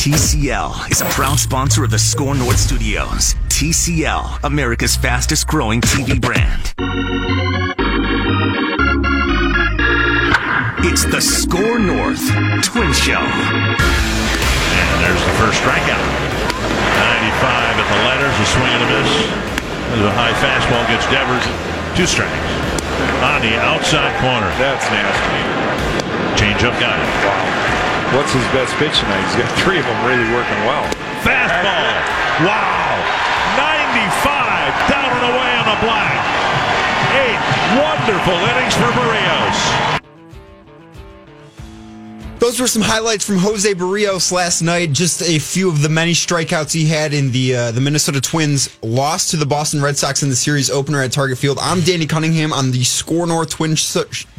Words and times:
TCL 0.00 0.90
is 0.90 1.02
a 1.02 1.04
proud 1.12 1.38
sponsor 1.38 1.84
of 1.84 1.90
the 1.90 1.98
Score 1.98 2.34
North 2.34 2.56
Studios. 2.56 3.34
TCL, 3.52 4.44
America's 4.44 4.96
fastest 4.96 5.46
growing 5.46 5.82
TV 5.82 6.18
brand. 6.18 6.72
It's 10.88 11.04
the 11.04 11.20
Score 11.20 11.78
North 11.78 12.24
Twin 12.64 12.96
Show. 12.96 13.20
And 13.20 14.96
there's 15.04 15.20
the 15.20 15.36
first 15.36 15.60
strikeout. 15.60 16.08
95 16.96 17.76
at 17.76 17.84
the 17.84 18.00
letters, 18.08 18.32
a 18.40 18.46
swing 18.56 18.72
and 18.72 18.80
a 18.80 18.88
miss. 18.88 19.12
There's 19.92 20.08
a 20.08 20.16
high 20.16 20.32
fastball 20.40 20.80
gets 20.88 21.04
Devers 21.12 21.44
two 21.92 22.08
strikes 22.08 22.32
on 23.20 23.42
the 23.42 23.52
outside 23.60 24.16
corner. 24.24 24.48
That's 24.56 24.88
nasty. 24.88 25.44
Changeup 26.40 26.80
got 26.80 26.96
it. 26.96 27.04
Wow. 27.28 27.89
What's 28.10 28.32
his 28.32 28.42
best 28.50 28.74
pitch 28.74 28.98
tonight? 28.98 29.22
He's 29.22 29.36
got 29.36 29.46
three 29.62 29.78
of 29.78 29.86
them 29.86 30.04
really 30.04 30.26
working 30.34 30.58
well. 30.66 30.82
Fastball. 31.22 31.94
Wow. 32.42 32.98
95 33.54 34.90
down 34.90 35.10
and 35.14 35.26
away 35.30 35.50
on 35.54 35.66
the 35.70 35.78
black. 35.78 36.18
Eight 37.14 37.38
wonderful 37.78 38.34
innings 38.34 38.74
for 38.74 38.90
Berrios. 38.98 40.00
Those 42.40 42.58
were 42.58 42.66
some 42.66 42.82
highlights 42.82 43.24
from 43.24 43.36
Jose 43.36 43.72
Berrios 43.74 44.32
last 44.32 44.60
night. 44.60 44.90
Just 44.90 45.22
a 45.22 45.38
few 45.38 45.68
of 45.68 45.80
the 45.80 45.88
many 45.88 46.12
strikeouts 46.12 46.72
he 46.72 46.86
had 46.86 47.14
in 47.14 47.30
the 47.30 47.54
uh, 47.54 47.70
the 47.70 47.80
Minnesota 47.80 48.20
Twins 48.20 48.76
loss 48.82 49.30
to 49.30 49.36
the 49.36 49.46
Boston 49.46 49.80
Red 49.80 49.96
Sox 49.96 50.24
in 50.24 50.30
the 50.30 50.36
series 50.36 50.68
opener 50.68 51.00
at 51.00 51.12
Target 51.12 51.38
Field. 51.38 51.58
I'm 51.60 51.80
Danny 51.82 52.06
Cunningham 52.06 52.52
on 52.52 52.72
the 52.72 52.82
Score 52.82 53.28
North 53.28 53.50
Twin 53.50 53.76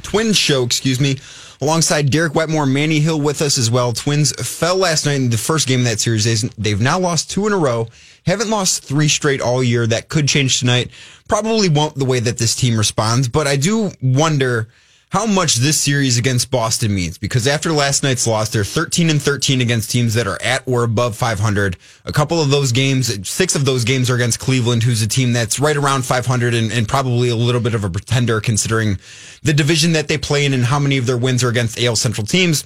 Twin 0.02 0.34
Show. 0.34 0.64
Excuse 0.64 1.00
me. 1.00 1.20
Alongside 1.62 2.10
Derek 2.10 2.34
Wetmore, 2.34 2.66
Manny 2.66 3.00
Hill 3.00 3.22
with 3.22 3.40
us 3.40 3.60
as 3.60 3.70
well. 3.70 3.94
Twins 3.94 4.32
fell 4.32 4.78
last 4.78 5.06
night 5.06 5.18
in 5.18 5.30
the 5.30 5.38
first 5.38 5.68
game 5.68 5.82
of 5.82 5.86
that 5.86 6.00
series. 6.00 6.42
They've 6.58 6.82
now 6.82 6.98
lost 6.98 7.30
two 7.30 7.46
in 7.46 7.54
a 7.54 7.58
row. 7.58 7.88
Haven't 8.26 8.50
lost 8.50 8.84
three 8.84 9.08
straight 9.08 9.42
all 9.42 9.64
year. 9.64 9.86
That 9.86 10.10
could 10.10 10.28
change 10.28 10.60
tonight. 10.60 10.90
Probably 11.28 11.70
won't 11.70 11.96
the 11.96 12.06
way 12.06 12.20
that 12.20 12.40
this 12.40 12.56
team 12.56 12.80
responds, 12.80 13.28
but 13.28 13.46
I 13.46 13.58
do 13.58 13.92
wonder 14.02 14.70
how 15.12 15.26
much 15.26 15.58
this 15.58 15.78
series 15.78 16.18
against 16.18 16.50
Boston 16.50 16.96
means 16.96 17.18
because 17.18 17.46
after 17.46 17.74
last 17.74 18.02
night's 18.02 18.26
loss, 18.26 18.48
they're 18.50 18.64
13 18.64 19.10
and 19.10 19.22
13 19.22 19.60
against 19.60 19.92
teams 19.92 20.14
that 20.14 20.26
are 20.26 20.42
at 20.42 20.64
or 20.66 20.84
above 20.84 21.18
500. 21.18 21.76
A 22.06 22.14
couple 22.14 22.42
of 22.42 22.50
those 22.50 22.72
games, 22.72 23.30
six 23.30 23.54
of 23.54 23.66
those 23.66 23.84
games 23.84 24.10
are 24.10 24.16
against 24.16 24.40
Cleveland, 24.40 24.84
who's 24.84 25.02
a 25.02 25.08
team 25.08 25.34
that's 25.34 25.60
right 25.60 25.76
around 25.76 26.06
500 26.06 26.54
and, 26.54 26.72
and 26.72 26.88
probably 26.88 27.28
a 27.28 27.36
little 27.36 27.60
bit 27.60 27.74
of 27.74 27.84
a 27.84 27.90
pretender 27.90 28.40
considering 28.40 29.00
the 29.44 29.52
division 29.54 29.92
that 29.92 30.08
they 30.08 30.18
play 30.18 30.46
in 30.46 30.54
and 30.54 30.64
how 30.64 30.80
many 30.80 30.98
of 30.98 31.06
their 31.06 31.18
wins 31.18 31.44
are 31.44 31.50
against 31.50 31.78
AL 31.78 31.98
Central 31.98 32.26
teams. 32.26 32.66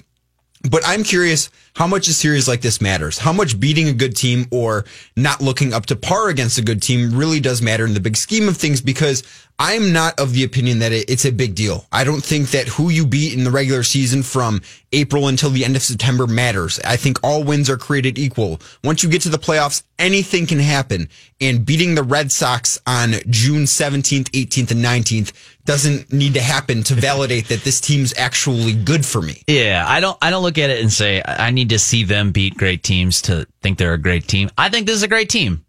But 0.62 0.82
I'm 0.86 1.04
curious 1.04 1.50
how 1.74 1.86
much 1.86 2.08
a 2.08 2.12
series 2.12 2.48
like 2.48 2.62
this 2.62 2.80
matters. 2.80 3.18
How 3.18 3.32
much 3.32 3.60
beating 3.60 3.88
a 3.88 3.92
good 3.92 4.16
team 4.16 4.46
or 4.50 4.84
not 5.14 5.40
looking 5.40 5.74
up 5.74 5.86
to 5.86 5.96
par 5.96 6.28
against 6.28 6.58
a 6.58 6.62
good 6.62 6.82
team 6.82 7.16
really 7.16 7.40
does 7.40 7.60
matter 7.60 7.84
in 7.84 7.94
the 7.94 8.00
big 8.00 8.16
scheme 8.16 8.48
of 8.48 8.56
things 8.56 8.80
because 8.80 9.22
I'm 9.58 9.92
not 9.92 10.18
of 10.18 10.32
the 10.32 10.44
opinion 10.44 10.80
that 10.80 10.92
it's 10.92 11.24
a 11.24 11.32
big 11.32 11.54
deal. 11.54 11.86
I 11.92 12.04
don't 12.04 12.22
think 12.22 12.50
that 12.50 12.68
who 12.68 12.90
you 12.90 13.06
beat 13.06 13.34
in 13.34 13.44
the 13.44 13.50
regular 13.50 13.82
season 13.82 14.22
from 14.22 14.60
April 14.92 15.28
until 15.28 15.50
the 15.50 15.64
end 15.64 15.76
of 15.76 15.82
September 15.82 16.26
matters. 16.26 16.78
I 16.84 16.96
think 16.96 17.18
all 17.22 17.42
wins 17.42 17.70
are 17.70 17.78
created 17.78 18.18
equal. 18.18 18.60
Once 18.84 19.02
you 19.02 19.08
get 19.08 19.22
to 19.22 19.28
the 19.30 19.38
playoffs, 19.38 19.82
anything 19.98 20.46
can 20.46 20.58
happen. 20.58 21.08
And 21.40 21.64
beating 21.64 21.94
the 21.94 22.02
Red 22.02 22.32
Sox 22.32 22.78
on 22.86 23.12
June 23.28 23.64
17th, 23.64 24.30
18th, 24.30 24.70
and 24.70 24.84
19th 24.84 25.32
doesn't 25.66 26.12
need 26.12 26.34
to 26.34 26.40
happen 26.40 26.82
to 26.84 26.94
validate 26.94 27.48
that 27.48 27.62
this 27.62 27.80
team's 27.80 28.14
actually 28.16 28.72
good 28.72 29.04
for 29.04 29.20
me. 29.20 29.42
Yeah, 29.46 29.84
I 29.86 30.00
don't 30.00 30.16
I 30.22 30.30
don't 30.30 30.42
look 30.42 30.58
at 30.58 30.70
it 30.70 30.80
and 30.80 30.92
say 30.92 31.22
I 31.26 31.50
need 31.50 31.68
to 31.70 31.78
see 31.78 32.04
them 32.04 32.32
beat 32.32 32.56
great 32.56 32.82
teams 32.82 33.22
to 33.22 33.46
think 33.60 33.76
they're 33.76 33.92
a 33.92 33.98
great 33.98 34.26
team. 34.26 34.50
I 34.56 34.70
think 34.70 34.86
this 34.86 34.96
is 34.96 35.02
a 35.02 35.08
great 35.08 35.28
team. 35.28 35.64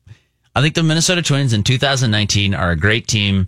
I 0.55 0.61
think 0.61 0.75
the 0.75 0.83
Minnesota 0.83 1.21
Twins 1.21 1.53
in 1.53 1.63
2019 1.63 2.55
are 2.55 2.71
a 2.71 2.75
great 2.75 3.07
team. 3.07 3.47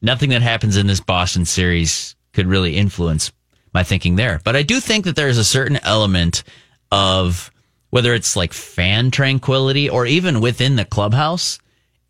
Nothing 0.00 0.30
that 0.30 0.42
happens 0.42 0.76
in 0.76 0.86
this 0.86 1.00
Boston 1.00 1.44
series 1.44 2.16
could 2.32 2.46
really 2.46 2.76
influence 2.76 3.30
my 3.72 3.84
thinking 3.84 4.16
there. 4.16 4.40
But 4.42 4.56
I 4.56 4.62
do 4.62 4.80
think 4.80 5.04
that 5.04 5.16
there's 5.16 5.38
a 5.38 5.44
certain 5.44 5.78
element 5.78 6.42
of 6.90 7.50
whether 7.90 8.14
it's 8.14 8.36
like 8.36 8.52
fan 8.52 9.10
tranquility 9.10 9.88
or 9.88 10.06
even 10.06 10.40
within 10.40 10.76
the 10.76 10.84
clubhouse. 10.84 11.58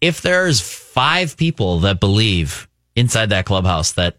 If 0.00 0.22
there's 0.22 0.60
five 0.60 1.37
people 1.37 1.81
that 1.81 2.00
believe 2.00 2.69
inside 2.97 3.30
that 3.30 3.47
clubhouse 3.47 3.92
that 3.92 4.16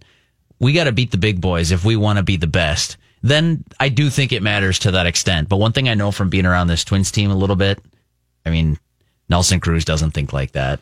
we 0.60 0.74
got 0.74 0.86
to 0.86 0.92
beat 0.92 1.12
the 1.12 1.18
big 1.18 1.42
boys 1.42 1.72
if 1.72 1.84
we 1.84 1.96
want 1.96 2.18
to 2.18 2.24
be 2.24 2.38
the 2.38 2.48
best, 2.48 2.98
then 3.22 3.64
I 3.80 3.90
do 3.90 4.10
think 4.10 4.32
it 4.32 4.44
matters 4.44 4.80
to 4.80 4.92
that 4.92 5.06
extent. 5.06 5.50
But 5.50 5.58
one 5.58 5.72
thing 5.72 5.90
I 5.90 5.94
know 5.94 6.12
from 6.12 6.30
being 6.30 6.46
around 6.46 6.68
this 6.68 6.84
Twins 6.84 7.12
team 7.12 7.32
a 7.32 7.36
little 7.36 7.56
bit, 7.56 7.80
I 8.46 8.50
mean, 8.50 8.78
Nelson 9.30 9.60
Cruz 9.60 9.86
doesn't 9.86 10.12
think 10.12 10.34
like 10.34 10.52
that. 10.52 10.80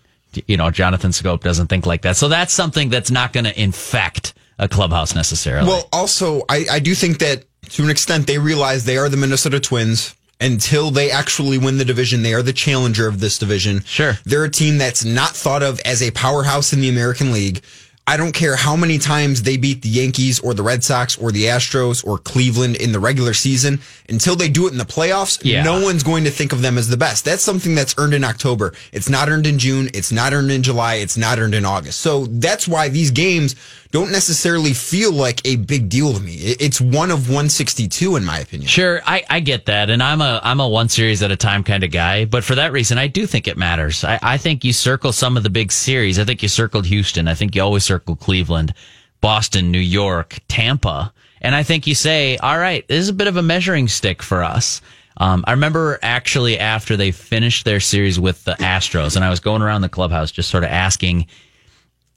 You 0.47 0.57
know, 0.57 0.72
Jonathan 0.72 1.12
Schoop 1.12 1.41
doesn't 1.41 1.68
think 1.68 1.85
like 1.85 2.03
that. 2.03 2.16
So 2.16 2.28
that's 2.28 2.53
something 2.53 2.90
that's 2.90 3.12
not 3.12 3.34
going 3.34 3.44
to 3.44 3.62
infect 3.62 4.34
a 4.58 4.68
clubhouse 4.68 5.13
necessarily. 5.13 5.68
Well, 5.68 5.90
also, 5.91 6.44
I, 6.47 6.66
I 6.72 6.79
do 6.79 6.96
think 6.96 7.19
that 7.19 7.46
to 7.72 7.84
an 7.84 7.90
extent 7.90 8.28
they 8.28 8.38
realize 8.38 8.85
they 8.85 8.97
are 8.97 9.09
the 9.09 9.18
Minnesota 9.18 9.59
Twins 9.59 10.16
until 10.41 10.91
they 10.91 11.09
actually 11.12 11.57
win 11.57 11.78
the 11.78 11.85
division. 11.85 12.24
They 12.24 12.34
are 12.34 12.41
the 12.41 12.52
challenger 12.53 13.07
of 13.07 13.19
this 13.22 13.38
division. 13.38 13.84
Sure. 13.85 14.18
They're 14.25 14.44
a 14.44 14.50
team 14.50 14.78
that's 14.78 15.06
not 15.06 15.29
thought 15.29 15.63
of 15.63 15.79
as 15.85 16.02
a 16.02 16.12
powerhouse 16.12 16.74
in 16.74 16.81
the 16.81 16.90
American 16.90 17.31
League. 17.31 17.62
I 18.07 18.18
don't 18.18 18.31
care 18.34 18.56
how 18.56 18.75
many 18.75 18.97
times 18.97 19.44
they 19.44 19.57
beat 19.57 19.84
the 19.84 19.88
Yankees 19.88 20.40
or 20.40 20.56
the 20.56 20.63
Red 20.63 20.84
Sox 20.84 21.16
or 21.19 21.31
the 21.31 21.44
Astros 21.46 22.03
or 22.06 22.18
Cleveland 22.18 22.75
in 22.78 22.91
the 22.91 23.00
regular 23.00 23.34
season. 23.34 23.79
Until 24.09 24.35
they 24.35 24.50
do 24.50 24.66
it 24.68 24.72
in 24.72 24.79
the 24.79 24.85
playoffs, 24.85 25.40
Yeah. 25.44 25.62
no 25.63 25.79
one's 25.81 26.02
going 26.02 26.24
to 26.24 26.31
think 26.31 26.52
of 26.52 26.63
them 26.63 26.79
as 26.79 26.88
the 26.90 26.97
best. 26.97 27.23
That's 27.23 27.44
something 27.44 27.75
that's 27.75 27.94
earned 28.00 28.16
in 28.16 28.23
October. 28.23 28.73
It's 28.91 29.08
not 29.08 29.29
earned 29.29 29.46
in 29.46 29.59
June. 29.59 29.91
It's 29.94 30.12
not 30.12 30.34
earned 30.34 30.52
in 30.52 30.63
July. 30.63 30.96
It's 30.96 31.16
not 31.16 31.38
earned 31.38 31.53
in 31.53 31.63
August. 31.63 32.00
So 32.00 32.25
that's 32.25 32.68
why 32.68 32.90
these 32.90 33.12
games 33.12 33.56
don't 33.91 34.12
necessarily 34.12 34.74
feel 34.74 35.12
like 35.12 35.46
a 35.46 35.57
big 35.57 35.90
deal 35.90 36.13
to 36.13 36.19
me. 36.19 36.35
It's 36.35 36.79
one 36.79 37.12
of 37.12 37.28
162 37.28 38.16
in 38.16 38.24
my 38.24 38.40
opinion. 38.40 38.68
Sure, 38.68 39.02
I, 39.06 39.24
I 39.29 39.41
get 39.41 39.66
that, 39.66 39.90
and 39.90 40.02
I'm 40.02 40.22
a 40.22 40.40
I'm 40.44 40.62
a 40.62 40.68
one 40.68 40.90
series 40.90 41.22
at 41.22 41.31
a 41.31 41.35
time 41.35 41.63
kind 41.63 41.84
of 41.84 41.91
guy. 41.91 42.25
But 42.25 42.44
for 42.44 42.56
that 42.56 42.72
reason, 42.72 42.97
I 42.97 43.07
do 43.07 43.28
think 43.28 43.47
it 43.47 43.57
matters. 43.57 44.03
I, 44.03 44.18
I 44.22 44.38
think 44.38 44.63
you 44.63 44.72
circle 44.72 45.12
some 45.12 45.35
of 45.35 45.44
the 45.44 45.50
big 45.50 45.72
series. 45.72 46.18
I 46.18 46.24
think 46.24 46.41
you 46.41 46.50
circled 46.50 46.85
Houston. 46.85 47.28
I 47.28 47.35
think 47.35 47.53
you 47.53 47.62
always 47.62 47.84
circle 47.84 48.16
Cleveland, 48.16 48.74
Boston, 49.19 49.72
New 49.72 49.79
York, 49.79 50.40
Tampa, 50.47 51.13
and 51.41 51.53
I 51.53 51.63
think 51.63 51.85
you 51.85 51.96
say, 51.96 52.38
all 52.38 52.58
right, 52.58 52.88
this 52.88 53.02
is 53.02 53.09
a 53.09 53.13
bit 53.13 53.28
of 53.28 53.35
a 53.35 53.41
measuring 53.41 53.90
stick 53.90 54.23
for 54.23 54.41
us. 54.41 54.81
Um, 55.18 55.44
I 55.46 55.52
remember 55.52 56.00
actually 56.02 56.58
after 56.58 56.96
they 56.96 57.12
finished 57.12 57.66
their 57.66 57.81
series 57.81 58.19
with 58.19 58.44
the 58.46 58.53
Astros, 58.53 59.18
and 59.18 59.25
I 59.25 59.29
was 59.29 59.41
going 59.41 59.62
around 59.62 59.81
the 59.81 59.90
clubhouse 59.90 60.31
just 60.31 60.50
sort 60.50 60.63
of 60.63 60.69
asking 60.69 61.28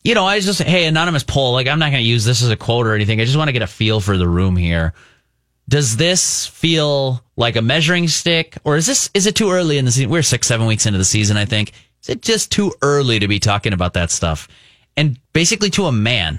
you 0.04 0.14
know, 0.14 0.26
I 0.26 0.36
was 0.36 0.44
just, 0.44 0.62
hey, 0.62 0.84
anonymous 0.84 1.24
poll. 1.24 1.52
Like, 1.52 1.66
I'm 1.66 1.78
not 1.78 1.90
going 1.90 2.02
to 2.02 2.08
use 2.08 2.24
this 2.24 2.42
as 2.42 2.50
a 2.50 2.56
quote 2.56 2.86
or 2.86 2.94
anything. 2.94 3.20
I 3.20 3.24
just 3.24 3.38
want 3.38 3.48
to 3.48 3.52
get 3.52 3.62
a 3.62 3.66
feel 3.66 4.00
for 4.00 4.18
the 4.18 4.28
room 4.28 4.54
here. 4.54 4.92
Does 5.66 5.96
this 5.96 6.46
feel 6.46 7.24
like 7.36 7.56
a 7.56 7.62
measuring 7.62 8.06
stick, 8.08 8.58
or 8.64 8.76
is 8.76 8.86
this 8.86 9.08
is 9.14 9.26
it 9.26 9.34
too 9.34 9.50
early 9.50 9.78
in 9.78 9.86
the 9.86 9.90
season? 9.90 10.10
We're 10.10 10.22
six, 10.22 10.46
seven 10.46 10.66
weeks 10.66 10.84
into 10.84 10.98
the 10.98 11.06
season, 11.06 11.38
I 11.38 11.46
think. 11.46 11.72
Is 12.02 12.10
it 12.10 12.20
just 12.20 12.52
too 12.52 12.74
early 12.82 13.18
to 13.18 13.28
be 13.28 13.40
talking 13.40 13.72
about 13.72 13.94
that 13.94 14.10
stuff? 14.10 14.46
And 14.94 15.18
basically, 15.32 15.70
to 15.70 15.86
a 15.86 15.92
man, 15.92 16.38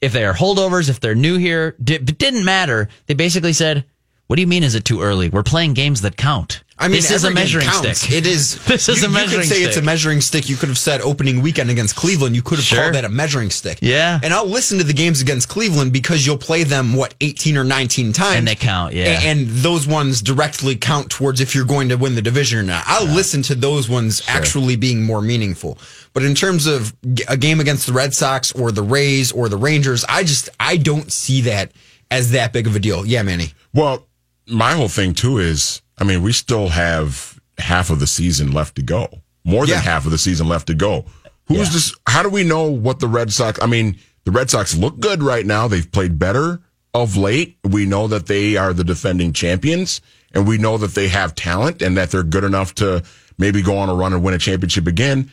if 0.00 0.14
they 0.14 0.24
are 0.24 0.32
holdovers, 0.32 0.88
if 0.88 0.98
they're 0.98 1.14
new 1.14 1.36
here, 1.36 1.76
it 1.86 2.18
didn't 2.18 2.46
matter. 2.46 2.88
They 3.04 3.12
basically 3.12 3.52
said, 3.52 3.84
"What 4.26 4.36
do 4.36 4.40
you 4.42 4.46
mean? 4.48 4.62
Is 4.62 4.74
it 4.74 4.84
too 4.84 5.02
early? 5.02 5.28
We're 5.28 5.42
playing 5.42 5.74
games 5.74 6.00
that 6.02 6.16
count. 6.16 6.62
I 6.76 6.88
mean, 6.88 6.96
this 6.96 7.12
is 7.12 7.22
a 7.22 7.30
measuring 7.30 7.68
stick. 7.68 8.10
It 8.12 8.26
is. 8.26 8.58
This 8.66 8.88
is 8.88 9.02
you, 9.02 9.08
a 9.08 9.10
measuring 9.10 9.44
stick. 9.44 9.58
You 9.58 9.64
could 9.64 9.64
say 9.64 9.68
it's 9.68 9.76
a 9.76 9.82
measuring 9.82 10.20
stick. 10.20 10.48
You 10.48 10.56
could 10.56 10.68
have 10.68 10.76
said 10.78 11.00
opening 11.02 11.40
weekend 11.40 11.70
against 11.70 11.94
Cleveland. 11.94 12.34
You 12.34 12.42
could 12.42 12.58
have 12.58 12.64
Sure. 12.64 12.80
called 12.82 12.94
that 12.96 13.04
a 13.04 13.08
measuring 13.08 13.50
stick. 13.50 13.78
Yeah. 13.80 14.18
And 14.24 14.34
I'll 14.34 14.44
listen 14.48 14.78
to 14.78 14.84
the 14.84 14.92
games 14.92 15.20
against 15.22 15.48
Cleveland 15.48 15.92
because 15.92 16.26
you'll 16.26 16.36
play 16.36 16.64
them 16.64 16.94
what 16.94 17.14
18 17.20 17.56
or 17.56 17.62
19 17.62 18.12
times, 18.12 18.38
And 18.38 18.48
they 18.48 18.56
count, 18.56 18.92
yeah. 18.92 19.20
A- 19.20 19.24
And, 19.24 19.48
those 19.48 19.86
ones 19.86 20.20
directly 20.20 20.74
count 20.74 21.10
towards 21.10 21.40
if 21.40 21.54
you're 21.54 21.64
going 21.64 21.90
to 21.90 21.96
win 21.96 22.16
the 22.16 22.22
division 22.22 22.58
or 22.58 22.64
not. 22.64 22.82
I'll 22.88 23.06
listen 23.06 23.42
to 23.42 23.54
those 23.54 23.88
ones 23.88 24.20
actually 24.26 24.74
being 24.74 25.04
more 25.04 25.22
meaningful. 25.22 25.78
But 26.12 26.24
in 26.24 26.34
terms 26.34 26.66
of 26.66 26.92
a 27.28 27.36
game 27.36 27.60
against 27.60 27.86
the 27.86 27.92
Red 27.92 28.14
Sox 28.14 28.50
or 28.50 28.72
the 28.72 28.82
Rays 28.82 29.30
or 29.30 29.48
the 29.48 29.56
Rangers, 29.56 30.04
I 30.08 30.24
just 30.24 30.48
I 30.58 30.76
don't 30.76 31.12
see 31.12 31.42
that 31.42 31.70
as 32.10 32.32
that 32.32 32.52
big 32.52 32.66
of 32.66 32.74
a 32.74 32.80
deal. 32.80 33.06
Yeah, 33.06 33.22
Manny. 33.22 33.52
Well, 33.72 34.06
my 34.48 34.72
whole 34.72 34.88
thing 34.88 35.14
too 35.14 35.38
is, 35.38 35.82
I 35.98 36.04
mean, 36.04 36.22
we 36.22 36.32
still 36.32 36.68
have 36.68 37.40
half 37.58 37.90
of 37.90 38.00
the 38.00 38.06
season 38.06 38.52
left 38.52 38.76
to 38.76 38.82
go. 38.82 39.08
More 39.44 39.66
than 39.66 39.76
Yeah. 39.76 39.80
half 39.82 40.04
of 40.06 40.10
the 40.10 40.18
season 40.18 40.48
left 40.48 40.66
to 40.68 40.74
go. 40.74 41.04
Who's 41.46 41.72
this? 41.72 41.94
How 42.06 42.22
do 42.22 42.30
we 42.30 42.42
know 42.42 42.64
what 42.64 43.00
the 43.00 43.06
Red 43.08 43.32
Sox? 43.32 43.58
I 43.62 43.66
mean, 43.66 43.98
the 44.24 44.30
Red 44.30 44.50
Sox 44.50 44.74
look 44.74 44.98
good 44.98 45.22
right 45.22 45.44
now. 45.44 45.68
They've 45.68 45.90
played 45.90 46.18
better 46.18 46.60
of 46.94 47.16
late. 47.16 47.58
We 47.64 47.84
know 47.84 48.06
that 48.08 48.26
they 48.26 48.56
are 48.56 48.72
the 48.72 48.84
defending 48.84 49.32
champions, 49.34 50.00
and 50.32 50.46
we 50.48 50.56
know 50.56 50.78
that 50.78 50.94
they 50.94 51.08
have 51.08 51.34
talent 51.34 51.82
and 51.82 51.96
that 51.98 52.10
they're 52.10 52.22
good 52.22 52.44
enough 52.44 52.74
to 52.76 53.02
maybe 53.36 53.60
go 53.60 53.76
on 53.76 53.90
a 53.90 53.94
run 53.94 54.14
and 54.14 54.22
win 54.22 54.32
a 54.34 54.38
championship 54.38 54.86
again. 54.86 55.30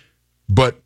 But 0.50 0.82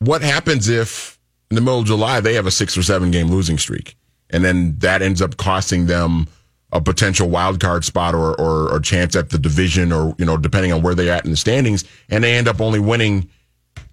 what 0.00 0.22
happens 0.22 0.68
if 0.68 1.18
in 1.50 1.54
the 1.54 1.60
middle 1.60 1.78
of 1.80 1.86
July 1.86 2.20
they 2.20 2.34
have 2.34 2.46
a 2.46 2.50
six 2.50 2.76
or 2.76 2.82
seven 2.82 3.12
game 3.12 3.28
losing 3.28 3.58
streak, 3.58 3.96
and 4.30 4.44
then 4.44 4.76
that 4.78 5.02
ends 5.02 5.22
up 5.22 5.36
costing 5.36 5.86
them 5.86 6.26
a 6.74 6.80
potential 6.80 7.30
wild 7.30 7.60
card 7.60 7.84
spot 7.84 8.14
or, 8.14 8.38
or 8.38 8.70
or 8.70 8.80
chance 8.80 9.14
at 9.14 9.30
the 9.30 9.38
division 9.38 9.92
or 9.92 10.14
you 10.18 10.26
know 10.26 10.36
depending 10.36 10.72
on 10.72 10.82
where 10.82 10.94
they're 10.94 11.14
at 11.14 11.24
in 11.24 11.30
the 11.30 11.36
standings, 11.36 11.84
and 12.10 12.22
they 12.22 12.34
end 12.34 12.48
up 12.48 12.60
only 12.60 12.80
winning 12.80 13.30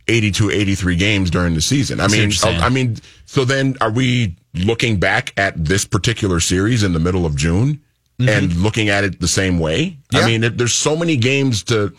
82, 0.07 0.49
83 0.49 0.95
games 0.95 1.29
during 1.29 1.53
the 1.53 1.61
season. 1.61 1.99
I 1.99 2.07
mean, 2.07 2.11
what 2.11 2.23
you're 2.23 2.31
saying. 2.31 2.61
I 2.61 2.69
mean, 2.69 2.97
so 3.25 3.45
then 3.45 3.77
are 3.79 3.91
we 3.91 4.35
looking 4.55 4.99
back 4.99 5.31
at 5.37 5.63
this 5.63 5.85
particular 5.85 6.39
series 6.39 6.83
in 6.83 6.93
the 6.93 6.99
middle 6.99 7.25
of 7.25 7.35
June 7.35 7.81
mm-hmm. 8.19 8.27
and 8.27 8.55
looking 8.57 8.89
at 8.89 9.03
it 9.03 9.19
the 9.19 9.27
same 9.27 9.59
way? 9.59 9.97
Yeah. 10.11 10.21
I 10.21 10.25
mean, 10.25 10.43
it, 10.43 10.57
there's 10.57 10.73
so 10.73 10.95
many 10.95 11.17
games 11.17 11.63
to 11.65 11.93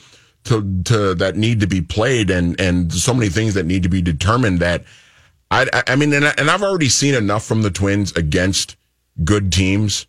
to 0.44 0.82
to 0.84 1.14
that 1.14 1.36
need 1.36 1.60
to 1.60 1.68
be 1.68 1.80
played 1.80 2.28
and 2.28 2.60
and 2.60 2.92
so 2.92 3.14
many 3.14 3.28
things 3.28 3.54
that 3.54 3.64
need 3.64 3.84
to 3.84 3.88
be 3.88 4.02
determined 4.02 4.58
that 4.58 4.82
I 5.52 5.68
I- 5.72 5.82
I 5.86 5.96
mean 5.96 6.12
and, 6.12 6.26
I, 6.26 6.34
and 6.36 6.50
I've 6.50 6.64
already 6.64 6.88
seen 6.88 7.14
enough 7.14 7.44
from 7.44 7.62
the 7.62 7.70
Twins 7.70 8.10
against 8.16 8.76
good 9.22 9.52
teams 9.52 10.08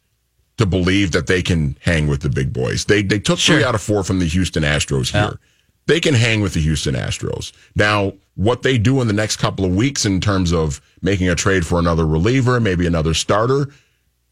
to 0.58 0.66
believe 0.66 1.12
that 1.14 1.28
they 1.28 1.42
can 1.42 1.78
hang 1.82 2.08
with 2.08 2.22
the 2.22 2.30
big 2.30 2.54
boys. 2.54 2.86
They 2.86 3.02
they 3.02 3.20
took 3.20 3.40
three 3.40 3.64
out 3.64 3.76
of 3.76 3.82
four 3.82 4.04
from 4.04 4.20
the 4.20 4.26
Houston 4.28 4.64
Astros 4.64 5.12
here. 5.12 5.40
They 5.86 6.00
can 6.00 6.14
hang 6.14 6.42
with 6.42 6.54
the 6.54 6.62
Houston 6.62 6.96
Astros. 6.96 7.52
Now, 7.76 8.14
what 8.36 8.62
they 8.62 8.78
do 8.78 9.02
in 9.02 9.08
the 9.08 9.14
next 9.14 9.38
couple 9.38 9.66
of 9.66 9.76
weeks 9.76 10.06
in 10.06 10.22
terms 10.22 10.54
of 10.54 10.80
making 11.02 11.28
a 11.28 11.36
trade 11.36 11.66
for 11.66 11.78
another 11.78 12.06
reliever, 12.08 12.60
maybe 12.60 12.88
another 12.88 13.14
starter, 13.14 13.68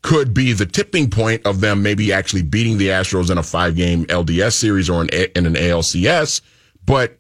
could 0.02 0.34
be 0.34 0.54
the 0.54 0.66
tipping 0.66 1.10
point 1.10 1.46
of 1.46 1.60
them 1.60 1.84
maybe 1.84 2.14
actually 2.14 2.42
beating 2.42 2.78
the 2.78 2.88
Astros 2.88 3.30
in 3.30 3.38
a 3.38 3.44
five 3.44 3.76
game 3.76 4.06
LDS 4.06 4.54
series 4.54 4.90
or 4.90 5.02
in, 5.02 5.10
A- 5.14 5.38
in 5.38 5.46
an 5.46 5.56
ALCS. 5.56 6.42
But 6.86 7.20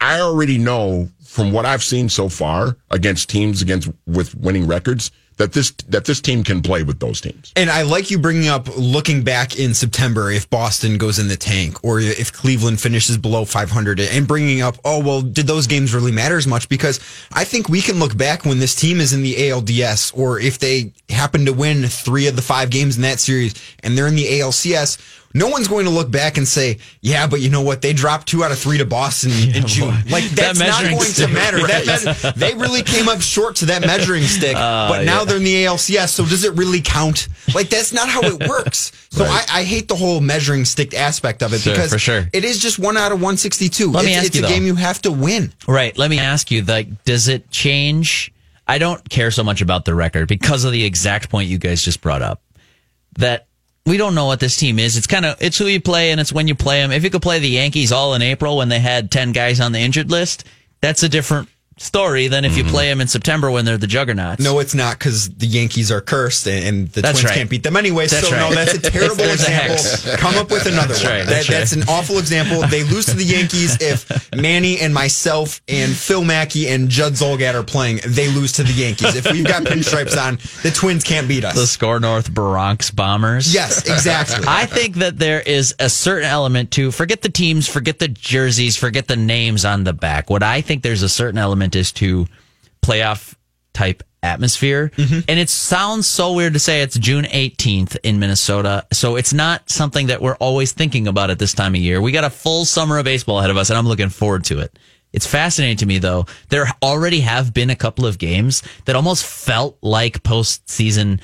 I 0.00 0.20
already 0.20 0.58
know 0.58 1.08
from 1.24 1.50
what 1.52 1.66
I've 1.66 1.82
seen 1.82 2.08
so 2.08 2.28
far 2.28 2.76
against 2.90 3.28
teams 3.30 3.62
against 3.62 3.88
with 4.06 4.34
winning 4.34 4.66
records 4.66 5.10
that 5.38 5.52
this 5.52 5.70
that 5.88 6.04
this 6.04 6.20
team 6.20 6.44
can 6.44 6.60
play 6.62 6.82
with 6.82 6.98
those 7.00 7.20
teams. 7.20 7.52
And 7.56 7.70
I 7.70 7.82
like 7.82 8.10
you 8.10 8.18
bringing 8.18 8.48
up 8.48 8.68
looking 8.76 9.22
back 9.22 9.58
in 9.58 9.72
September 9.72 10.30
if 10.30 10.50
Boston 10.50 10.98
goes 10.98 11.18
in 11.18 11.28
the 11.28 11.36
tank 11.36 11.82
or 11.82 12.00
if 12.00 12.32
Cleveland 12.32 12.80
finishes 12.80 13.16
below 13.16 13.44
500 13.44 14.00
and 14.00 14.28
bringing 14.28 14.60
up, 14.60 14.76
oh, 14.84 15.02
well, 15.02 15.22
did 15.22 15.46
those 15.46 15.66
games 15.66 15.94
really 15.94 16.12
matter 16.12 16.36
as 16.36 16.46
much? 16.46 16.68
Because 16.68 17.00
I 17.32 17.44
think 17.44 17.68
we 17.68 17.80
can 17.80 17.98
look 17.98 18.16
back 18.16 18.44
when 18.44 18.58
this 18.58 18.74
team 18.74 19.00
is 19.00 19.12
in 19.12 19.22
the 19.22 19.34
ALDS 19.34 20.16
or 20.16 20.40
if 20.40 20.58
they 20.58 20.92
happen 21.08 21.46
to 21.46 21.52
win 21.52 21.84
three 21.84 22.26
of 22.26 22.36
the 22.36 22.42
five 22.42 22.70
games 22.70 22.96
in 22.96 23.02
that 23.02 23.20
series 23.20 23.54
and 23.82 23.96
they're 23.96 24.08
in 24.08 24.16
the 24.16 24.26
ALCS. 24.26 24.98
No 25.34 25.48
one's 25.48 25.68
going 25.68 25.84
to 25.84 25.90
look 25.90 26.10
back 26.10 26.38
and 26.38 26.48
say, 26.48 26.78
"Yeah, 27.02 27.26
but 27.26 27.40
you 27.40 27.50
know 27.50 27.60
what? 27.60 27.82
They 27.82 27.92
dropped 27.92 28.28
two 28.28 28.42
out 28.42 28.50
of 28.50 28.58
three 28.58 28.78
to 28.78 28.86
Boston 28.86 29.30
in 29.54 29.66
June." 29.66 29.94
Like 30.10 30.24
That 30.30 30.56
that's 30.56 30.58
not 30.58 30.66
measuring 30.82 30.92
going 30.96 31.04
to 31.06 31.12
stick. 31.12 31.30
matter. 31.32 31.58
That 31.58 32.32
they 32.36 32.54
really 32.54 32.82
came 32.82 33.08
up 33.08 33.20
short 33.20 33.56
to 33.56 33.66
that 33.66 33.82
measuring 33.82 34.22
stick, 34.24 34.56
ah, 34.56 34.88
but 34.90 35.04
now 35.04 35.24
they're 35.24 35.36
in 35.36 35.44
the 35.44 35.64
ALCS. 35.66 36.08
So 36.10 36.24
does 36.24 36.44
it 36.44 36.54
really 36.54 36.80
count? 36.80 37.28
Like 37.54 37.68
that's 37.68 37.92
not 37.92 38.08
how 38.08 38.22
it 38.22 38.48
works. 38.48 38.92
So 39.10 39.24
I, 39.24 39.44
I 39.52 39.62
hate 39.64 39.88
the 39.88 39.96
whole 39.96 40.20
measuring 40.20 40.64
stick 40.64 40.94
aspect 40.94 41.42
of 41.42 41.52
it 41.52 41.60
Sure, 41.60 41.72
because 41.74 41.92
for 41.92 41.98
sure. 41.98 42.28
it 42.32 42.44
is 42.44 42.58
just 42.58 42.78
one 42.78 42.96
out 42.96 43.12
of 43.12 43.20
one 43.20 43.36
sixty 43.36 43.68
two. 43.68 43.90
Let 43.90 44.04
me 44.04 44.10
it's 44.12 44.18
ask 44.18 44.26
it's 44.28 44.36
you, 44.36 44.42
a 44.44 44.48
though. 44.48 44.54
game 44.54 44.64
you 44.64 44.74
have 44.76 45.00
to 45.02 45.12
win. 45.12 45.52
Right. 45.66 45.96
Let 45.98 46.08
me 46.10 46.18
ask 46.18 46.50
you, 46.50 46.62
like, 46.62 47.04
does 47.04 47.28
it 47.28 47.50
change? 47.50 48.32
I 48.66 48.78
don't 48.78 49.06
care 49.08 49.30
so 49.30 49.42
much 49.44 49.60
about 49.62 49.84
the 49.86 49.94
record 49.94 50.28
because 50.28 50.64
of 50.64 50.72
the 50.72 50.84
exact 50.84 51.30
point 51.30 51.48
you 51.48 51.58
guys 51.58 51.82
just 51.82 52.00
brought 52.00 52.20
up. 52.22 52.42
That 53.18 53.46
we 53.88 53.96
don't 53.96 54.14
know 54.14 54.26
what 54.26 54.40
this 54.40 54.56
team 54.56 54.78
is. 54.78 54.96
It's 54.96 55.06
kind 55.06 55.24
of 55.24 55.40
it's 55.40 55.58
who 55.58 55.66
you 55.66 55.80
play 55.80 56.10
and 56.10 56.20
it's 56.20 56.32
when 56.32 56.46
you 56.46 56.54
play 56.54 56.80
them. 56.80 56.92
If 56.92 57.04
you 57.04 57.10
could 57.10 57.22
play 57.22 57.38
the 57.38 57.48
Yankees 57.48 57.90
all 57.90 58.14
in 58.14 58.22
April 58.22 58.56
when 58.56 58.68
they 58.68 58.80
had 58.80 59.10
ten 59.10 59.32
guys 59.32 59.60
on 59.60 59.72
the 59.72 59.80
injured 59.80 60.10
list, 60.10 60.44
that's 60.80 61.02
a 61.02 61.08
different 61.08 61.48
story 61.80 62.28
than 62.28 62.44
if 62.44 62.56
you 62.56 62.62
mm-hmm. 62.64 62.72
play 62.72 62.88
them 62.88 63.00
in 63.00 63.08
September 63.08 63.50
when 63.50 63.64
they're 63.64 63.78
the 63.78 63.86
juggernauts. 63.86 64.42
No, 64.42 64.58
it's 64.58 64.74
not 64.74 64.98
because 64.98 65.28
the 65.30 65.46
Yankees 65.46 65.90
are 65.90 66.00
cursed 66.00 66.46
and, 66.46 66.64
and 66.66 66.88
the 66.90 67.02
That's 67.02 67.20
Twins 67.20 67.30
right. 67.30 67.38
can't 67.38 67.50
beat 67.50 67.62
them 67.62 67.76
anyway. 67.76 68.06
That's 68.06 68.28
so 68.28 68.36
no, 68.36 68.54
that's 68.54 68.74
a 68.74 68.80
terrible 68.90 69.16
There's 69.16 69.46
a 69.48 69.66
example. 69.74 70.16
Come 70.18 70.34
up 70.36 70.50
with 70.50 70.66
another 70.66 70.88
That's 70.88 71.04
one. 71.04 71.12
right, 71.12 71.26
That- 71.26 71.46
that's 71.46 71.68
that's 71.68 71.72
an 71.72 71.88
awful 71.88 72.18
example. 72.18 72.62
They 72.68 72.82
lose 72.84 73.06
to 73.06 73.14
the 73.14 73.24
Yankees 73.24 73.80
if 73.80 74.32
Manny 74.34 74.78
and 74.80 74.94
myself 74.94 75.60
and 75.68 75.92
Phil 75.92 76.24
Mackey 76.24 76.68
and 76.68 76.88
Judd 76.88 77.14
Zulgad 77.14 77.54
are 77.54 77.62
playing. 77.62 78.00
They 78.06 78.28
lose 78.28 78.52
to 78.52 78.62
the 78.62 78.72
Yankees. 78.72 79.16
If 79.16 79.30
we've 79.30 79.46
got 79.46 79.64
pinstripes 79.64 80.20
on, 80.20 80.36
the 80.62 80.70
Twins 80.70 81.04
can't 81.04 81.28
beat 81.28 81.44
us. 81.44 81.54
the 81.54 81.66
Score 81.66 82.00
North 82.00 82.32
Bronx 82.32 82.90
Bombers. 82.90 83.52
yes, 83.52 83.88
exactly. 83.88 84.44
I 84.48 84.66
think 84.66 84.96
that 84.96 85.18
there 85.18 85.40
is 85.40 85.74
a 85.78 85.90
certain 85.90 86.28
element 86.28 86.70
to 86.72 86.90
forget 86.90 87.22
the 87.22 87.28
teams, 87.28 87.68
forget 87.68 87.98
the 87.98 88.08
jerseys, 88.08 88.76
forget 88.76 89.08
the 89.08 89.16
names 89.16 89.64
on 89.64 89.84
the 89.84 89.92
back. 89.92 90.30
What 90.30 90.42
I 90.42 90.60
think 90.60 90.82
there's 90.82 91.02
a 91.02 91.08
certain 91.08 91.38
element 91.38 91.67
is 91.76 91.92
to 91.92 92.26
playoff 92.82 93.34
type 93.72 94.02
atmosphere. 94.22 94.90
Mm-hmm. 94.96 95.20
And 95.28 95.38
it 95.38 95.48
sounds 95.48 96.06
so 96.06 96.32
weird 96.32 96.54
to 96.54 96.58
say 96.58 96.82
it's 96.82 96.98
June 96.98 97.24
18th 97.24 97.96
in 98.02 98.18
Minnesota. 98.18 98.86
So 98.92 99.16
it's 99.16 99.32
not 99.32 99.70
something 99.70 100.08
that 100.08 100.20
we're 100.20 100.36
always 100.36 100.72
thinking 100.72 101.06
about 101.06 101.30
at 101.30 101.38
this 101.38 101.54
time 101.54 101.74
of 101.74 101.80
year. 101.80 102.00
We 102.00 102.12
got 102.12 102.24
a 102.24 102.30
full 102.30 102.64
summer 102.64 102.98
of 102.98 103.04
baseball 103.04 103.38
ahead 103.38 103.50
of 103.50 103.56
us 103.56 103.70
and 103.70 103.78
I'm 103.78 103.86
looking 103.86 104.08
forward 104.08 104.44
to 104.44 104.58
it. 104.60 104.78
It's 105.12 105.26
fascinating 105.26 105.78
to 105.78 105.86
me 105.86 105.98
though. 105.98 106.26
There 106.48 106.66
already 106.82 107.20
have 107.20 107.54
been 107.54 107.70
a 107.70 107.76
couple 107.76 108.06
of 108.06 108.18
games 108.18 108.62
that 108.84 108.96
almost 108.96 109.24
felt 109.24 109.78
like 109.82 110.22
postseason 110.22 111.20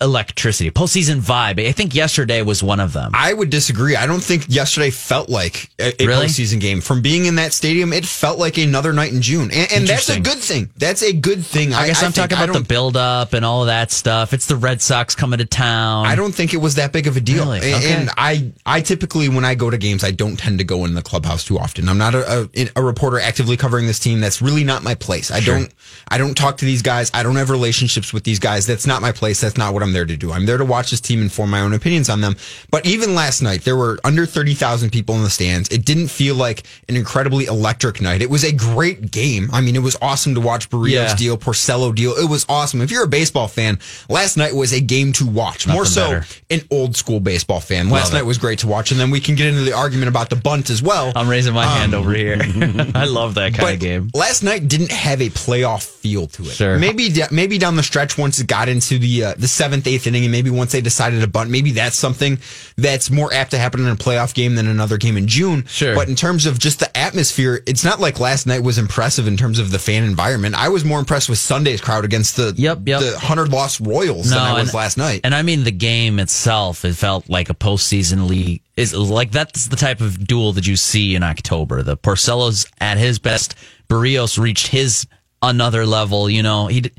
electricity, 0.00 0.70
postseason 0.70 1.20
vibe. 1.20 1.64
I 1.66 1.72
think 1.72 1.94
yesterday 1.94 2.42
was 2.42 2.62
one 2.62 2.78
of 2.80 2.92
them. 2.92 3.10
I 3.14 3.32
would 3.32 3.50
disagree. 3.50 3.96
I 3.96 4.06
don't 4.06 4.22
think 4.22 4.44
yesterday 4.48 4.90
felt 4.90 5.28
like 5.28 5.68
a, 5.78 6.00
a 6.02 6.06
Really? 6.06 6.26
postseason 6.26 6.60
game. 6.60 6.80
From 6.80 7.02
being 7.02 7.24
in 7.26 7.34
that 7.36 7.52
stadium, 7.52 7.92
it 7.92 8.06
felt 8.06 8.38
like 8.38 8.58
another 8.58 8.92
night 8.92 9.12
in 9.12 9.22
June, 9.22 9.50
and, 9.52 9.72
and 9.72 9.86
that's 9.88 10.08
a 10.08 10.20
good 10.20 10.38
thing. 10.38 10.70
That's 10.76 11.02
a 11.02 11.12
good 11.12 11.44
thing. 11.44 11.74
I 11.74 11.86
guess 11.88 12.02
I, 12.02 12.06
am 12.06 12.12
talking 12.12 12.36
about 12.36 12.46
the 12.48 12.52
don't- 12.54 12.68
build 12.68 12.96
up 12.96 13.32
and 13.32 13.44
all 13.44 13.62
of 13.62 13.66
that 13.66 13.90
stuff. 13.90 14.32
It's 14.32 14.46
the 14.46 14.56
Red 14.56 14.80
Sox 14.80 15.14
coming 15.14 15.38
to 15.38 15.44
town. 15.44 16.06
I 16.06 16.14
don't 16.14 16.32
think 16.34 16.54
it 16.54 16.58
was 16.58 16.76
that 16.76 16.92
big 16.92 17.06
of 17.06 17.16
a 17.16 17.20
deal. 17.20 17.44
Really? 17.44 17.72
And, 17.72 17.74
Okay. 17.84 17.92
and 17.94 18.10
I, 18.16 18.52
I 18.64 18.80
typically 18.80 19.28
when 19.28 19.44
I 19.44 19.54
go 19.54 19.68
to 19.70 19.78
games, 19.78 20.04
I 20.04 20.10
don't 20.12 20.36
tend 20.36 20.58
to 20.58 20.64
go 20.64 20.84
in 20.84 20.94
the 20.94 21.02
clubhouse 21.02 21.44
too 21.44 21.58
often. 21.58 21.88
I'm 21.88 21.98
not 21.98 22.14
a, 22.14 22.48
a, 22.54 22.68
a 22.76 22.82
reporter 22.82 23.18
actively 23.18 23.56
covering 23.56 23.86
this 23.86 23.98
team. 23.98 24.20
That's 24.20 24.40
really 24.40 24.64
not 24.64 24.82
my 24.82 24.94
place. 24.94 25.30
I 25.30 25.40
don't, 25.40 25.72
I 26.08 26.18
don't 26.18 26.36
talk 26.36 26.58
to 26.58 26.64
these 26.64 26.82
guys. 26.82 27.10
I 27.14 27.22
don't 27.22 27.36
have 27.36 27.50
relationships 27.50 28.12
with 28.12 28.24
these 28.24 28.38
guys. 28.38 28.66
That's 28.66 28.86
not 28.86 29.02
my 29.02 29.12
place. 29.12 29.40
That's 29.40 29.56
not 29.56 29.74
what 29.74 29.82
I'm 29.82 29.87
there 29.92 30.04
to 30.06 30.16
do. 30.16 30.32
I'm 30.32 30.46
there 30.46 30.58
to 30.58 30.64
watch 30.64 30.90
this 30.90 31.00
team 31.00 31.20
and 31.20 31.30
form 31.32 31.50
my 31.50 31.60
own 31.60 31.72
opinions 31.72 32.08
on 32.08 32.20
them. 32.20 32.36
But 32.70 32.86
even 32.86 33.14
last 33.14 33.42
night, 33.42 33.62
there 33.62 33.76
were 33.76 33.98
under 34.04 34.26
30,000 34.26 34.90
people 34.90 35.14
in 35.16 35.22
the 35.22 35.30
stands. 35.30 35.68
It 35.70 35.84
didn't 35.84 36.08
feel 36.08 36.34
like 36.34 36.62
an 36.88 36.96
incredibly 36.96 37.46
electric 37.46 38.00
night. 38.00 38.22
It 38.22 38.30
was 38.30 38.44
a 38.44 38.52
great 38.52 39.10
game. 39.10 39.48
I 39.52 39.60
mean, 39.60 39.76
it 39.76 39.82
was 39.82 39.96
awesome 40.02 40.34
to 40.34 40.40
watch 40.40 40.70
Berrios 40.70 40.90
Yeah. 40.92 41.14
deal, 41.16 41.38
Porcello 41.38 41.94
deal. 41.94 42.12
It 42.16 42.28
was 42.28 42.44
awesome. 42.48 42.80
If 42.80 42.90
you're 42.90 43.04
a 43.04 43.08
baseball 43.08 43.48
fan, 43.48 43.78
last 44.08 44.36
night 44.36 44.54
was 44.54 44.72
a 44.72 44.80
game 44.80 45.12
to 45.14 45.26
watch. 45.26 45.66
More 45.66 45.84
so 45.86 46.08
better. 46.10 46.26
an 46.50 46.60
old 46.70 46.96
school 46.96 47.20
baseball 47.20 47.60
fan. 47.60 47.90
Last 47.90 48.04
Love 48.06 48.12
night 48.14 48.20
it. 48.20 48.26
was 48.26 48.38
great 48.38 48.58
to 48.60 48.66
watch, 48.66 48.90
and 48.90 48.98
then 49.00 49.10
we 49.10 49.20
can 49.20 49.34
get 49.34 49.46
into 49.48 49.62
the 49.62 49.72
argument 49.72 50.08
about 50.08 50.30
the 50.30 50.36
bunt 50.36 50.70
as 50.70 50.82
well. 50.82 51.12
I'm 51.14 51.28
raising 51.28 51.54
my 51.54 51.64
hand 51.64 51.94
over 51.94 52.12
here. 52.12 52.38
I 52.94 53.04
love 53.04 53.34
that 53.34 53.54
kind 53.54 53.68
Um, 53.68 53.74
of 53.74 53.80
game. 53.80 54.10
last 54.14 54.42
night 54.42 54.68
didn't 54.68 54.90
have 54.92 55.20
a 55.20 55.28
playoff 55.30 55.84
feel 55.84 56.26
to 56.28 56.42
it. 56.42 56.48
Sure. 56.50 56.78
Maybe 56.78 57.12
maybe 57.30 57.58
down 57.58 57.76
the 57.76 57.82
stretch 57.82 58.16
once 58.18 58.38
it 58.38 58.46
got 58.46 58.68
into 58.68 58.98
the 58.98 59.24
uh, 59.24 59.34
the 59.36 59.48
seventh 59.48 59.77
eighth 59.86 60.06
inning, 60.06 60.24
and 60.24 60.32
maybe 60.32 60.50
once 60.50 60.72
they 60.72 60.80
decided 60.80 61.20
to 61.20 61.26
bunt, 61.26 61.50
maybe 61.50 61.72
that's 61.72 61.96
something 61.96 62.38
that's 62.76 63.10
more 63.10 63.32
apt 63.32 63.52
to 63.52 63.58
happen 63.58 63.80
in 63.80 63.88
a 63.88 63.96
playoff 63.96 64.34
game 64.34 64.54
than 64.54 64.66
another 64.66 64.96
game 64.96 65.16
in 65.16 65.26
June. 65.26 65.64
Sure. 65.66 65.94
But 65.94 66.08
in 66.08 66.16
terms 66.16 66.46
of 66.46 66.58
just 66.58 66.80
the 66.80 66.96
atmosphere, 66.96 67.62
it's 67.66 67.84
not 67.84 68.00
like 68.00 68.20
last 68.20 68.46
night 68.46 68.62
was 68.62 68.78
impressive 68.78 69.26
in 69.26 69.36
terms 69.36 69.58
of 69.58 69.70
the 69.70 69.78
fan 69.78 70.04
environment. 70.04 70.54
I 70.54 70.68
was 70.68 70.84
more 70.84 70.98
impressed 70.98 71.28
with 71.28 71.38
Sunday's 71.38 71.80
crowd 71.80 72.04
against 72.04 72.36
the 72.36 72.54
Yep, 72.56 72.80
yep. 72.86 73.00
the 73.00 73.18
hundred 73.18 73.50
lost 73.50 73.80
Royals 73.80 74.30
than 74.30 74.38
I 74.38 74.54
was 74.54 74.68
and, 74.68 74.74
last 74.74 74.98
night. 74.98 75.20
And 75.24 75.34
I 75.34 75.42
mean 75.42 75.64
the 75.64 75.70
game 75.70 76.18
itself, 76.18 76.84
it 76.84 76.94
felt 76.94 77.28
like 77.28 77.50
a 77.50 77.54
postseason 77.54 78.28
league. 78.28 78.62
Is 78.76 78.94
like 78.94 79.32
that's 79.32 79.66
the 79.66 79.76
type 79.76 80.00
of 80.00 80.24
duel 80.26 80.52
that 80.52 80.66
you 80.66 80.76
see 80.76 81.14
in 81.14 81.22
October. 81.22 81.82
The 81.82 81.96
Porcello's 81.96 82.66
at 82.80 82.96
his 82.96 83.18
best. 83.18 83.56
Berrios 83.88 84.38
reached 84.38 84.68
his 84.68 85.06
another 85.42 85.84
level. 85.84 86.30
You 86.30 86.42
know 86.42 86.68
he. 86.68 86.90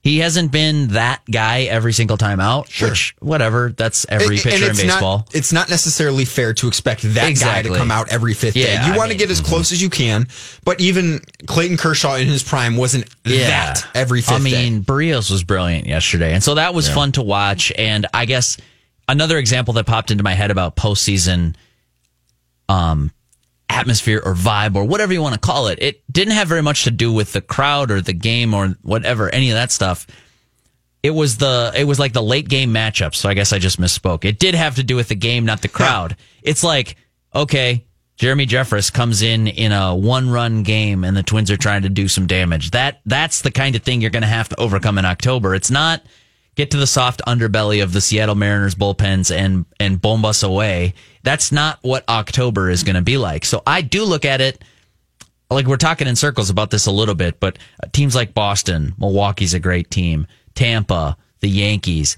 He 0.00 0.20
hasn't 0.20 0.52
been 0.52 0.88
that 0.88 1.22
guy 1.30 1.62
every 1.62 1.92
single 1.92 2.16
time 2.16 2.38
out. 2.38 2.70
Sure. 2.70 2.90
Which, 2.90 3.14
whatever. 3.18 3.74
That's 3.76 4.06
every 4.08 4.36
And- 4.36 4.42
pitcher 4.44 4.70
in 4.70 4.76
baseball. 4.76 5.18
Not, 5.18 5.34
it's 5.34 5.52
not 5.52 5.68
necessarily 5.68 6.24
fair 6.24 6.54
to 6.54 6.68
expect 6.68 7.02
that 7.02 7.38
guy 7.38 7.62
to 7.62 7.74
come 7.74 7.90
out 7.90 8.08
every 8.10 8.32
fifth 8.32 8.54
Yeah, 8.56 8.80
day. 8.86 8.92
You 8.92 8.96
want 8.96 9.10
to 9.10 9.16
get 9.18 9.28
as 9.30 9.40
close 9.40 9.72
as 9.72 9.82
you 9.82 9.90
can, 9.90 10.28
but 10.64 10.80
even 10.80 11.20
Clayton 11.46 11.76
Kershaw 11.78 12.14
in 12.14 12.28
his 12.28 12.42
prime 12.44 12.76
wasn't 12.76 13.06
that 13.24 13.84
every 13.94 14.20
fifth 14.20 14.32
I 14.34 14.38
mean, 14.38 14.80
day. 14.80 14.84
Berrios 14.84 15.30
was 15.32 15.42
brilliant 15.42 15.86
yesterday, 15.86 16.32
and 16.32 16.42
so 16.44 16.54
that 16.54 16.74
was 16.74 16.88
fun 16.88 17.12
to 17.12 17.22
watch. 17.22 17.72
And 17.76 18.06
I 18.14 18.24
guess 18.24 18.56
another 19.08 19.36
example 19.36 19.74
that 19.74 19.84
popped 19.86 20.10
into 20.12 20.22
my 20.22 20.34
head 20.34 20.52
about 20.52 20.76
postseason 20.76 21.56
um, 22.68 23.10
atmosphere 23.68 24.20
or 24.24 24.34
vibe 24.34 24.76
or 24.76 24.84
whatever 24.84 25.12
you 25.12 25.22
want 25.22 25.34
to 25.34 25.40
call 25.40 25.68
it, 25.68 25.78
it 25.80 26.02
didn't 26.10 26.34
have 26.34 26.48
very 26.48 26.62
much 26.62 26.84
to 26.84 26.90
do 26.90 27.12
with 27.12 27.32
the 27.32 27.40
crowd 27.40 27.90
or 27.90 28.00
the 28.00 28.12
game 28.12 28.54
or 28.54 28.76
whatever, 28.82 29.28
any 29.30 29.50
of 29.50 29.54
that 29.54 29.70
stuff. 29.70 30.06
It 31.02 31.10
was 31.10 31.36
the 31.38 31.72
it 31.76 31.84
was 31.84 31.98
like 31.98 32.12
the 32.12 32.22
late 32.22 32.48
game 32.48 32.72
matchup. 32.72 33.14
So 33.14 33.28
I 33.28 33.34
guess 33.34 33.52
I 33.52 33.58
just 33.58 33.80
misspoke. 33.80 34.24
It 34.24 34.38
did 34.38 34.54
have 34.54 34.76
to 34.76 34.82
do 34.82 34.96
with 34.96 35.08
the 35.08 35.14
game, 35.14 35.44
not 35.44 35.62
the 35.62 35.68
crowd. 35.68 36.16
It's 36.42 36.64
like 36.64 36.96
okay, 37.34 37.84
Jeremy 38.16 38.46
Jeffress 38.46 38.92
comes 38.92 39.22
in 39.22 39.46
in 39.46 39.70
a 39.70 39.94
one 39.94 40.28
run 40.28 40.64
game, 40.64 41.04
and 41.04 41.16
the 41.16 41.22
Twins 41.22 41.52
are 41.52 41.56
trying 41.56 41.82
to 41.82 41.88
do 41.88 42.08
some 42.08 42.26
damage. 42.26 42.72
That 42.72 43.00
that's 43.06 43.42
the 43.42 43.52
kind 43.52 43.76
of 43.76 43.82
thing 43.82 44.00
you're 44.00 44.10
going 44.10 44.22
to 44.22 44.26
have 44.26 44.48
to 44.48 44.60
overcome 44.60 44.98
in 44.98 45.04
October. 45.04 45.54
It's 45.54 45.70
not 45.70 46.02
get 46.58 46.72
to 46.72 46.76
the 46.76 46.88
soft 46.88 47.22
underbelly 47.24 47.84
of 47.84 47.92
the 47.92 48.00
Seattle 48.00 48.34
Mariners 48.34 48.74
bullpens 48.74 49.34
and 49.34 49.64
and 49.78 50.02
bomb 50.02 50.24
us 50.24 50.42
away. 50.42 50.92
That's 51.22 51.52
not 51.52 51.78
what 51.82 52.06
October 52.08 52.68
is 52.68 52.82
going 52.82 52.96
to 52.96 53.02
be 53.02 53.16
like. 53.16 53.44
So 53.44 53.62
I 53.64 53.80
do 53.80 54.04
look 54.04 54.24
at 54.24 54.40
it 54.40 54.62
like 55.50 55.66
we're 55.66 55.76
talking 55.76 56.08
in 56.08 56.16
circles 56.16 56.50
about 56.50 56.70
this 56.70 56.86
a 56.86 56.90
little 56.90 57.14
bit, 57.14 57.38
but 57.38 57.58
uh, 57.82 57.86
teams 57.92 58.16
like 58.16 58.34
Boston, 58.34 58.92
Milwaukee's 58.98 59.54
a 59.54 59.60
great 59.60 59.88
team, 59.88 60.26
Tampa, 60.56 61.16
the 61.40 61.48
Yankees, 61.48 62.16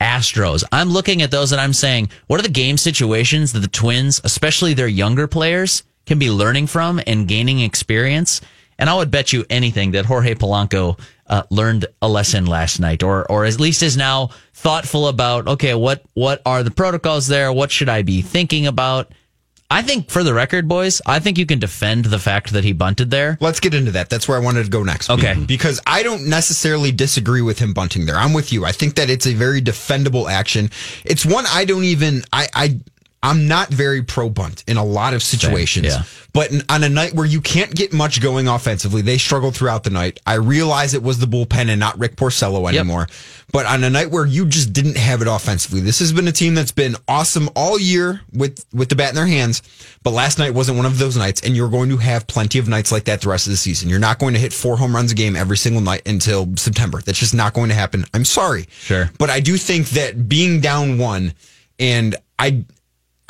Astros. 0.00 0.64
I'm 0.72 0.88
looking 0.88 1.20
at 1.20 1.30
those 1.30 1.52
and 1.52 1.60
I'm 1.60 1.74
saying, 1.74 2.08
what 2.28 2.40
are 2.40 2.44
the 2.44 2.48
game 2.48 2.78
situations 2.78 3.52
that 3.52 3.60
the 3.60 3.68
Twins, 3.68 4.22
especially 4.24 4.72
their 4.72 4.88
younger 4.88 5.26
players, 5.26 5.82
can 6.06 6.18
be 6.18 6.30
learning 6.30 6.66
from 6.66 6.98
and 7.06 7.28
gaining 7.28 7.60
experience? 7.60 8.40
And 8.78 8.88
I 8.88 8.94
would 8.94 9.10
bet 9.10 9.34
you 9.34 9.44
anything 9.50 9.90
that 9.92 10.06
Jorge 10.06 10.34
Polanco 10.34 10.98
uh, 11.32 11.42
learned 11.50 11.86
a 12.02 12.08
lesson 12.08 12.44
last 12.46 12.78
night, 12.78 13.02
or 13.02 13.28
or 13.30 13.46
at 13.46 13.58
least 13.58 13.82
is 13.82 13.96
now 13.96 14.28
thoughtful 14.52 15.08
about. 15.08 15.48
Okay, 15.48 15.74
what 15.74 16.04
what 16.12 16.42
are 16.44 16.62
the 16.62 16.70
protocols 16.70 17.26
there? 17.26 17.50
What 17.52 17.70
should 17.72 17.88
I 17.88 18.02
be 18.02 18.20
thinking 18.22 18.66
about? 18.66 19.12
I 19.70 19.80
think, 19.80 20.10
for 20.10 20.22
the 20.22 20.34
record, 20.34 20.68
boys, 20.68 21.00
I 21.06 21.18
think 21.18 21.38
you 21.38 21.46
can 21.46 21.58
defend 21.58 22.04
the 22.04 22.18
fact 22.18 22.52
that 22.52 22.62
he 22.62 22.74
bunted 22.74 23.10
there. 23.10 23.38
Let's 23.40 23.58
get 23.58 23.72
into 23.72 23.92
that. 23.92 24.10
That's 24.10 24.28
where 24.28 24.36
I 24.36 24.40
wanted 24.42 24.64
to 24.64 24.70
go 24.70 24.82
next. 24.82 25.08
Okay. 25.08 25.34
Because 25.46 25.80
I 25.86 26.02
don't 26.02 26.28
necessarily 26.28 26.92
disagree 26.92 27.40
with 27.40 27.58
him 27.58 27.72
bunting 27.72 28.04
there. 28.04 28.16
I'm 28.16 28.34
with 28.34 28.52
you. 28.52 28.66
I 28.66 28.72
think 28.72 28.96
that 28.96 29.08
it's 29.08 29.26
a 29.26 29.32
very 29.32 29.62
defendable 29.62 30.30
action. 30.30 30.68
It's 31.06 31.24
one 31.24 31.46
I 31.48 31.64
don't 31.64 31.84
even, 31.84 32.22
I, 32.34 32.48
I, 32.52 32.80
I'm 33.24 33.46
not 33.46 33.68
very 33.68 34.02
pro 34.02 34.28
bunt 34.28 34.64
in 34.66 34.76
a 34.76 34.84
lot 34.84 35.14
of 35.14 35.22
situations. 35.22 35.86
yeah. 35.86 36.02
But 36.32 36.50
on 36.70 36.82
a 36.82 36.88
night 36.88 37.12
where 37.14 37.26
you 37.26 37.40
can't 37.40 37.72
get 37.74 37.92
much 37.92 38.20
going 38.20 38.48
offensively, 38.48 39.02
they 39.02 39.18
struggled 39.18 39.54
throughout 39.54 39.84
the 39.84 39.90
night. 39.90 40.18
I 40.26 40.34
realize 40.34 40.94
it 40.94 41.02
was 41.02 41.18
the 41.18 41.26
bullpen 41.26 41.68
and 41.68 41.78
not 41.78 41.98
Rick 41.98 42.16
Porcello 42.16 42.68
anymore. 42.68 43.06
But 43.52 43.66
on 43.66 43.84
a 43.84 43.90
night 43.90 44.10
where 44.10 44.24
you 44.24 44.46
just 44.46 44.72
didn't 44.72 44.96
have 44.96 45.20
it 45.20 45.28
offensively, 45.28 45.80
this 45.80 45.98
has 45.98 46.10
been 46.10 46.26
a 46.26 46.32
team 46.32 46.54
that's 46.54 46.72
been 46.72 46.96
awesome 47.06 47.50
all 47.54 47.78
year 47.78 48.22
with 48.32 48.64
with 48.72 48.88
the 48.88 48.96
bat 48.96 49.10
in 49.10 49.14
their 49.14 49.26
hands. 49.26 49.62
But 50.02 50.12
last 50.14 50.38
night 50.38 50.54
wasn't 50.54 50.78
one 50.78 50.86
of 50.86 50.98
those 50.98 51.16
nights, 51.18 51.42
and 51.42 51.54
you're 51.54 51.68
going 51.68 51.90
to 51.90 51.98
have 51.98 52.26
plenty 52.26 52.58
of 52.58 52.66
nights 52.66 52.90
like 52.90 53.04
that 53.04 53.20
the 53.20 53.28
rest 53.28 53.46
of 53.46 53.50
the 53.50 53.58
season. 53.58 53.90
You're 53.90 53.98
not 53.98 54.18
going 54.18 54.32
to 54.32 54.40
hit 54.40 54.54
four 54.54 54.78
home 54.78 54.94
runs 54.96 55.12
a 55.12 55.14
game 55.14 55.36
every 55.36 55.58
single 55.58 55.82
night 55.82 56.02
until 56.08 56.56
September. 56.56 57.02
That's 57.02 57.18
just 57.18 57.34
not 57.34 57.52
going 57.52 57.68
to 57.68 57.74
happen. 57.74 58.06
I'm 58.14 58.24
sorry. 58.24 58.66
Sure. 58.70 59.10
But 59.18 59.28
I 59.28 59.40
do 59.40 59.58
think 59.58 59.90
that 59.90 60.28
being 60.28 60.60
down 60.60 60.96
one, 60.96 61.34
and 61.78 62.16
I 62.38 62.64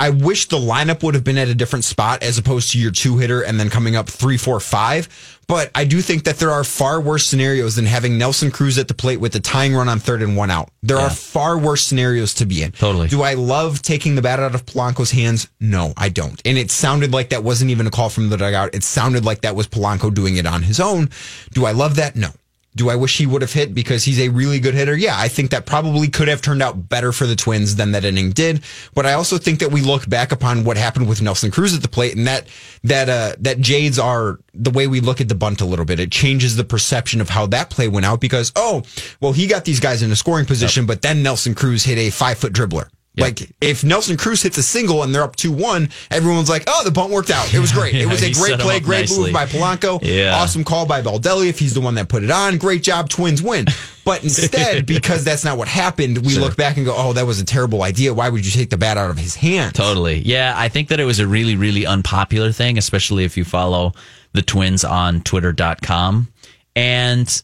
I 0.03 0.09
wish 0.09 0.49
the 0.49 0.57
lineup 0.57 1.01
would 1.01 1.15
have 1.15 1.23
been 1.23 1.37
at 1.37 1.47
a 1.47 1.55
different 1.55 1.85
spot 1.85 2.23
as 2.23 2.37
opposed 2.37 2.71
to 2.71 2.77
your 2.79 2.91
two 2.91 3.17
hitter 3.19 3.41
and 3.41 3.57
then 3.57 3.69
coming 3.69 3.95
up 3.95 4.09
three, 4.09 4.35
four, 4.35 4.59
five. 4.59 5.07
But 5.47 5.71
I 5.73 5.85
do 5.85 6.01
think 6.01 6.25
that 6.25 6.37
there 6.39 6.51
are 6.51 6.65
far 6.65 6.99
worse 6.99 7.25
scenarios 7.25 7.77
than 7.77 7.85
having 7.85 8.17
Nelson 8.17 8.51
Cruz 8.51 8.77
at 8.77 8.89
the 8.89 8.93
plate 8.93 9.21
with 9.21 9.31
the 9.31 9.39
tying 9.39 9.73
run 9.73 9.87
on 9.87 9.99
third 9.99 10.21
and 10.21 10.35
one 10.35 10.51
out. 10.51 10.69
There 10.81 10.97
Yeah. 10.97 11.05
are 11.05 11.09
far 11.09 11.57
worse 11.57 11.83
scenarios 11.83 12.33
to 12.35 12.45
be 12.45 12.63
in. 12.63 12.73
Totally. 12.73 13.07
Do 13.07 13.21
I 13.21 13.35
love 13.35 13.81
taking 13.81 14.15
the 14.15 14.21
bat 14.21 14.41
out 14.41 14.55
of 14.55 14.65
Polanco's 14.65 15.11
hands? 15.11 15.47
No, 15.61 15.93
I 15.95 16.09
don't. 16.09 16.41
And 16.43 16.57
it 16.57 16.69
sounded 16.69 17.13
like 17.13 17.29
that 17.29 17.43
wasn't 17.45 17.71
even 17.71 17.87
a 17.87 17.91
call 17.91 18.09
from 18.09 18.29
the 18.29 18.35
dugout. 18.37 18.75
It 18.75 18.83
sounded 18.83 19.23
like 19.23 19.41
that 19.41 19.55
was 19.55 19.67
Polanco 19.67 20.13
doing 20.13 20.35
it 20.35 20.45
on 20.45 20.63
his 20.63 20.79
own. 20.81 21.09
Do 21.53 21.65
I 21.65 21.71
love 21.71 21.95
that? 21.95 22.15
No. 22.17 22.29
Do 22.75 22.89
I 22.89 22.95
wish 22.95 23.17
he 23.17 23.25
would 23.25 23.41
have 23.41 23.53
hit 23.53 23.73
because 23.73 24.03
he's 24.03 24.19
a 24.19 24.29
really 24.29 24.59
good 24.59 24.73
hitter? 24.73 24.95
Yeah, 24.95 25.15
I 25.17 25.27
think 25.27 25.51
that 25.51 25.65
probably 25.65 26.07
could 26.07 26.27
have 26.27 26.41
turned 26.41 26.63
out 26.63 26.89
better 26.89 27.11
for 27.11 27.27
the 27.27 27.35
Twins 27.35 27.75
than 27.75 27.91
that 27.91 28.03
inning 28.03 28.31
did. 28.31 28.63
But 28.93 29.05
I 29.05 29.13
also 29.13 29.37
think 29.37 29.59
that 29.59 29.71
we 29.71 29.81
look 29.81 30.09
back 30.09 30.31
upon 30.31 30.63
what 30.63 30.77
happened 30.77 31.07
with 31.07 31.21
Nelson 31.21 31.51
Cruz 31.51 31.75
at 31.75 31.81
the 31.81 31.87
plate, 31.87 32.15
and 32.15 32.25
that 32.27 32.47
that 32.83 33.09
uh, 33.09 33.33
that 33.39 33.59
jades 33.59 33.99
our 33.99 34.39
the 34.53 34.71
way 34.71 34.87
we 34.87 34.99
look 34.99 35.21
at 35.21 35.29
the 35.29 35.35
bunt 35.35 35.61
a 35.61 35.65
little 35.65 35.85
bit. 35.85 35.99
It 35.99 36.11
changes 36.11 36.55
the 36.55 36.63
perception 36.63 37.21
of 37.21 37.29
how 37.29 37.45
that 37.47 37.69
play 37.69 37.87
went 37.87 38.05
out 38.05 38.19
because 38.19 38.51
oh, 38.55 38.83
well, 39.21 39.33
he 39.33 39.47
got 39.47 39.65
these 39.65 39.79
guys 39.79 40.01
in 40.01 40.11
a 40.11 40.15
scoring 40.15 40.45
position, 40.45 40.85
but 40.85 41.01
then 41.01 41.23
Nelson 41.23 41.55
Cruz 41.55 41.83
hit 41.83 41.97
a 41.97 42.09
five 42.09 42.37
foot 42.37 42.53
dribbler. 42.53 42.89
Like 43.15 43.51
if 43.61 43.83
Nelson 43.83 44.17
Cruz 44.17 44.41
hits 44.41 44.57
a 44.57 44.63
single 44.63 45.03
and 45.03 45.13
they're 45.13 45.21
up 45.23 45.35
two 45.35 45.51
one, 45.51 45.89
everyone's 46.09 46.49
like, 46.49 46.63
"Oh, 46.65 46.83
the 46.83 46.89
bunt 46.89 47.11
worked 47.11 47.29
out. 47.29 47.53
It 47.53 47.59
was 47.59 47.71
great. 47.79 47.93
It 47.93 48.07
was 48.07 48.23
a 48.23 48.31
great 48.33 48.59
play, 48.59 48.79
great 48.79 49.01
nicely. 49.01 49.25
move 49.25 49.33
by 49.33 49.45
Polanco. 49.45 49.99
Yeah. 50.01 50.35
Awesome 50.35 50.63
call 50.63 50.87
by 50.87 51.01
Baldelli 51.03 51.47
if 51.47 51.59
he's 51.59 51.75
the 51.75 51.81
one 51.81 51.93
that 51.95 52.09
put 52.09 52.23
it 52.23 52.31
on. 52.31 52.57
Great 52.57 52.81
job, 52.81 53.09
Twins 53.09 53.41
win. 53.43 53.65
But 54.03 54.23
instead, 54.23 54.87
because 54.87 55.23
that's 55.23 55.45
not 55.45 55.59
what 55.59 55.67
happened, 55.67 56.25
we 56.25 56.37
look 56.39 56.55
back 56.57 56.77
and 56.77 56.85
go, 56.87 56.95
"Oh, 56.97 57.13
that 57.13 57.27
was 57.27 57.39
a 57.39 57.45
terrible 57.45 57.83
idea. 57.83 58.13
Why 58.15 58.29
would 58.29 58.43
you 58.45 58.51
take 58.51 58.71
the 58.71 58.77
bat 58.77 58.97
out 58.97 59.11
of 59.11 59.17
his 59.19 59.35
hand?" 59.35 59.75
Totally. 59.75 60.17
Yeah, 60.19 60.53
I 60.57 60.69
think 60.69 60.89
that 60.89 60.99
it 60.99 61.05
was 61.05 61.19
a 61.19 61.27
really, 61.27 61.55
really 61.55 61.85
unpopular 61.85 62.51
thing, 62.51 62.79
especially 62.79 63.25
if 63.25 63.37
you 63.37 63.45
follow 63.45 63.93
the 64.31 64.41
twins 64.41 64.83
on 64.83 65.21
twitter.com. 65.21 66.29
And 66.75 67.43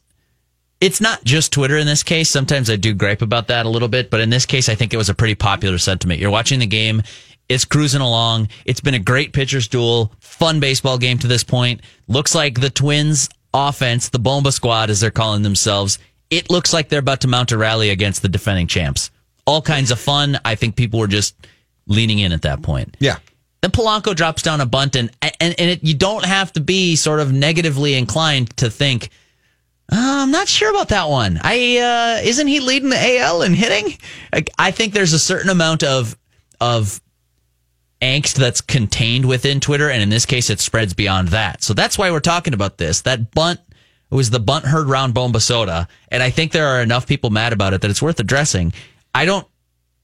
it's 0.81 1.01
not 1.01 1.23
just 1.23 1.51
Twitter 1.51 1.77
in 1.77 1.87
this 1.87 2.03
case. 2.03 2.29
Sometimes 2.29 2.69
I 2.69 2.75
do 2.75 2.93
gripe 2.93 3.21
about 3.21 3.47
that 3.47 3.65
a 3.65 3.69
little 3.69 3.87
bit, 3.87 4.09
but 4.09 4.21
in 4.21 4.29
this 4.29 4.45
case, 4.45 4.69
I 4.69 4.75
think 4.75 4.93
it 4.93 4.97
was 4.97 5.09
a 5.09 5.13
pretty 5.13 5.35
popular 5.35 5.77
sentiment. 5.77 6.19
You're 6.19 6.31
watching 6.31 6.59
the 6.59 6.67
game. 6.67 7.03
It's 7.49 7.65
cruising 7.65 8.01
along. 8.01 8.49
It's 8.65 8.79
been 8.79 8.93
a 8.93 8.99
great 8.99 9.33
pitcher's 9.33 9.67
duel, 9.67 10.13
fun 10.19 10.59
baseball 10.59 10.97
game 10.97 11.17
to 11.19 11.27
this 11.27 11.43
point. 11.43 11.81
Looks 12.07 12.35
like 12.35 12.61
the 12.61 12.69
Twins 12.69 13.27
offense, 13.53 14.09
the 14.09 14.19
Bomba 14.19 14.51
squad, 14.51 14.89
as 14.89 14.99
they're 14.99 15.11
calling 15.11 15.41
themselves, 15.41 15.97
it 16.29 16.49
looks 16.49 16.73
like 16.73 16.89
they're 16.89 16.99
about 16.99 17.21
to 17.21 17.27
mount 17.27 17.51
a 17.51 17.57
rally 17.57 17.89
against 17.89 18.21
the 18.21 18.29
defending 18.29 18.67
champs. 18.67 19.09
All 19.45 19.61
kinds 19.61 19.91
of 19.91 19.99
fun. 19.99 20.39
I 20.45 20.55
think 20.55 20.75
people 20.75 20.99
were 20.99 21.07
just 21.07 21.35
leaning 21.87 22.19
in 22.19 22.31
at 22.31 22.43
that 22.43 22.61
point. 22.61 22.95
Yeah. 22.99 23.17
Then 23.61 23.71
Polanco 23.71 24.15
drops 24.15 24.41
down 24.41 24.61
a 24.61 24.65
bunt, 24.65 24.95
and 24.95 25.11
and, 25.21 25.33
and 25.41 25.69
it, 25.71 25.83
you 25.83 25.93
don't 25.93 26.23
have 26.23 26.53
to 26.53 26.61
be 26.61 26.95
sort 26.95 27.19
of 27.19 27.33
negatively 27.33 27.95
inclined 27.95 28.55
to 28.57 28.69
think, 28.69 29.09
"Uh, 29.91 30.23
I'm 30.23 30.31
not 30.31 30.47
sure 30.47 30.69
about 30.69 30.89
that 30.89 31.09
one. 31.09 31.39
I 31.43 31.77
uh, 31.77 32.21
isn't 32.27 32.47
he 32.47 32.59
leading 32.59 32.89
the 32.89 33.19
AL 33.19 33.41
in 33.41 33.53
hitting? 33.53 33.97
Like, 34.33 34.49
I 34.57 34.71
think 34.71 34.93
there's 34.93 35.13
a 35.13 35.19
certain 35.19 35.49
amount 35.49 35.83
of 35.83 36.17
of 36.61 37.01
angst 38.01 38.35
that's 38.35 38.61
contained 38.61 39.25
within 39.25 39.59
Twitter, 39.59 39.89
and 39.89 40.01
in 40.01 40.09
this 40.09 40.25
case, 40.25 40.49
it 40.49 40.59
spreads 40.59 40.93
beyond 40.93 41.29
that. 41.29 41.63
So 41.63 41.73
that's 41.73 41.97
why 41.97 42.11
we're 42.11 42.19
talking 42.19 42.53
about 42.53 42.77
this. 42.77 43.01
That 43.01 43.31
bunt 43.31 43.59
was 44.09 44.29
the 44.29 44.39
bunt 44.39 44.65
heard 44.65 44.87
round 44.87 45.13
Bombasota, 45.13 45.87
and 46.09 46.23
I 46.23 46.29
think 46.29 46.51
there 46.51 46.67
are 46.67 46.81
enough 46.81 47.07
people 47.07 47.29
mad 47.29 47.53
about 47.53 47.73
it 47.73 47.81
that 47.81 47.91
it's 47.91 48.01
worth 48.01 48.19
addressing. 48.19 48.73
I 49.13 49.25
don't 49.25 49.47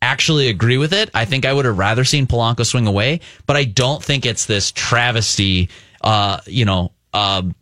actually 0.01 0.49
agree 0.49 0.77
with 0.77 0.93
it. 0.93 1.09
I 1.13 1.25
think 1.25 1.45
I 1.45 1.53
would 1.53 1.65
have 1.65 1.77
rather 1.77 2.03
seen 2.03 2.27
Polanco 2.27 2.65
swing 2.65 2.87
away, 2.87 3.21
but 3.45 3.55
I 3.55 3.63
don't 3.63 4.03
think 4.03 4.25
it's 4.25 4.45
this 4.45 4.71
travesty, 4.71 5.69
uh, 6.01 6.39
you 6.45 6.65
know, 6.65 6.91
um, 7.13 7.55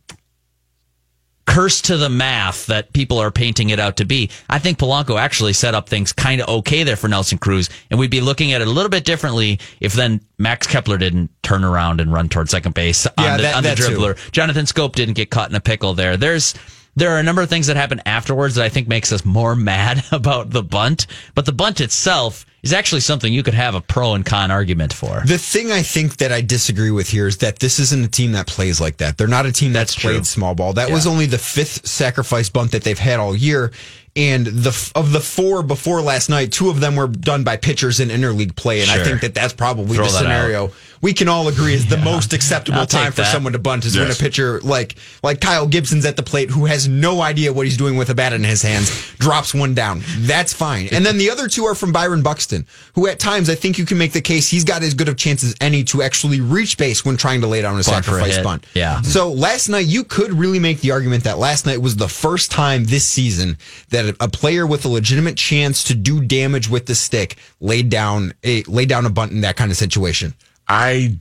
curse 1.46 1.82
to 1.82 1.98
the 1.98 2.10
math 2.10 2.68
that 2.68 2.94
people 2.94 3.20
are 3.20 3.30
painting 3.32 3.70
it 3.70 3.80
out 3.80 3.98
to 3.98 4.06
be. 4.06 4.30
I 4.50 4.60
think 4.60 4.78
Polanco 4.80 5.20
actually 5.20 5.54
set 5.54 5.76
up 5.76 5.90
things 5.90 6.14
kind 6.14 6.42
of 6.42 6.48
okay 6.60 6.84
there 6.84 6.96
for 6.96 7.08
Nelson 7.08 7.38
Cruz, 7.38 7.70
and 7.90 8.00
we'd 8.00 8.10
be 8.12 8.22
looking 8.22 8.54
at 8.54 8.62
it 8.62 8.68
a 8.68 8.72
little 8.72 8.90
bit 8.90 9.04
differently 9.06 9.60
if 9.80 9.94
then 9.94 10.22
Max 10.38 10.66
Kepler 10.68 10.98
didn't 10.98 11.30
turn 11.44 11.64
around 11.64 12.00
and 12.02 12.12
run 12.14 12.30
towards 12.30 12.52
second 12.52 12.74
base 12.74 13.06
on 13.06 13.14
Yeah, 13.20 13.38
the, 13.38 13.44
that- 13.44 13.56
on 13.56 13.64
the 13.64 13.70
that 13.70 13.78
too. 13.78 13.84
dribbler. 13.90 14.32
Jonathan 14.32 14.66
Schoop 14.66 14.94
didn't 14.94 15.16
get 15.16 15.30
caught 15.30 15.50
in 15.50 15.56
a 15.56 15.62
pickle 15.62 15.94
there. 15.94 16.16
There's 16.18 16.54
there 16.96 17.12
are 17.12 17.20
a 17.20 17.24
number 17.24 17.42
of 17.42 17.50
things 17.50 17.68
that 17.68 17.76
happen 17.76 18.02
afterwards 18.06 18.56
that 18.56 18.66
I 18.66 18.70
think 18.70 18.88
makes 18.88 19.12
us 19.12 19.26
more 19.26 19.56
mad 19.56 20.04
about 20.12 20.52
the 20.52 20.64
bunt, 20.64 21.08
but 21.36 21.46
the 21.46 21.52
bunt 21.52 21.82
itself 21.82 22.46
is 22.62 22.72
actually 22.72 23.02
something 23.02 23.34
you 23.34 23.44
could 23.44 23.54
have 23.54 23.76
a 23.76 23.82
pro 23.82 24.14
and 24.14 24.26
con 24.26 24.50
argument 24.50 24.94
for. 24.94 25.22
The 25.26 25.38
thing 25.38 25.72
I 25.72 25.82
think 25.82 26.18
that 26.18 26.32
I 26.32 26.42
disagree 26.42 26.92
with 26.92 27.10
here 27.10 27.28
is 27.28 27.38
that 27.38 27.60
this 27.60 27.78
isn't 27.80 28.06
a 28.06 28.08
team 28.08 28.32
that 28.34 28.48
plays 28.48 28.80
like 28.80 28.98
that. 28.98 29.18
They're 29.18 29.28
not 29.28 29.46
a 29.46 29.52
team 29.52 29.74
that's, 29.74 29.94
That's 29.94 30.02
true. 30.02 30.12
played 30.14 30.26
small 30.26 30.56
ball. 30.56 30.74
That 30.74 30.90
was 30.90 31.06
only 31.06 31.26
the 31.26 31.38
fifth 31.38 31.86
sacrifice 31.86 32.50
bunt 32.50 32.72
that 32.72 32.84
they've 32.84 32.98
had 32.98 33.20
all 33.20 33.36
year. 33.36 33.72
And 34.16 34.46
the 34.46 34.92
of 34.94 35.12
the 35.12 35.20
four 35.20 35.64
before 35.64 36.02
last 36.02 36.30
night, 36.30 36.52
two 36.52 36.70
of 36.70 36.80
them 36.80 36.96
were 36.96 37.08
done 37.08 37.44
by 37.44 37.58
pitchers 37.58 38.00
in 38.00 38.10
interleague 38.10 38.56
play, 38.56 38.82
and 38.82 38.92
I 38.92 39.04
think 39.04 39.22
that 39.22 39.34
that's 39.34 39.54
probably 39.54 39.96
Throw 39.96 40.06
the 40.06 40.12
scenario 40.12 40.72
we 41.04 41.14
can 41.14 41.28
all 41.28 41.50
agree 41.50 41.74
is 41.74 41.86
the 41.88 41.98
most 41.98 42.32
acceptable 42.32 42.80
I'll 42.80 42.88
time 42.88 43.12
for 43.12 43.26
someone 43.26 43.52
to 43.54 43.60
bunt 43.60 43.84
is 43.84 43.98
when 43.98 44.10
a 44.10 44.16
pitcher 44.16 44.62
like 44.62 44.96
like 45.22 45.42
Kyle 45.42 45.68
Gibson's 45.68 46.06
at 46.06 46.16
the 46.16 46.24
plate 46.24 46.50
who 46.50 46.66
has 46.66 46.88
no 46.88 47.22
idea 47.22 47.52
what 47.52 47.66
he's 47.66 47.76
doing 47.76 47.98
with 47.98 48.10
a 48.10 48.16
bat 48.16 48.32
in 48.32 48.42
his 48.42 48.62
hands 48.62 49.14
drops 49.18 49.54
one 49.54 49.74
down. 49.74 50.02
That's 50.20 50.54
fine. 50.54 50.88
And 50.94 51.06
then 51.06 51.18
the 51.18 51.30
other 51.30 51.50
two 51.50 51.66
are 51.66 51.76
from 51.76 51.92
Byron 51.92 52.24
Buxton, 52.24 52.66
who 52.96 53.08
at 53.08 53.20
times 53.20 53.50
I 53.50 53.56
think 53.56 53.78
you 53.78 53.86
can 53.86 53.98
make 53.98 54.14
the 54.14 54.22
case 54.22 54.48
he's 54.48 54.64
got 54.64 54.82
as 54.82 54.94
good 54.94 55.10
of 55.10 55.18
chance 55.18 55.44
as 55.44 55.54
any 55.60 55.84
to 55.86 56.02
actually 56.02 56.40
reach 56.40 56.78
base 56.78 57.04
when 57.04 57.18
trying 57.18 57.42
to 57.42 57.48
lay 57.48 57.62
down 57.62 57.74
a 57.74 57.84
Bunt 57.84 58.06
for 58.06 58.12
a 58.12 58.20
sacrifice 58.22 58.42
bunt. 58.42 58.66
Yeah. 58.74 59.02
So 59.02 59.30
last 59.34 59.68
night 59.68 59.88
you 59.88 60.06
could 60.06 60.32
really 60.32 60.60
make 60.60 60.80
the 60.80 60.92
argument 60.92 61.26
that 61.26 61.38
last 61.38 61.66
night 61.66 61.82
was 61.82 61.98
the 61.98 62.08
first 62.08 62.50
time 62.50 62.86
this 62.86 63.04
season 63.04 63.58
that 63.90 64.03
a 64.20 64.28
player 64.28 64.66
with 64.68 64.86
a 64.86 64.88
legitimate 64.88 65.38
chance 65.38 65.84
to 65.86 65.94
do 65.96 66.22
damage 66.22 66.70
with 66.70 66.86
the 66.86 66.96
stick 66.96 67.38
laid 67.60 67.90
down 67.90 68.34
a 68.44 68.64
laid 68.64 68.90
down 68.90 69.06
a 69.06 69.10
bunt 69.10 69.32
in 69.32 69.42
that 69.42 69.56
kind 69.56 69.72
of 69.72 69.78
situation. 69.78 70.34
I 70.68 71.18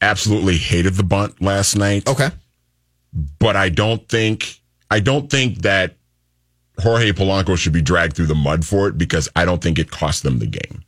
absolutely 0.00 0.56
hated 0.56 0.94
the 0.94 1.02
bunt 1.04 1.40
last 1.42 1.76
night. 1.76 2.08
Okay. 2.08 2.30
but 3.38 3.56
I 3.56 3.68
don't 3.68 4.06
think 4.08 4.60
I 4.90 5.00
don't 5.00 5.30
think 5.30 5.58
that 5.62 5.94
Jorge 6.80 7.12
Polanco 7.12 7.56
should 7.58 7.72
be 7.72 7.82
dragged 7.82 8.16
through 8.16 8.26
the 8.26 8.34
mud 8.34 8.64
for 8.64 8.88
it 8.88 8.96
because 8.98 9.28
I 9.36 9.44
don't 9.44 9.62
think 9.62 9.78
it 9.78 9.90
cost 9.90 10.22
them 10.22 10.38
the 10.38 10.46
game. 10.46 10.82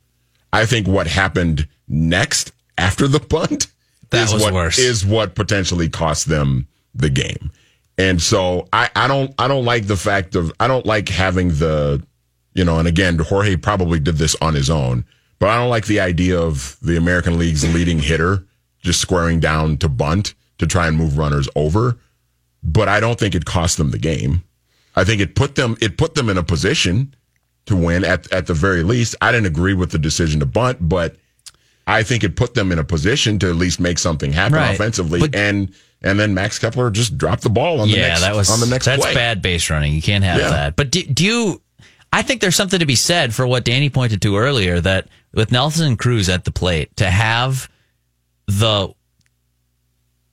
I 0.51 0.65
think 0.65 0.87
what 0.87 1.07
happened 1.07 1.67
next 1.87 2.51
after 2.77 3.07
the 3.07 3.19
bunt 3.19 3.67
That 4.09 4.25
is 4.27 4.33
was 4.33 4.41
what 4.43 4.53
worse. 4.53 4.79
is 4.79 5.05
what 5.05 5.35
potentially 5.35 5.89
cost 5.89 6.27
them 6.27 6.67
the 6.95 7.09
game. 7.09 7.51
And 7.97 8.21
so 8.21 8.67
I, 8.73 8.89
I 8.95 9.07
don't 9.07 9.33
I 9.37 9.47
don't 9.47 9.65
like 9.65 9.85
the 9.87 9.97
fact 9.97 10.35
of 10.35 10.51
I 10.59 10.67
don't 10.67 10.85
like 10.85 11.09
having 11.09 11.49
the 11.49 12.03
You 12.55 12.63
know, 12.65 12.79
and 12.79 12.87
again, 12.87 13.17
Jorge 13.19 13.55
probably 13.55 13.99
did 13.99 14.17
this 14.17 14.35
on 14.41 14.53
his 14.55 14.69
own, 14.69 15.05
but 15.39 15.49
I 15.49 15.57
don't 15.57 15.69
like 15.69 15.85
the 15.87 15.99
idea 15.99 16.39
of 16.39 16.77
the 16.81 16.97
American 16.97 17.37
League's 17.37 17.71
leading 17.73 17.99
hitter 17.99 18.45
just 18.81 18.99
squaring 18.99 19.39
down 19.39 19.77
to 19.77 19.89
bunt 19.89 20.33
to 20.57 20.67
try 20.67 20.87
and 20.87 20.97
move 20.97 21.17
runners 21.17 21.47
over. 21.55 21.97
But 22.63 22.87
I 22.89 22.99
don't 22.99 23.19
think 23.19 23.35
it 23.35 23.45
cost 23.45 23.77
them 23.77 23.91
the 23.91 23.97
game. 23.97 24.43
I 24.95 25.03
think 25.03 25.21
it 25.21 25.35
put 25.35 25.55
them 25.55 25.77
it 25.81 25.97
put 25.97 26.15
them 26.15 26.29
in 26.29 26.37
a 26.37 26.43
position 26.43 27.13
to 27.65 27.75
win 27.75 28.03
at 28.03 28.31
at 28.33 28.47
the 28.47 28.53
very 28.53 28.83
least. 28.83 29.15
I 29.21 29.31
didn't 29.31 29.47
agree 29.47 29.73
with 29.73 29.91
the 29.91 29.99
decision 29.99 30.39
to 30.39 30.45
bunt, 30.45 30.77
but 30.87 31.15
I 31.85 32.01
think 32.03 32.23
it 32.23 32.35
put 32.37 32.53
them 32.53 32.71
in 32.71 32.79
a 32.79 32.83
position 32.83 33.37
to 33.39 33.49
at 33.49 33.55
least 33.55 33.79
make 33.79 33.99
something 33.99 34.31
happen 34.31 34.55
Right. 34.57 34.73
offensively. 34.73 35.19
But- 35.19 35.35
and 35.35 35.73
and 36.03 36.19
then 36.19 36.33
Max 36.33 36.59
Kepler 36.59 36.89
just 36.91 37.17
dropped 37.17 37.43
the 37.43 37.49
ball 37.49 37.81
on 37.81 37.87
the 37.89 37.95
yeah, 37.95 38.09
next 38.09 38.21
that 38.21 38.35
was 38.35 38.49
on 38.49 38.59
the 38.59 38.65
next 38.67 38.85
that's 38.85 39.01
play. 39.01 39.13
bad 39.13 39.41
base 39.41 39.69
running. 39.69 39.93
You 39.93 40.01
can't 40.01 40.23
have 40.23 40.39
Yeah. 40.39 40.49
that. 40.49 40.75
But 40.75 40.91
do, 40.91 41.03
do 41.03 41.23
you? 41.25 41.61
I 42.11 42.21
think 42.21 42.41
there's 42.41 42.55
something 42.55 42.79
to 42.79 42.85
be 42.85 42.95
said 42.95 43.33
for 43.33 43.47
what 43.47 43.65
Danny 43.65 43.89
pointed 43.89 44.21
to 44.21 44.37
earlier 44.37 44.79
that 44.81 45.07
with 45.33 45.51
Nelson 45.51 45.97
Cruz 45.97 46.29
at 46.29 46.43
the 46.45 46.51
plate 46.51 46.95
to 46.97 47.09
have 47.09 47.69
the 48.47 48.93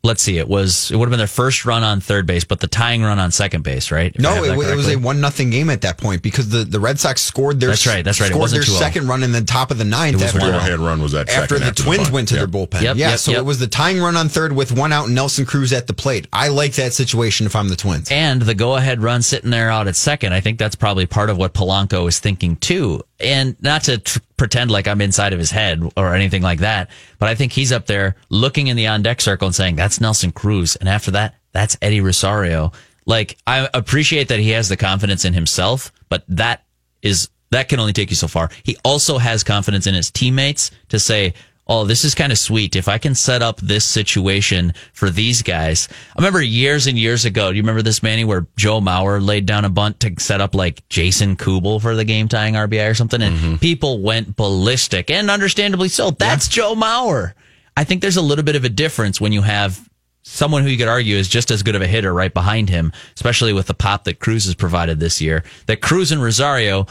let's 0.02 0.22
see, 0.22 0.38
it 0.38 0.48
was 0.48 0.90
it 0.90 0.96
would 0.96 1.06
have 1.06 1.10
been 1.10 1.18
their 1.18 1.26
first 1.26 1.64
run 1.66 1.82
on 1.82 2.00
third 2.00 2.26
base, 2.26 2.44
but 2.44 2.60
the 2.60 2.66
tying 2.66 3.02
run 3.02 3.18
on 3.18 3.30
second 3.30 3.62
base, 3.62 3.90
right? 3.90 4.12
If 4.14 4.20
No, 4.20 4.42
it, 4.44 4.52
it 4.52 4.76
was 4.76 4.88
a 4.88 4.96
one 4.96 5.20
nothing 5.20 5.50
game 5.50 5.68
at 5.70 5.82
that 5.82 5.98
point 5.98 6.22
because 6.22 6.48
the, 6.48 6.64
the 6.64 6.80
Red 6.80 6.98
Sox 6.98 7.22
scored 7.22 7.60
their 7.60 7.70
That's 7.70 7.86
right, 7.86 8.04
that's 8.04 8.20
right. 8.20 8.26
It 8.26 8.30
scored 8.30 8.40
wasn't 8.40 8.66
their 8.66 8.74
2-0. 8.74 8.78
second 8.78 9.08
run 9.08 9.22
in 9.22 9.32
the 9.32 9.42
top 9.42 9.70
of 9.70 9.78
the 9.78 9.84
ninth 9.84 10.14
was 10.14 10.24
after, 10.24 10.38
The 10.38 10.44
1-0. 10.46 10.50
go-ahead 10.52 10.78
run 10.80 11.02
was 11.02 11.12
that 11.12 11.28
after 11.28 11.58
second 11.58 11.76
the 11.76 11.82
Twins 11.82 12.02
bunt. 12.04 12.12
went 12.12 12.28
to 12.28 12.34
Yep. 12.36 12.50
their 12.50 12.60
bullpen. 12.66 12.82
Yep, 12.82 12.96
yeah, 12.96 13.10
yep, 13.10 13.18
so 13.18 13.30
yep. 13.32 13.40
it 13.40 13.44
was 13.44 13.58
the 13.58 13.66
tying 13.66 14.00
run 14.00 14.16
on 14.16 14.28
third 14.28 14.52
with 14.52 14.72
one 14.72 14.92
out 14.92 15.06
and 15.06 15.14
Nelson 15.14 15.44
Cruz 15.44 15.72
at 15.72 15.86
the 15.86 15.94
plate. 15.94 16.26
I 16.32 16.48
like 16.48 16.72
that 16.74 16.92
situation 16.94 17.46
if 17.46 17.54
I'm 17.54 17.68
the 17.68 17.76
Twins. 17.76 18.10
and 18.10 18.40
the 18.42 18.54
go 18.54 18.76
ahead 18.76 19.02
run 19.02 19.22
sitting 19.22 19.50
there 19.50 19.70
out 19.70 19.86
at 19.88 19.96
second. 19.96 20.32
I 20.32 20.40
think 20.40 20.58
that's 20.58 20.76
probably 20.76 21.06
part 21.06 21.28
of 21.30 21.36
what 21.36 21.52
Polanco 21.54 22.08
is 22.08 22.18
thinking 22.18 22.56
too. 22.56 23.02
And 23.20 23.60
not 23.62 23.84
to 23.84 23.98
tr- 23.98 24.18
pretend 24.36 24.70
like 24.70 24.88
I'm 24.88 25.00
inside 25.00 25.32
of 25.32 25.38
his 25.38 25.50
head 25.50 25.82
or 25.96 26.14
anything 26.14 26.42
like 26.42 26.60
that, 26.60 26.90
but 27.18 27.28
I 27.28 27.34
think 27.34 27.52
he's 27.52 27.72
up 27.72 27.86
there 27.86 28.16
looking 28.30 28.68
in 28.68 28.76
the 28.76 28.86
on 28.86 29.02
deck 29.02 29.20
circle 29.20 29.46
and 29.46 29.54
saying, 29.54 29.76
that's 29.76 30.00
Nelson 30.00 30.32
Cruz. 30.32 30.76
And 30.76 30.88
after 30.88 31.10
that, 31.10 31.34
that's 31.52 31.76
Eddie 31.82 32.00
Rosario. 32.00 32.72
Like, 33.06 33.36
I 33.46 33.68
appreciate 33.74 34.28
that 34.28 34.38
he 34.38 34.50
has 34.50 34.68
the 34.68 34.76
confidence 34.76 35.24
in 35.24 35.34
himself, 35.34 35.92
but 36.08 36.24
that 36.28 36.64
is, 37.02 37.28
that 37.50 37.68
can 37.68 37.80
only 37.80 37.92
take 37.92 38.10
you 38.10 38.16
so 38.16 38.28
far. 38.28 38.50
He 38.62 38.76
also 38.84 39.18
has 39.18 39.42
confidence 39.42 39.86
in 39.86 39.94
his 39.94 40.10
teammates 40.10 40.70
to 40.88 40.98
say, 40.98 41.34
oh, 41.70 41.84
this 41.84 42.04
is 42.04 42.16
kind 42.16 42.32
of 42.32 42.38
sweet. 42.38 42.74
If 42.74 42.88
I 42.88 42.98
can 42.98 43.14
set 43.14 43.42
up 43.42 43.60
this 43.60 43.84
situation 43.84 44.74
for 44.92 45.08
these 45.08 45.40
guys. 45.40 45.88
I 46.16 46.20
remember 46.20 46.42
years 46.42 46.88
and 46.88 46.98
years 46.98 47.24
ago, 47.24 47.50
do 47.50 47.56
you 47.56 47.62
remember 47.62 47.80
this, 47.80 48.02
Manny, 48.02 48.24
where 48.24 48.46
Joe 48.56 48.80
Mauer 48.80 49.24
laid 49.24 49.46
down 49.46 49.64
a 49.64 49.70
bunt 49.70 50.00
to 50.00 50.12
set 50.18 50.40
up 50.40 50.56
like 50.56 50.86
Jason 50.88 51.36
Kubel 51.36 51.80
for 51.80 51.94
the 51.94 52.04
game 52.04 52.26
tying 52.26 52.54
RBI 52.54 52.90
or 52.90 52.94
something? 52.94 53.22
And 53.22 53.36
mm-hmm. 53.36 53.56
people 53.56 54.02
went 54.02 54.34
ballistic 54.34 55.10
and 55.10 55.30
understandably 55.30 55.88
so. 55.88 56.10
That's 56.10 56.48
Joe 56.48 56.74
Mauer. 56.74 57.34
I 57.76 57.84
think 57.84 58.02
there's 58.02 58.16
a 58.16 58.22
little 58.22 58.44
bit 58.44 58.56
of 58.56 58.64
a 58.64 58.68
difference 58.68 59.20
when 59.20 59.30
you 59.30 59.42
have 59.42 59.88
someone 60.22 60.64
who 60.64 60.68
you 60.68 60.76
could 60.76 60.88
argue 60.88 61.16
is 61.16 61.28
just 61.28 61.52
as 61.52 61.62
good 61.62 61.76
of 61.76 61.82
a 61.82 61.86
hitter 61.86 62.12
right 62.12 62.34
behind 62.34 62.68
him, 62.68 62.92
especially 63.14 63.52
with 63.52 63.68
the 63.68 63.74
pop 63.74 64.04
that 64.04 64.18
Cruz 64.18 64.44
has 64.46 64.56
provided 64.56 64.98
this 64.98 65.20
year. 65.20 65.44
That 65.66 65.80
Cruz 65.80 66.10
and 66.10 66.20
Rosario 66.20 66.86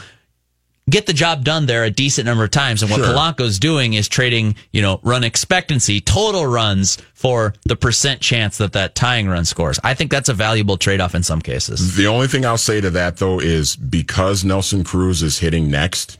get 0.90 1.06
the 1.06 1.12
job 1.12 1.44
done 1.44 1.66
there 1.66 1.84
a 1.84 1.90
decent 1.90 2.26
number 2.26 2.44
of 2.44 2.50
times. 2.50 2.82
And 2.82 2.90
what 2.90 2.98
Sure. 3.00 3.14
Polanco's 3.14 3.58
doing 3.58 3.94
is 3.94 4.08
trading, 4.08 4.56
you 4.72 4.82
know, 4.82 5.00
run 5.02 5.24
expectancy, 5.24 6.00
total 6.00 6.46
runs 6.46 6.98
for 7.14 7.54
the 7.64 7.76
percent 7.76 8.20
chance 8.20 8.58
that 8.58 8.72
that 8.72 8.94
tying 8.94 9.28
run 9.28 9.44
scores. 9.44 9.78
I 9.84 9.94
think 9.94 10.10
that's 10.10 10.28
a 10.28 10.34
valuable 10.34 10.76
trade 10.76 11.00
off 11.00 11.14
in 11.14 11.22
some 11.22 11.40
cases. 11.40 11.96
The 11.96 12.06
only 12.06 12.26
thing 12.26 12.44
I'll 12.44 12.58
say 12.58 12.80
to 12.80 12.90
that 12.90 13.18
though 13.18 13.38
is 13.40 13.76
because 13.76 14.44
Nelson 14.44 14.84
Cruz 14.84 15.22
is 15.22 15.38
hitting 15.38 15.70
next, 15.70 16.18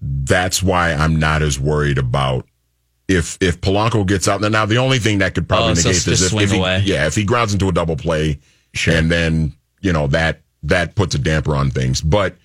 that's 0.00 0.62
why 0.62 0.92
I'm 0.92 1.16
not 1.18 1.42
as 1.42 1.58
worried 1.60 1.98
about 1.98 2.46
if 3.08 3.36
if 3.40 3.60
Polanco 3.60 4.06
gets 4.06 4.28
out. 4.28 4.40
Now 4.40 4.66
the 4.66 4.78
only 4.78 4.98
thing 4.98 5.18
that 5.18 5.34
could 5.34 5.48
probably 5.48 5.72
Oh, 5.72 5.74
negate 5.74 5.92
just 5.94 6.06
this 6.06 6.32
if, 6.32 6.40
if 6.40 6.50
he, 6.52 6.58
yeah, 6.58 7.06
if 7.06 7.14
he 7.14 7.24
grounds 7.24 7.52
into 7.52 7.68
a 7.68 7.72
double 7.72 7.96
play 7.96 8.38
and 8.86 9.10
then, 9.10 9.54
you 9.80 9.92
know, 9.92 10.06
that 10.08 10.40
that 10.62 10.94
puts 10.94 11.14
a 11.14 11.18
damper 11.18 11.54
on 11.54 11.70
things. 11.70 12.00
But 12.00 12.36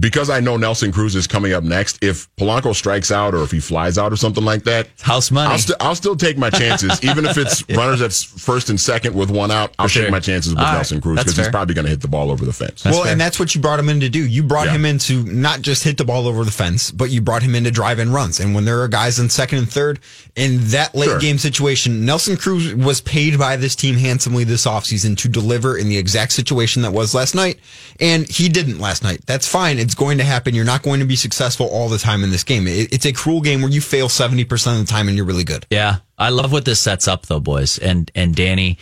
because 0.00 0.30
I 0.30 0.40
know 0.40 0.56
Nelson 0.56 0.90
Cruz 0.92 1.14
is 1.14 1.26
coming 1.26 1.52
up 1.52 1.62
next, 1.62 2.02
if 2.02 2.28
Polanco 2.36 2.74
strikes 2.74 3.10
out 3.12 3.34
or 3.34 3.42
if 3.44 3.50
he 3.52 3.60
flies 3.60 3.98
out 3.98 4.12
or 4.12 4.16
something 4.16 4.44
like 4.44 4.64
that, 4.64 4.88
House 5.00 5.30
money. 5.30 5.50
I'll, 5.50 5.58
st- 5.58 5.76
I'll 5.80 5.94
still 5.94 6.16
take 6.16 6.36
my 6.36 6.50
chances, 6.50 7.02
even 7.04 7.24
if 7.24 7.38
it's 7.38 7.62
runners 7.70 8.02
at 8.02 8.12
first 8.12 8.68
and 8.68 8.80
second 8.80 9.14
with 9.14 9.30
one 9.30 9.50
out. 9.50 9.72
I'll 9.78 9.86
sure. 9.86 10.02
take 10.02 10.10
my 10.10 10.18
chances 10.20 10.52
with 10.52 10.58
All 10.58 10.64
right. 10.64 10.74
Nelson 10.74 11.00
Cruz 11.00 11.18
because 11.20 11.36
he's 11.36 11.48
probably 11.48 11.74
going 11.74 11.84
to 11.84 11.90
hit 11.90 12.00
the 12.00 12.08
ball 12.08 12.30
over 12.32 12.44
the 12.44 12.52
fence. 12.52 12.84
well, 12.84 13.04
fair. 13.04 13.12
and 13.12 13.20
that's 13.20 13.38
what 13.38 13.54
you 13.54 13.60
brought 13.60 13.78
him 13.78 13.88
in 13.88 14.00
to 14.00 14.08
do. 14.08 14.26
You 14.26 14.42
brought 14.42 14.66
Yeah. 14.66 14.72
him 14.74 14.84
in 14.84 14.98
to 14.98 15.22
not 15.24 15.62
just 15.62 15.84
hit 15.84 15.96
the 15.98 16.04
ball 16.04 16.26
over 16.26 16.44
the 16.44 16.50
fence, 16.50 16.90
but 16.90 17.10
you 17.10 17.20
brought 17.20 17.42
him 17.42 17.54
in 17.54 17.62
to 17.64 17.70
drive 17.70 17.98
in 18.00 18.10
runs. 18.12 18.40
And 18.40 18.54
when 18.54 18.64
there 18.64 18.80
are 18.82 18.88
guys 18.88 19.18
in 19.20 19.30
second 19.30 19.58
and 19.58 19.70
third, 19.70 20.00
in 20.34 20.58
that 20.68 20.94
late 20.94 21.06
Sure. 21.10 21.18
game 21.20 21.38
situation, 21.38 22.04
Nelson 22.04 22.36
Cruz 22.36 22.74
was 22.74 23.00
paid 23.00 23.38
by 23.38 23.56
this 23.56 23.76
team 23.76 23.96
handsomely 23.96 24.42
this 24.44 24.66
offseason 24.66 25.16
to 25.18 25.28
deliver 25.28 25.78
in 25.78 25.88
the 25.88 25.96
exact 25.96 26.32
situation 26.32 26.82
that 26.82 26.92
was 26.92 27.14
last 27.14 27.34
night. 27.36 27.58
And 28.00 28.28
he 28.28 28.48
didn't 28.48 28.78
last 28.80 29.02
night. 29.04 29.20
That's 29.26 29.46
fine. 29.46 29.75
It's 29.78 29.94
going 29.94 30.18
to 30.18 30.24
happen. 30.24 30.54
You're 30.54 30.64
not 30.64 30.82
going 30.82 31.00
to 31.00 31.06
be 31.06 31.16
successful 31.16 31.66
all 31.66 31.88
the 31.88 31.98
time 31.98 32.22
in 32.24 32.30
this 32.30 32.44
game. 32.44 32.66
It, 32.66 32.92
it's 32.92 33.06
a 33.06 33.12
cruel 33.12 33.40
game 33.40 33.62
where 33.62 33.70
you 33.70 33.80
fail 33.80 34.08
70% 34.08 34.80
of 34.80 34.86
the 34.86 34.90
time 34.90 35.08
and 35.08 35.16
you're 35.16 35.26
really 35.26 35.44
good. 35.44 35.66
yeah. 35.70 35.96
I 36.18 36.30
love 36.30 36.50
what 36.50 36.64
this 36.64 36.80
sets 36.80 37.06
up 37.08 37.26
though, 37.26 37.40
boys. 37.40 37.76
And, 37.78 38.10
and 38.14 38.34
Danny, 38.34 38.78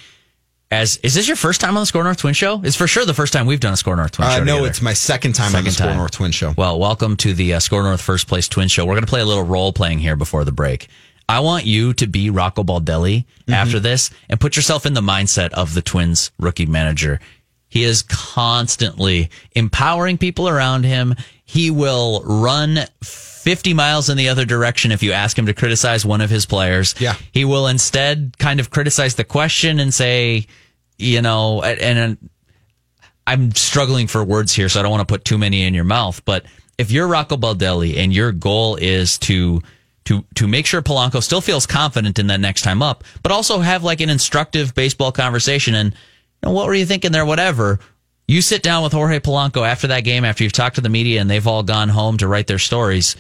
as, 0.71 0.99
is 0.99 1.15
this 1.15 1.27
your 1.27 1.37
first 1.37 1.61
time 1.61 1.77
on 1.77 1.83
the 1.83 1.87
Score 1.87 2.05
North 2.05 2.19
Twin 2.19 2.35
Show? 2.35 2.61
It's 2.63 2.77
for 2.77 2.87
sure 2.87 3.05
the 3.05 3.15
first 3.15 3.33
time 3.33 3.47
we've 3.47 3.59
done 3.61 3.73
a 3.73 3.77
Score 3.77 3.97
North 3.97 4.13
Twin 4.13 4.29
Uh, 4.29 4.37
Show. 4.37 4.45
no, 4.45 4.55
together. 4.55 4.69
it's 4.69 4.83
my 4.83 4.93
second 4.93 5.33
time 5.35 5.47
on 5.47 5.65
the 5.65 5.71
Second 5.71 5.73
Score 5.73 5.87
time. 5.89 5.97
North 5.97 6.11
Twin 6.13 6.31
Show. 6.31 6.55
Well, 6.57 6.79
welcome 6.79 7.17
to 7.19 7.35
the 7.35 7.55
uh, 7.55 7.61
Score 7.61 7.83
North 7.83 8.01
First 8.01 8.29
Place 8.29 8.47
Twin 8.49 8.69
Show. 8.69 8.85
We're 8.85 8.95
going 8.95 9.05
to 9.05 9.11
play 9.11 9.21
a 9.21 9.25
little 9.25 9.43
role 9.45 9.73
playing 9.73 9.99
here 9.99 10.15
before 10.17 10.45
the 10.45 10.53
break. 10.53 10.89
I 11.29 11.41
want 11.41 11.65
you 11.65 11.93
to 11.95 12.07
be 12.07 12.29
Rocco 12.31 12.63
Baldelli 12.65 13.25
after 13.49 13.81
this 13.81 14.11
and 14.29 14.39
put 14.39 14.57
yourself 14.57 14.85
in 14.87 14.95
the 14.95 15.01
mindset 15.01 15.51
of 15.55 15.73
the 15.75 15.81
Twins 15.83 16.31
rookie 16.39 16.67
manager. 16.67 17.19
He 17.75 17.83
is 17.83 18.05
constantly 18.05 19.31
empowering 19.57 20.17
people 20.17 20.49
around 20.49 20.85
him. 20.85 21.17
He 21.45 21.73
will 21.73 22.23
run 22.23 22.79
50 23.03 23.75
miles 23.75 24.09
in 24.09 24.17
the 24.17 24.29
other 24.29 24.45
direction 24.45 24.93
if 24.93 25.03
you 25.03 25.11
ask 25.11 25.37
him 25.37 25.47
to 25.47 25.55
criticize 25.55 26.07
one 26.07 26.21
of 26.21 26.31
his 26.31 26.47
players. 26.47 26.95
Yeah. 27.01 27.17
He 27.33 27.45
will 27.45 27.67
instead 27.67 28.39
kind 28.39 28.61
of 28.61 28.71
criticize 28.71 29.17
the 29.17 29.25
question 29.25 29.81
and 29.81 29.93
say, 29.93 30.47
you 30.99 31.21
know, 31.21 31.63
and, 31.63 31.99
and 31.99 32.31
I'm 33.27 33.51
struggling 33.57 34.07
for 34.07 34.23
words 34.23 34.53
here, 34.53 34.69
so 34.69 34.79
I 34.79 34.85
don't 34.85 34.93
want 34.93 35.09
to 35.09 35.13
put 35.13 35.25
too 35.25 35.37
many 35.37 35.65
in 35.65 35.75
your 35.75 35.83
mouth. 35.83 36.25
But 36.25 36.47
if 36.79 36.93
you're 36.93 37.09
Rocco 37.09 37.37
Baldelli 37.37 37.97
and 37.97 38.15
your 38.15 38.31
goal 38.31 38.77
is 38.77 39.19
to 39.19 39.61
to 40.05 40.25
to 40.37 40.47
make 40.47 40.67
sure 40.67 40.81
Polanco 40.81 41.21
still 41.21 41.41
feels 41.41 41.67
confident 41.67 42.21
in 42.21 42.29
that 42.29 42.39
next 42.39 42.63
time 42.63 42.83
up, 42.83 43.03
but 43.25 43.33
also 43.33 43.59
have 43.59 43.83
like 43.83 44.01
an 44.01 44.11
instructive 44.11 44.77
baseball 44.77 45.11
conversation 45.11 45.75
and 45.75 45.93
know, 46.45 46.53
what 46.53 46.67
were 46.67 46.75
you 46.75 46.87
thinking 46.87 47.13
there, 47.13 47.27
whatever. 47.27 47.81
You 48.27 48.41
sit 48.41 48.63
down 48.63 48.83
with 48.83 48.93
Jorge 48.93 49.21
Polanco 49.21 49.67
after 49.69 49.89
that 49.89 50.01
game, 50.01 50.25
after 50.25 50.45
you've 50.45 50.53
talked 50.53 50.77
to 50.77 50.81
the 50.81 50.89
media 50.89 51.21
and 51.21 51.29
they've 51.29 51.47
all 51.47 51.63
gone 51.63 51.91
home 51.91 52.17
to 52.19 52.29
write 52.29 52.47
their 52.47 52.59
stories. 52.59 53.17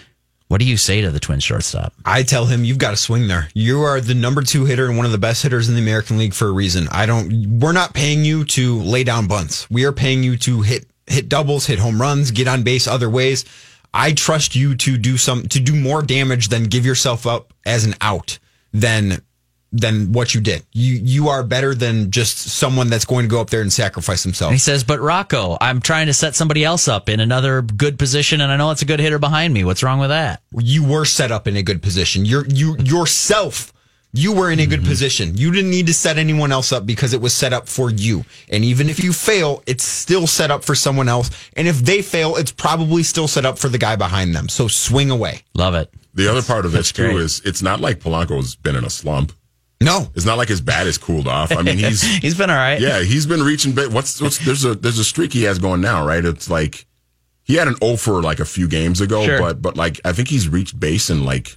What 0.48 0.60
do 0.60 0.66
you 0.66 0.76
say 0.76 1.00
to 1.00 1.10
the 1.10 1.20
twin 1.20 1.40
shortstop? 1.40 1.94
I 2.04 2.22
tell 2.22 2.46
him 2.46 2.64
you've 2.64 2.78
got 2.78 2.90
to 2.90 2.96
swing 2.96 3.28
there. 3.28 3.48
You 3.54 3.82
are 3.82 4.00
the 4.00 4.14
number 4.14 4.42
two 4.42 4.66
hitter 4.66 4.86
and 4.86 4.96
one 4.96 5.06
of 5.06 5.12
the 5.12 5.18
best 5.18 5.42
hitters 5.42 5.68
in 5.68 5.74
the 5.74 5.80
American 5.80 6.18
League 6.18 6.34
for 6.34 6.48
a 6.48 6.52
reason. 6.52 6.86
I 6.90 7.06
don't. 7.06 7.60
We're 7.60 7.72
not 7.72 7.94
paying 7.94 8.24
you 8.24 8.44
to 8.44 8.80
lay 8.80 9.04
down 9.04 9.26
bunts. 9.26 9.68
We 9.70 9.84
are 9.84 9.92
paying 9.92 10.22
you 10.22 10.36
to 10.38 10.62
hit 10.62 10.86
hit 11.06 11.28
doubles, 11.28 11.66
hit 11.66 11.78
home 11.78 12.00
runs, 12.00 12.30
get 12.30 12.46
on 12.46 12.62
base 12.62 12.86
other 12.86 13.10
ways. 13.10 13.44
I 13.92 14.12
trust 14.12 14.54
you 14.54 14.74
to 14.76 14.98
do 14.98 15.16
some 15.16 15.48
to 15.48 15.60
do 15.60 15.74
more 15.74 16.02
damage 16.02 16.48
than 16.48 16.64
give 16.64 16.84
yourself 16.84 17.26
up 17.26 17.52
as 17.64 17.84
an 17.84 17.94
out 18.00 18.38
than 18.72 19.22
than 19.74 20.12
what 20.12 20.34
you 20.34 20.40
did. 20.40 20.62
You 20.72 20.94
you 20.94 21.28
are 21.28 21.42
better 21.42 21.74
than 21.74 22.10
just 22.10 22.38
someone 22.38 22.88
that's 22.88 23.04
going 23.04 23.24
to 23.24 23.28
go 23.28 23.40
up 23.40 23.50
there 23.50 23.60
and 23.60 23.72
sacrifice 23.72 24.22
himself. 24.22 24.50
And 24.50 24.54
he 24.54 24.60
says, 24.60 24.84
"But 24.84 25.00
Rocco, 25.00 25.58
I'm 25.60 25.80
trying 25.80 26.06
to 26.06 26.14
set 26.14 26.36
somebody 26.36 26.64
else 26.64 26.86
up 26.86 27.08
in 27.08 27.20
another 27.20 27.60
good 27.60 27.98
position, 27.98 28.40
and 28.40 28.52
I 28.52 28.56
know 28.56 28.70
it's 28.70 28.82
a 28.82 28.86
good 28.86 29.00
hitter 29.00 29.18
behind 29.18 29.52
me. 29.52 29.64
What's 29.64 29.82
wrong 29.82 29.98
with 29.98 30.10
that?" 30.10 30.40
you 30.56 30.84
were 30.84 31.04
set 31.04 31.32
up 31.32 31.46
in 31.46 31.56
a 31.56 31.62
good 31.62 31.82
position. 31.82 32.24
You're 32.24 32.46
you 32.46 32.76
yourself. 32.78 33.72
You 34.16 34.32
were 34.32 34.48
in 34.48 34.60
a 34.60 34.66
good 34.66 34.80
mm-hmm. 34.80 34.88
position. 34.88 35.36
You 35.36 35.50
didn't 35.50 35.70
need 35.70 35.88
to 35.88 35.94
set 35.94 36.18
anyone 36.18 36.52
else 36.52 36.72
up 36.72 36.86
because 36.86 37.14
it 37.14 37.20
was 37.20 37.34
set 37.34 37.52
up 37.52 37.68
for 37.68 37.90
you. 37.90 38.24
And 38.48 38.64
even 38.64 38.88
if 38.88 39.02
you 39.02 39.12
fail, 39.12 39.64
it's 39.66 39.82
still 39.82 40.28
set 40.28 40.52
up 40.52 40.62
for 40.62 40.76
someone 40.76 41.08
else. 41.08 41.30
And 41.56 41.66
if 41.66 41.80
they 41.80 42.00
fail, 42.00 42.36
it's 42.36 42.52
probably 42.52 43.02
still 43.02 43.26
set 43.26 43.44
up 43.44 43.58
for 43.58 43.68
the 43.68 43.76
guy 43.76 43.96
behind 43.96 44.32
them. 44.32 44.48
So 44.48 44.68
swing 44.68 45.10
away. 45.10 45.42
Love 45.54 45.74
it. 45.74 45.92
The 46.14 46.30
other 46.30 46.42
part 46.42 46.64
of 46.64 46.70
this 46.70 46.92
too 46.92 47.10
great. 47.10 47.16
is 47.16 47.42
it's 47.44 47.60
not 47.60 47.80
like 47.80 47.98
Polanco's 47.98 48.54
been 48.54 48.76
in 48.76 48.84
a 48.84 48.90
slump. 48.90 49.32
No. 49.84 50.08
It's 50.14 50.24
not 50.24 50.38
like 50.38 50.48
his 50.48 50.60
bat 50.60 50.86
is 50.86 50.98
cooled 50.98 51.28
off. 51.28 51.52
I 51.52 51.62
mean, 51.62 51.78
he's 51.78 52.02
He's 52.22 52.36
been 52.36 52.50
all 52.50 52.56
right. 52.56 52.80
yeah, 52.80 53.00
he's 53.02 53.26
been 53.26 53.42
reaching. 53.42 53.72
ba- 53.72 53.90
What's 53.90 54.20
what's 54.20 54.38
there's 54.38 54.64
a 54.64 54.74
there's 54.74 54.98
a 54.98 55.04
streak 55.04 55.32
he 55.32 55.44
has 55.44 55.58
going 55.58 55.80
now, 55.80 56.06
right? 56.06 56.24
It's 56.24 56.48
like 56.50 56.86
he 57.44 57.54
had 57.56 57.68
an 57.68 57.76
O 57.82 57.96
for 57.96 58.22
like 58.22 58.40
a 58.40 58.44
few 58.44 58.66
games 58.68 59.00
ago, 59.00 59.24
Sure. 59.24 59.38
but 59.38 59.60
but 59.62 59.76
like 59.76 60.00
I 60.04 60.12
think 60.12 60.28
he's 60.28 60.48
reached 60.48 60.78
base 60.80 61.10
in 61.10 61.24
like 61.24 61.54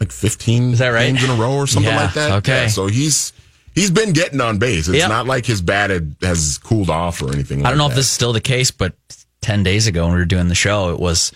like 0.00 0.10
15 0.12 0.72
Is 0.72 0.78
that 0.80 0.88
right? 0.88 1.06
games 1.06 1.22
in 1.22 1.30
a 1.30 1.34
row 1.34 1.54
or 1.54 1.66
something 1.66 1.92
Yeah, 1.92 2.02
like 2.04 2.14
that. 2.14 2.32
okay. 2.38 2.62
Yeah, 2.62 2.68
so 2.68 2.86
he's 2.88 3.32
he's 3.74 3.90
been 3.90 4.12
getting 4.12 4.40
on 4.40 4.58
base. 4.58 4.88
It's 4.88 4.98
Yep. 4.98 5.08
not 5.08 5.26
like 5.26 5.46
his 5.46 5.62
bat 5.62 5.90
had, 5.90 6.16
has 6.22 6.58
cooled 6.58 6.90
off 6.90 7.22
or 7.22 7.32
anything. 7.32 7.64
I 7.64 7.68
don't 7.68 7.78
know 7.78 7.84
like 7.84 7.92
if 7.92 7.96
this 7.96 8.06
is 8.06 8.12
still 8.12 8.32
the 8.32 8.40
case, 8.40 8.70
but 8.70 8.94
10 9.42 9.62
days 9.62 9.86
ago 9.86 10.04
when 10.04 10.12
we 10.14 10.18
were 10.18 10.24
doing 10.24 10.48
the 10.48 10.54
show. 10.54 10.92
It 10.92 10.98
was 11.00 11.32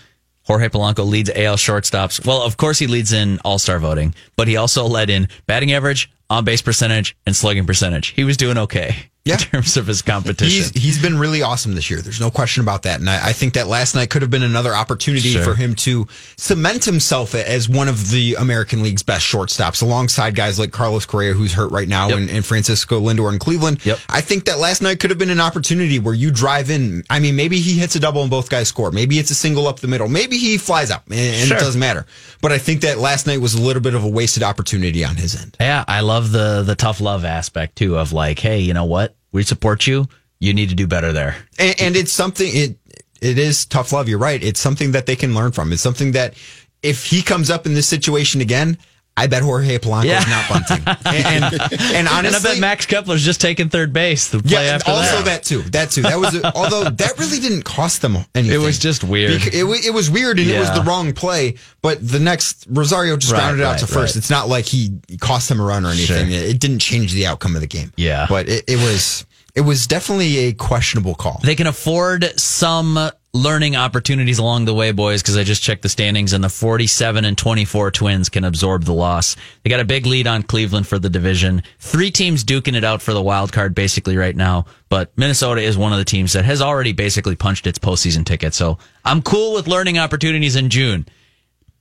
Jorge 0.47 0.69
Polanco 0.69 1.05
leads 1.05 1.29
AL 1.29 1.57
shortstops. 1.57 2.25
Well, 2.25 2.41
of 2.41 2.57
course, 2.57 2.79
he 2.79 2.87
leads 2.87 3.11
in 3.11 3.39
all 3.43 3.59
star 3.59 3.79
voting, 3.79 4.15
but 4.37 4.47
he 4.47 4.55
also 4.55 4.85
led 4.85 5.09
in 5.09 5.27
batting 5.45 5.73
average, 5.73 6.09
on 6.29 6.45
base 6.45 6.61
percentage, 6.61 7.15
and 7.25 7.35
slugging 7.35 7.65
percentage. 7.65 8.07
He 8.09 8.23
was 8.23 8.37
doing 8.37 8.57
okay 8.57 9.09
Yeah. 9.27 9.35
in 9.35 9.39
terms 9.39 9.77
of 9.77 9.87
his 9.87 10.01
competition. 10.01 10.49
He's 10.49 10.69
he's 10.71 11.01
been 11.01 11.17
really 11.17 11.41
awesome 11.41 11.75
this 11.75 11.89
year. 11.89 12.01
There's 12.01 12.19
no 12.21 12.31
question 12.31 12.61
about 12.63 12.83
that. 12.83 12.99
And 12.99 13.09
I, 13.09 13.29
I 13.29 13.33
think 13.33 13.53
that 13.55 13.67
last 13.67 13.95
night 13.95 14.09
could 14.09 14.21
have 14.21 14.31
been 14.31 14.43
another 14.43 14.73
opportunity 14.73 15.29
Sure. 15.29 15.43
for 15.43 15.55
him 15.55 15.75
to 15.75 16.07
cement 16.37 16.85
himself 16.85 17.35
as 17.35 17.67
one 17.69 17.87
of 17.87 18.09
the 18.11 18.35
American 18.35 18.83
League's 18.83 19.03
best 19.03 19.25
shortstops, 19.25 19.81
alongside 19.81 20.35
guys 20.35 20.57
like 20.59 20.71
Carlos 20.71 21.05
Correa, 21.05 21.33
who's 21.33 21.53
hurt 21.53 21.71
right 21.71 21.87
now, 21.87 22.09
Yep. 22.09 22.17
and, 22.17 22.29
and 22.29 22.45
Francisco 22.45 22.99
Lindor 22.99 23.31
in 23.31 23.39
Cleveland. 23.39 23.85
Yep. 23.85 23.99
I 24.09 24.21
think 24.21 24.45
that 24.45 24.59
last 24.59 24.81
night 24.81 24.99
could 24.99 25.09
have 25.09 25.19
been 25.19 25.29
an 25.29 25.41
opportunity 25.41 25.99
where 25.99 26.13
you 26.13 26.31
drive 26.31 26.69
in. 26.69 27.03
I 27.09 27.19
mean, 27.19 27.35
maybe 27.35 27.59
he 27.59 27.73
hits 27.77 27.95
a 27.95 27.99
double 27.99 28.21
and 28.21 28.29
both 28.31 28.49
guys 28.49 28.67
score. 28.67 28.91
Maybe 28.91 29.19
it's 29.19 29.31
a 29.31 29.35
single 29.35 29.67
up 29.67 29.79
the 29.79 29.87
middle. 29.87 30.07
Maybe 30.07 30.37
he 30.37 30.57
flies 30.57 30.91
out, 30.91 31.03
and, 31.07 31.15
and 31.19 31.47
Sure. 31.47 31.57
it 31.57 31.59
doesn't 31.59 31.79
matter. 31.79 32.05
But 32.41 32.51
I 32.51 32.57
think 32.57 32.81
that 32.81 32.97
last 32.97 33.27
night 33.27 33.41
was 33.41 33.55
a 33.55 33.61
little 33.61 33.81
bit 33.81 33.93
of 33.95 34.03
a 34.03 34.07
wasted 34.07 34.43
opportunity 34.43 35.03
on 35.03 35.15
his 35.15 35.35
end. 35.41 35.57
Yeah, 35.59 35.83
I 35.87 36.01
love 36.01 36.31
the 36.31 36.63
the 36.63 36.75
tough 36.75 37.01
love 37.01 37.25
aspect 37.25 37.75
too 37.75 37.97
of 37.97 38.13
like, 38.13 38.39
hey, 38.39 38.59
you 38.59 38.73
know 38.73 38.85
what? 38.85 39.15
We 39.31 39.43
support 39.43 39.87
you. 39.87 40.07
You 40.39 40.53
need 40.53 40.69
to 40.69 40.75
do 40.75 40.87
better 40.87 41.11
there. 41.11 41.35
and, 41.59 41.75
and 41.81 41.95
it's 41.95 42.11
something 42.11 42.49
it 42.53 42.77
it 43.21 43.39
is 43.39 43.65
tough 43.65 43.91
love 43.91 44.07
you're 44.07 44.19
right 44.19 44.43
it's 44.43 44.59
something 44.59 44.91
that 44.91 45.07
they 45.07 45.15
can 45.15 45.33
learn 45.33 45.51
from 45.51 45.73
it's 45.73 45.81
something 45.81 46.11
that 46.11 46.35
if 46.83 47.05
he 47.05 47.23
comes 47.23 47.49
up 47.49 47.65
in 47.65 47.73
this 47.73 47.87
situation 47.87 48.41
again 48.41 48.77
I 49.17 49.27
bet 49.27 49.41
Jorge 49.41 49.79
Polanco 49.79 50.05
Yeah. 50.05 50.19
is 50.19 50.27
not 50.27 50.47
bunting. 50.49 50.83
And, 51.07 51.43
and, 51.45 51.61
and 51.71 51.81
And 51.95 52.07
I 52.07 52.19
honestly, 52.19 52.51
bet 52.51 52.59
Max 52.59 52.85
Kepler's 52.85 53.23
just 53.25 53.41
taking 53.41 53.69
third 53.69 53.91
base 53.91 54.27
the 54.29 54.39
play 54.43 54.65
yeah, 54.65 54.75
after 54.75 54.91
also 54.91 55.17
that. 55.23 55.25
that. 55.25 55.43
too. 55.43 55.61
That 55.63 55.89
too. 55.91 56.03
That 56.03 56.19
was 56.19 56.39
although 56.55 56.83
that 56.83 57.17
really 57.17 57.39
didn't 57.39 57.63
cost 57.63 58.01
them 58.01 58.17
anything. 58.35 58.53
It 58.55 58.63
was 58.63 58.77
just 58.79 59.03
weird. 59.03 59.39
Bec- 59.41 59.53
it, 59.53 59.85
it 59.85 59.93
was 59.93 60.09
weird 60.11 60.39
and 60.39 60.49
it 60.49 60.59
was 60.59 60.71
the 60.71 60.81
wrong 60.83 61.13
play. 61.13 61.55
But 61.81 62.07
the 62.07 62.19
next 62.19 62.67
Rosario 62.69 63.17
just 63.17 63.33
Right, 63.33 63.39
grounded 63.39 63.65
out 63.65 63.79
to 63.79 63.87
first. 63.87 64.15
right. 64.15 64.15
It's 64.17 64.29
not 64.29 64.47
like 64.47 64.65
he 64.65 64.99
cost 65.19 65.49
them 65.49 65.59
a 65.59 65.63
run 65.63 65.85
or 65.85 65.89
anything. 65.89 66.29
Sure. 66.29 66.39
It, 66.39 66.49
it 66.51 66.59
didn't 66.59 66.79
change 66.79 67.13
the 67.13 67.25
outcome 67.25 67.55
of 67.55 67.61
the 67.61 67.67
game. 67.67 67.91
Yeah. 67.97 68.27
but 68.29 68.47
it, 68.47 68.63
it 68.67 68.75
was 68.77 69.25
it 69.55 69.61
was 69.61 69.87
definitely 69.87 70.37
a 70.37 70.53
questionable 70.53 71.15
call. 71.15 71.39
They 71.43 71.55
can 71.55 71.65
afford 71.65 72.39
some 72.39 73.09
learning 73.37 73.75
opportunities 73.75 74.39
along 74.39 74.65
the 74.65 74.73
way, 74.73 74.91
boys, 74.91 75.21
because 75.21 75.37
I 75.37 75.43
just 75.43 75.61
checked 75.61 75.83
the 75.83 75.89
standings 75.89 76.33
and 76.33 76.43
the 76.43 76.49
47 76.49 77.23
and 77.23 77.37
24 77.37 77.91
Twins 77.91 78.29
can 78.29 78.43
absorb 78.43 78.83
the 78.83 78.93
loss. 78.93 79.35
They 79.63 79.69
got 79.69 79.79
a 79.79 79.85
big 79.85 80.05
lead 80.05 80.27
on 80.27 80.43
Cleveland 80.43 80.87
for 80.87 80.99
the 80.99 81.09
division. 81.09 81.63
Three 81.79 82.11
teams 82.11 82.43
duking 82.43 82.75
it 82.75 82.83
out 82.83 83.01
for 83.01 83.13
the 83.13 83.21
wild 83.21 83.53
card 83.53 83.75
basically 83.75 84.17
right 84.17 84.35
now, 84.35 84.65
but 84.89 85.15
Minnesota 85.17 85.61
is 85.61 85.77
one 85.77 85.93
of 85.93 85.99
the 85.99 86.05
teams 86.05 86.33
that 86.33 86.45
has 86.45 86.61
already 86.61 86.93
basically 86.93 87.35
punched 87.35 87.67
its 87.67 87.79
postseason 87.79 88.25
ticket. 88.25 88.53
So 88.53 88.79
I'm 89.05 89.21
cool 89.21 89.53
with 89.53 89.67
learning 89.67 89.97
opportunities 89.97 90.55
in 90.55 90.69
June. 90.69 91.05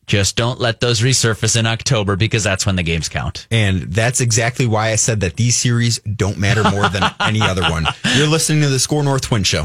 Just 0.06 0.36
don't 0.36 0.60
let 0.60 0.78
those 0.78 1.00
resurface 1.00 1.56
in 1.58 1.66
October 1.66 2.14
because 2.14 2.44
that's 2.44 2.64
when 2.64 2.76
the 2.76 2.84
games 2.84 3.08
count. 3.08 3.48
And 3.50 3.82
that's 3.92 4.20
exactly 4.20 4.64
why 4.64 4.90
I 4.90 4.96
said 4.96 5.20
that 5.20 5.34
these 5.34 5.56
series 5.56 5.98
don't 6.00 6.38
matter 6.38 6.62
more 6.62 6.88
than 6.88 7.02
any 7.20 7.40
other 7.40 7.62
one. 7.62 7.86
You're 8.14 8.28
listening 8.28 8.62
to 8.62 8.68
the 8.68 8.78
Score 8.78 9.02
North 9.02 9.22
Twin 9.22 9.42
Show. 9.42 9.64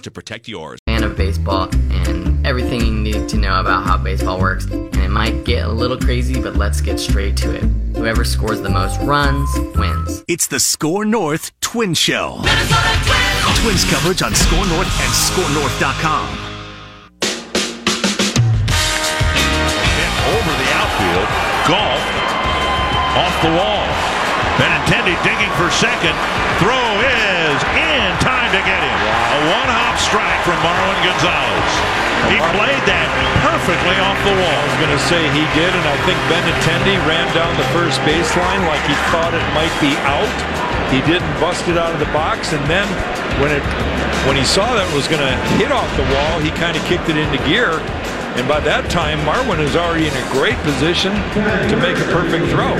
to 0.00 0.10
protect 0.10 0.48
yours. 0.48 0.78
fan 0.86 1.02
of 1.02 1.16
baseball 1.16 1.68
and 1.90 2.46
everything 2.46 2.80
you 2.80 2.92
need 2.92 3.28
to 3.28 3.36
know 3.36 3.60
about 3.60 3.84
how 3.84 3.96
baseball 3.96 4.40
works. 4.40 4.64
And 4.66 4.96
it 4.96 5.08
might 5.10 5.44
get 5.44 5.66
a 5.66 5.72
little 5.72 5.98
crazy, 5.98 6.40
but 6.40 6.56
let's 6.56 6.80
get 6.80 6.98
straight 7.00 7.36
to 7.38 7.54
it. 7.54 7.62
Whoever 7.96 8.24
scores 8.24 8.60
the 8.60 8.70
most 8.70 9.00
runs 9.00 9.48
wins. 9.76 10.24
It's 10.28 10.46
the 10.46 10.60
Score 10.60 11.04
North 11.04 11.52
Twin 11.60 11.94
Show. 11.94 12.40
Twins 13.62 13.84
coverage 13.84 14.22
on 14.22 14.34
Score 14.34 14.66
North 14.66 14.90
and 15.00 15.12
ScoreNorth.com. 15.12 16.26
Hit 19.94 20.12
over 20.34 20.52
the 20.58 20.70
outfield. 20.74 21.28
Golf 21.68 22.02
off 23.14 23.34
the 23.42 23.52
wall. 23.54 23.86
Benintendi 24.58 25.14
digging 25.22 25.50
for 25.58 25.70
second. 25.70 26.14
Throw 26.62 26.86
is 27.02 27.58
in 27.74 28.10
time 28.22 28.50
to 28.54 28.62
get 28.62 28.78
him. 28.78 28.98
A 29.34 29.40
one 29.50 29.70
hop 29.70 29.98
strike 30.14 30.46
from 30.46 30.54
Marwin 30.62 30.94
Gonzalez. 31.02 31.74
He 32.30 32.38
played 32.54 32.84
that 32.86 33.10
perfectly 33.42 33.98
off 33.98 34.14
the 34.22 34.30
wall. 34.30 34.46
I 34.46 34.62
was 34.62 34.78
going 34.78 34.94
to 34.94 35.04
say 35.10 35.18
he 35.34 35.42
did, 35.58 35.74
and 35.74 35.86
I 35.90 35.96
think 36.06 36.14
Benintendi 36.30 36.94
ran 37.02 37.26
down 37.34 37.50
the 37.58 37.66
first 37.74 37.98
baseline 38.06 38.62
like 38.70 38.78
he 38.86 38.94
thought 39.10 39.34
it 39.34 39.42
might 39.58 39.74
be 39.82 39.90
out. 40.06 40.30
He 40.94 41.02
didn't 41.02 41.26
bust 41.42 41.66
it 41.66 41.74
out 41.74 41.90
of 41.90 41.98
the 41.98 42.06
box, 42.14 42.54
and 42.54 42.62
then 42.70 42.86
when 43.42 43.50
it 43.50 43.64
when 44.30 44.38
he 44.38 44.46
saw 44.46 44.70
that 44.78 44.86
it 44.86 44.94
was 44.94 45.10
going 45.10 45.20
to 45.20 45.34
hit 45.58 45.74
off 45.74 45.90
the 45.98 46.06
wall, 46.14 46.38
he 46.38 46.54
kind 46.54 46.78
of 46.78 46.82
kicked 46.86 47.10
it 47.10 47.18
into 47.18 47.42
gear. 47.42 47.82
And 48.38 48.46
by 48.46 48.62
that 48.62 48.86
time, 48.94 49.18
Marwin 49.26 49.58
is 49.58 49.74
already 49.74 50.06
in 50.06 50.14
a 50.14 50.26
great 50.30 50.56
position 50.62 51.10
to 51.34 51.74
make 51.82 51.98
a 51.98 52.06
perfect 52.14 52.46
throw. 52.54 52.70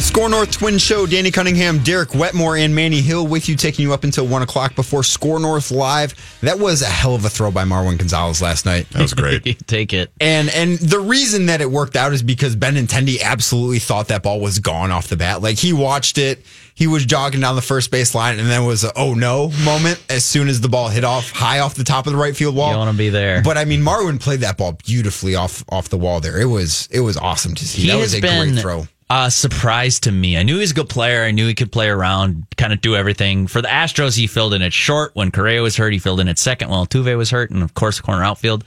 Score 0.00 0.30
North 0.30 0.50
Twin 0.50 0.78
Show, 0.78 1.06
Danny 1.06 1.30
Cunningham, 1.30 1.78
Derek 1.80 2.14
Wetmore, 2.14 2.56
and 2.56 2.74
Manny 2.74 3.02
Hill 3.02 3.26
with 3.26 3.48
you, 3.50 3.54
taking 3.54 3.82
you 3.82 3.92
up 3.92 4.02
until 4.02 4.26
1 4.26 4.40
o'clock 4.42 4.74
before 4.74 5.04
Score 5.04 5.38
North 5.38 5.70
Live. 5.70 6.14
That 6.40 6.58
was 6.58 6.80
a 6.80 6.86
hell 6.86 7.14
of 7.14 7.24
a 7.24 7.28
throw 7.28 7.50
by 7.50 7.64
Marwin 7.64 7.98
Gonzalez 7.98 8.40
last 8.40 8.64
night. 8.64 8.88
That 8.90 9.02
was 9.02 9.12
great. 9.12 9.44
Take 9.66 9.92
it. 9.92 10.10
And 10.18 10.48
and 10.48 10.78
the 10.78 11.00
reason 11.00 11.46
that 11.46 11.60
it 11.60 11.70
worked 11.70 11.96
out 11.96 12.12
is 12.14 12.22
because 12.22 12.56
Ben 12.56 12.70
Benintendi 12.70 13.20
absolutely 13.20 13.78
thought 13.78 14.08
that 14.08 14.22
ball 14.22 14.40
was 14.40 14.58
gone 14.58 14.90
off 14.90 15.08
the 15.08 15.16
bat. 15.16 15.42
Like 15.42 15.58
he 15.58 15.72
watched 15.72 16.18
it, 16.18 16.44
he 16.74 16.86
was 16.86 17.04
jogging 17.04 17.40
down 17.40 17.56
the 17.56 17.62
first 17.62 17.90
base 17.90 18.14
line, 18.14 18.38
and 18.38 18.48
then 18.48 18.64
was 18.64 18.84
a 18.84 18.92
oh 18.96 19.14
no 19.14 19.50
moment 19.64 20.02
as 20.08 20.24
soon 20.24 20.48
as 20.48 20.60
the 20.60 20.68
ball 20.68 20.88
hit 20.88 21.04
off 21.04 21.30
high 21.30 21.60
off 21.60 21.74
the 21.74 21.84
top 21.84 22.06
of 22.06 22.12
the 22.12 22.18
right 22.18 22.36
field 22.36 22.56
wall. 22.56 22.72
You 22.72 22.78
want 22.78 22.90
to 22.90 22.96
be 22.96 23.10
there. 23.10 23.42
But 23.42 23.58
I 23.58 23.64
mean, 23.64 23.82
Marwin 23.82 24.20
played 24.20 24.40
that 24.40 24.56
ball 24.56 24.78
beautifully 24.84 25.34
off 25.34 25.64
off 25.68 25.88
the 25.88 25.98
wall 25.98 26.20
there. 26.20 26.40
It 26.40 26.46
was 26.46 26.88
it 26.90 27.00
was 27.00 27.16
awesome 27.16 27.54
to 27.54 27.64
see. 27.66 27.82
he 27.82 27.88
that 27.88 27.96
was 27.96 28.14
a 28.14 28.20
been 28.20 28.54
great 28.54 28.62
throw. 28.62 28.86
A 29.10 29.28
surprise 29.30 29.98
to 30.00 30.12
me. 30.12 30.38
I 30.38 30.44
knew 30.44 30.54
he 30.54 30.60
was 30.60 30.70
a 30.70 30.74
good 30.74 30.88
player. 30.88 31.24
I 31.24 31.32
knew 31.32 31.48
he 31.48 31.54
could 31.54 31.72
play 31.72 31.88
around, 31.88 32.46
kind 32.56 32.72
of 32.72 32.80
do 32.80 32.94
everything. 32.94 33.48
For 33.48 33.60
the 33.60 33.68
Astros, 33.68 34.16
he 34.16 34.28
filled 34.28 34.54
in 34.54 34.62
at 34.62 34.72
short. 34.72 35.10
When 35.14 35.32
Correa 35.32 35.62
was 35.62 35.76
hurt, 35.76 35.92
he 35.92 35.98
filled 35.98 36.20
in 36.20 36.28
at 36.28 36.38
second. 36.38 36.70
While 36.70 36.86
Tuve 36.86 37.16
was 37.16 37.28
hurt, 37.28 37.50
and 37.50 37.64
of 37.64 37.74
course, 37.74 38.00
corner 38.00 38.22
outfield. 38.22 38.64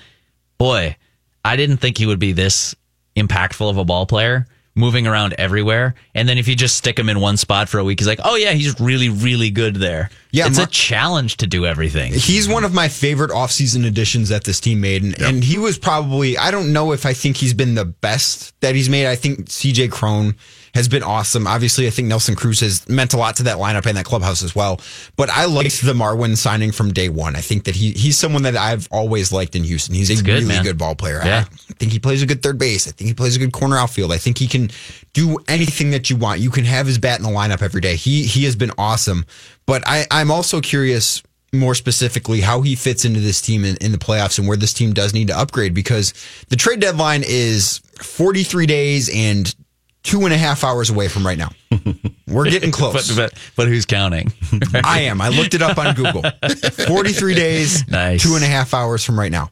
Boy, 0.57 0.97
I 1.45 1.55
didn't 1.55 1.77
think 1.77 1.97
he 1.97 2.05
would 2.05 2.19
be 2.19 2.33
this 2.33 2.75
impactful 3.15 3.69
of 3.69 3.77
a 3.77 3.85
ball 3.85 4.05
player, 4.05 4.45
moving 4.75 5.05
around 5.05 5.33
everywhere. 5.37 5.95
And 6.15 6.27
then 6.27 6.37
if 6.37 6.47
you 6.47 6.55
just 6.55 6.75
stick 6.75 6.97
him 6.97 7.09
in 7.09 7.19
one 7.19 7.37
spot 7.37 7.69
for 7.69 7.79
a 7.79 7.83
week, 7.83 7.99
he's 7.99 8.07
like, 8.07 8.19
oh 8.23 8.35
yeah, 8.35 8.51
he's 8.51 8.79
really, 8.79 9.09
really 9.09 9.49
good 9.49 9.75
there. 9.75 10.09
Yeah, 10.31 10.47
it's 10.47 10.57
Mar- 10.57 10.65
a 10.65 10.69
challenge 10.69 11.37
to 11.37 11.47
do 11.47 11.65
everything. 11.65 12.13
He's 12.13 12.49
one 12.49 12.63
of 12.63 12.73
my 12.73 12.87
favorite 12.87 13.31
offseason 13.31 13.85
additions 13.85 14.29
that 14.29 14.43
this 14.43 14.59
team 14.59 14.81
made. 14.81 15.03
And, 15.03 15.21
and 15.21 15.43
he 15.43 15.57
was 15.59 15.77
probably, 15.77 16.37
I 16.37 16.51
don't 16.51 16.73
know 16.73 16.91
if 16.91 17.05
I 17.05 17.13
think 17.13 17.37
he's 17.37 17.53
been 17.53 17.75
the 17.75 17.85
best 17.85 18.59
that 18.61 18.73
he's 18.73 18.89
made. 18.89 19.07
I 19.07 19.15
think 19.15 19.45
CJ 19.45 19.91
Cron 19.91 20.35
has 20.73 20.87
been 20.87 21.03
awesome. 21.03 21.45
Obviously, 21.45 21.85
I 21.85 21.91
think 21.91 22.07
Nelson 22.07 22.35
Cruz 22.35 22.59
has 22.61 22.87
meant 22.89 23.13
a 23.13 23.17
lot 23.17 23.35
to 23.35 23.43
that 23.43 23.57
lineup 23.57 23.85
and 23.85 23.95
that 23.97 24.05
clubhouse 24.05 24.41
as 24.41 24.55
well. 24.55 24.81
But 25.15 25.29
I 25.29 25.45
liked 25.45 25.81
the 25.83 25.93
Marwin 25.93 26.35
signing 26.35 26.71
from 26.71 26.91
day 26.91 27.09
one. 27.09 27.35
I 27.35 27.41
think 27.41 27.65
that 27.65 27.75
he 27.75 27.91
he's 27.91 28.17
someone 28.17 28.41
that 28.43 28.55
I've 28.57 28.87
always 28.91 29.31
liked 29.31 29.55
in 29.55 29.63
Houston. 29.63 29.93
He's 29.93 30.09
a 30.09 30.23
good, 30.23 30.33
really 30.33 30.45
man. 30.45 30.63
good 30.63 30.77
ball 30.77 30.95
player. 30.95 31.21
I- 31.21 31.27
Yeah. 31.27 31.45
I 31.69 31.73
think 31.73 31.91
he 31.91 31.99
plays 31.99 32.21
a 32.21 32.25
good 32.25 32.41
third 32.41 32.57
base. 32.57 32.87
I 32.87 32.91
think 32.91 33.07
he 33.07 33.13
plays 33.13 33.35
a 33.35 33.39
good 33.39 33.53
corner 33.53 33.77
outfield. 33.77 34.11
I 34.11 34.17
think 34.17 34.37
he 34.37 34.47
can 34.47 34.71
do 35.13 35.37
anything 35.47 35.91
that 35.91 36.09
you 36.09 36.15
want. 36.15 36.39
You 36.39 36.49
can 36.49 36.65
have 36.65 36.87
his 36.87 36.97
bat 36.97 37.19
in 37.19 37.23
the 37.23 37.31
lineup 37.31 37.61
every 37.61 37.81
day. 37.81 37.95
He 37.95 38.23
he 38.23 38.43
has 38.45 38.55
been 38.55 38.71
awesome. 38.77 39.25
But 39.65 39.83
I, 39.87 40.05
I'm 40.11 40.31
also 40.31 40.59
curious 40.59 41.21
more 41.53 41.75
specifically 41.75 42.41
how 42.41 42.61
he 42.61 42.73
fits 42.75 43.05
into 43.05 43.19
this 43.19 43.39
team 43.39 43.63
in, 43.63 43.77
in 43.77 43.91
the 43.91 43.97
playoffs 43.99 44.39
and 44.39 44.47
where 44.47 44.57
this 44.57 44.73
team 44.73 44.91
does 44.91 45.13
need 45.13 45.27
to 45.27 45.37
upgrade 45.37 45.73
because 45.75 46.11
the 46.49 46.55
trade 46.55 46.79
deadline 46.79 47.21
is 47.23 47.79
43 48.01 48.65
days 48.65 49.09
and 49.13 49.53
two 50.03 50.25
and 50.25 50.33
a 50.33 50.37
half 50.37 50.63
hours 50.63 50.89
away 50.89 51.07
from 51.07 51.25
right 51.25 51.37
now. 51.37 51.49
We're 52.27 52.49
getting 52.49 52.71
close. 52.71 53.15
but, 53.15 53.33
but 53.55 53.67
who's 53.67 53.85
counting? 53.85 54.31
I 54.83 55.01
am. 55.01 55.21
I 55.21 55.29
looked 55.29 55.53
it 55.53 55.61
up 55.61 55.77
on 55.77 55.95
Google. 55.95 56.23
43 56.87 57.33
days, 57.35 57.87
Nice. 57.87 58.21
two 58.21 58.35
and 58.35 58.43
a 58.43 58.47
half 58.47 58.73
hours 58.73 59.03
from 59.03 59.17
right 59.17 59.31
now. 59.31 59.49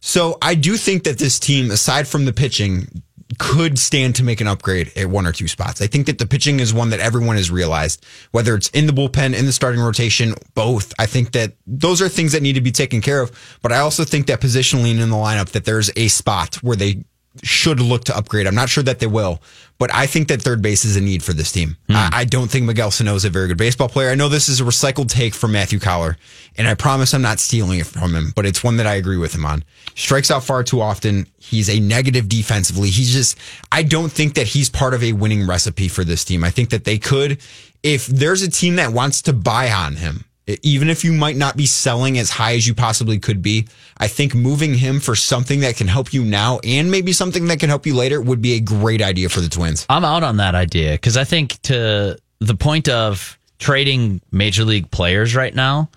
So 0.00 0.38
I 0.40 0.54
do 0.54 0.76
think 0.76 1.04
that 1.04 1.18
this 1.18 1.38
team, 1.38 1.70
aside 1.70 2.06
from 2.06 2.24
the 2.24 2.32
pitching, 2.32 3.02
could 3.38 3.78
stand 3.78 4.16
to 4.16 4.22
make 4.22 4.40
an 4.40 4.46
upgrade 4.46 4.90
at 4.96 5.06
one 5.06 5.26
or 5.26 5.32
two 5.32 5.48
spots. 5.48 5.82
I 5.82 5.86
think 5.86 6.06
that 6.06 6.18
the 6.18 6.26
pitching 6.26 6.60
is 6.60 6.72
one 6.72 6.90
that 6.90 7.00
everyone 7.00 7.36
has 7.36 7.50
realized, 7.50 8.04
whether 8.30 8.54
it's 8.54 8.68
in 8.70 8.86
the 8.86 8.92
bullpen, 8.92 9.36
in 9.38 9.44
the 9.44 9.52
starting 9.52 9.80
rotation, 9.80 10.34
both. 10.54 10.94
I 10.98 11.06
think 11.06 11.32
that 11.32 11.52
those 11.66 12.00
are 12.00 12.08
things 12.08 12.32
that 12.32 12.42
need 12.42 12.54
to 12.54 12.60
be 12.60 12.72
taken 12.72 13.00
care 13.00 13.20
of. 13.20 13.58
But 13.60 13.72
I 13.72 13.78
also 13.78 14.04
think 14.04 14.26
that 14.28 14.40
positionally 14.40 14.90
in 14.92 14.98
the 15.10 15.16
lineup, 15.16 15.50
that 15.50 15.64
there's 15.66 15.90
a 15.96 16.08
spot 16.08 16.56
where 16.62 16.76
they 16.76 17.04
should 17.42 17.80
look 17.80 18.04
to 18.04 18.16
upgrade. 18.16 18.46
I'm 18.46 18.54
not 18.54 18.68
sure 18.68 18.84
that 18.84 18.98
they 18.98 19.06
will, 19.06 19.40
but 19.78 19.94
I 19.94 20.06
think 20.06 20.28
that 20.28 20.42
third 20.42 20.62
base 20.62 20.84
is 20.84 20.96
a 20.96 21.00
need 21.00 21.22
for 21.22 21.32
this 21.32 21.52
team. 21.52 21.76
Hmm. 21.86 21.96
I, 21.96 22.10
I 22.12 22.24
don't 22.24 22.50
think 22.50 22.66
Miguel 22.66 22.90
Sano 22.90 23.14
is 23.14 23.24
a 23.24 23.30
very 23.30 23.48
good 23.48 23.58
baseball 23.58 23.88
player. 23.88 24.10
I 24.10 24.14
know 24.14 24.28
this 24.28 24.48
is 24.48 24.60
a 24.60 24.64
recycled 24.64 25.08
take 25.08 25.34
from 25.34 25.52
Matthew 25.52 25.78
Coller, 25.78 26.16
and 26.56 26.66
I 26.66 26.74
promise 26.74 27.14
I'm 27.14 27.22
not 27.22 27.40
stealing 27.40 27.78
it 27.78 27.86
from 27.86 28.14
him, 28.14 28.32
but 28.34 28.46
it's 28.46 28.62
one 28.64 28.76
that 28.78 28.86
I 28.86 28.94
agree 28.94 29.16
with 29.16 29.34
him 29.34 29.44
on. 29.44 29.64
Strikes 29.94 30.30
out 30.30 30.44
far 30.44 30.62
too 30.62 30.80
often. 30.80 31.26
He's 31.38 31.68
a 31.68 31.80
negative 31.80 32.28
defensively. 32.28 32.90
He's 32.90 33.12
just, 33.12 33.38
I 33.72 33.82
don't 33.82 34.10
think 34.10 34.34
that 34.34 34.46
he's 34.46 34.70
part 34.70 34.94
of 34.94 35.02
a 35.02 35.12
winning 35.12 35.46
recipe 35.46 35.88
for 35.88 36.04
this 36.04 36.24
team. 36.24 36.44
I 36.44 36.50
think 36.50 36.70
that 36.70 36.84
they 36.84 36.98
could, 36.98 37.38
if 37.82 38.06
there's 38.06 38.42
a 38.42 38.50
team 38.50 38.76
that 38.76 38.92
wants 38.92 39.22
to 39.22 39.32
buy 39.32 39.70
on 39.70 39.96
him, 39.96 40.24
even 40.62 40.88
if 40.88 41.04
you 41.04 41.12
might 41.12 41.36
not 41.36 41.56
be 41.56 41.66
selling 41.66 42.18
as 42.18 42.30
high 42.30 42.54
as 42.54 42.66
you 42.66 42.74
possibly 42.74 43.18
could 43.18 43.42
be, 43.42 43.68
I 43.98 44.08
think 44.08 44.34
moving 44.34 44.74
him 44.74 45.00
for 45.00 45.14
something 45.14 45.60
that 45.60 45.76
can 45.76 45.86
help 45.86 46.12
you 46.12 46.24
now 46.24 46.58
and 46.64 46.90
maybe 46.90 47.12
something 47.12 47.46
that 47.48 47.60
can 47.60 47.68
help 47.68 47.86
you 47.86 47.94
later 47.94 48.20
would 48.20 48.40
be 48.40 48.54
a 48.54 48.60
great 48.60 49.02
idea 49.02 49.28
for 49.28 49.40
the 49.40 49.48
Twins. 49.48 49.84
I'm 49.88 50.04
out 50.04 50.22
on 50.22 50.38
that 50.38 50.54
idea 50.54 50.92
because 50.92 51.16
I 51.16 51.24
think 51.24 51.60
to 51.62 52.18
the 52.40 52.54
point 52.54 52.88
of 52.88 53.38
trading 53.58 54.20
major 54.30 54.64
league 54.64 54.90
players 54.90 55.34
right 55.36 55.54
now, 55.54 55.90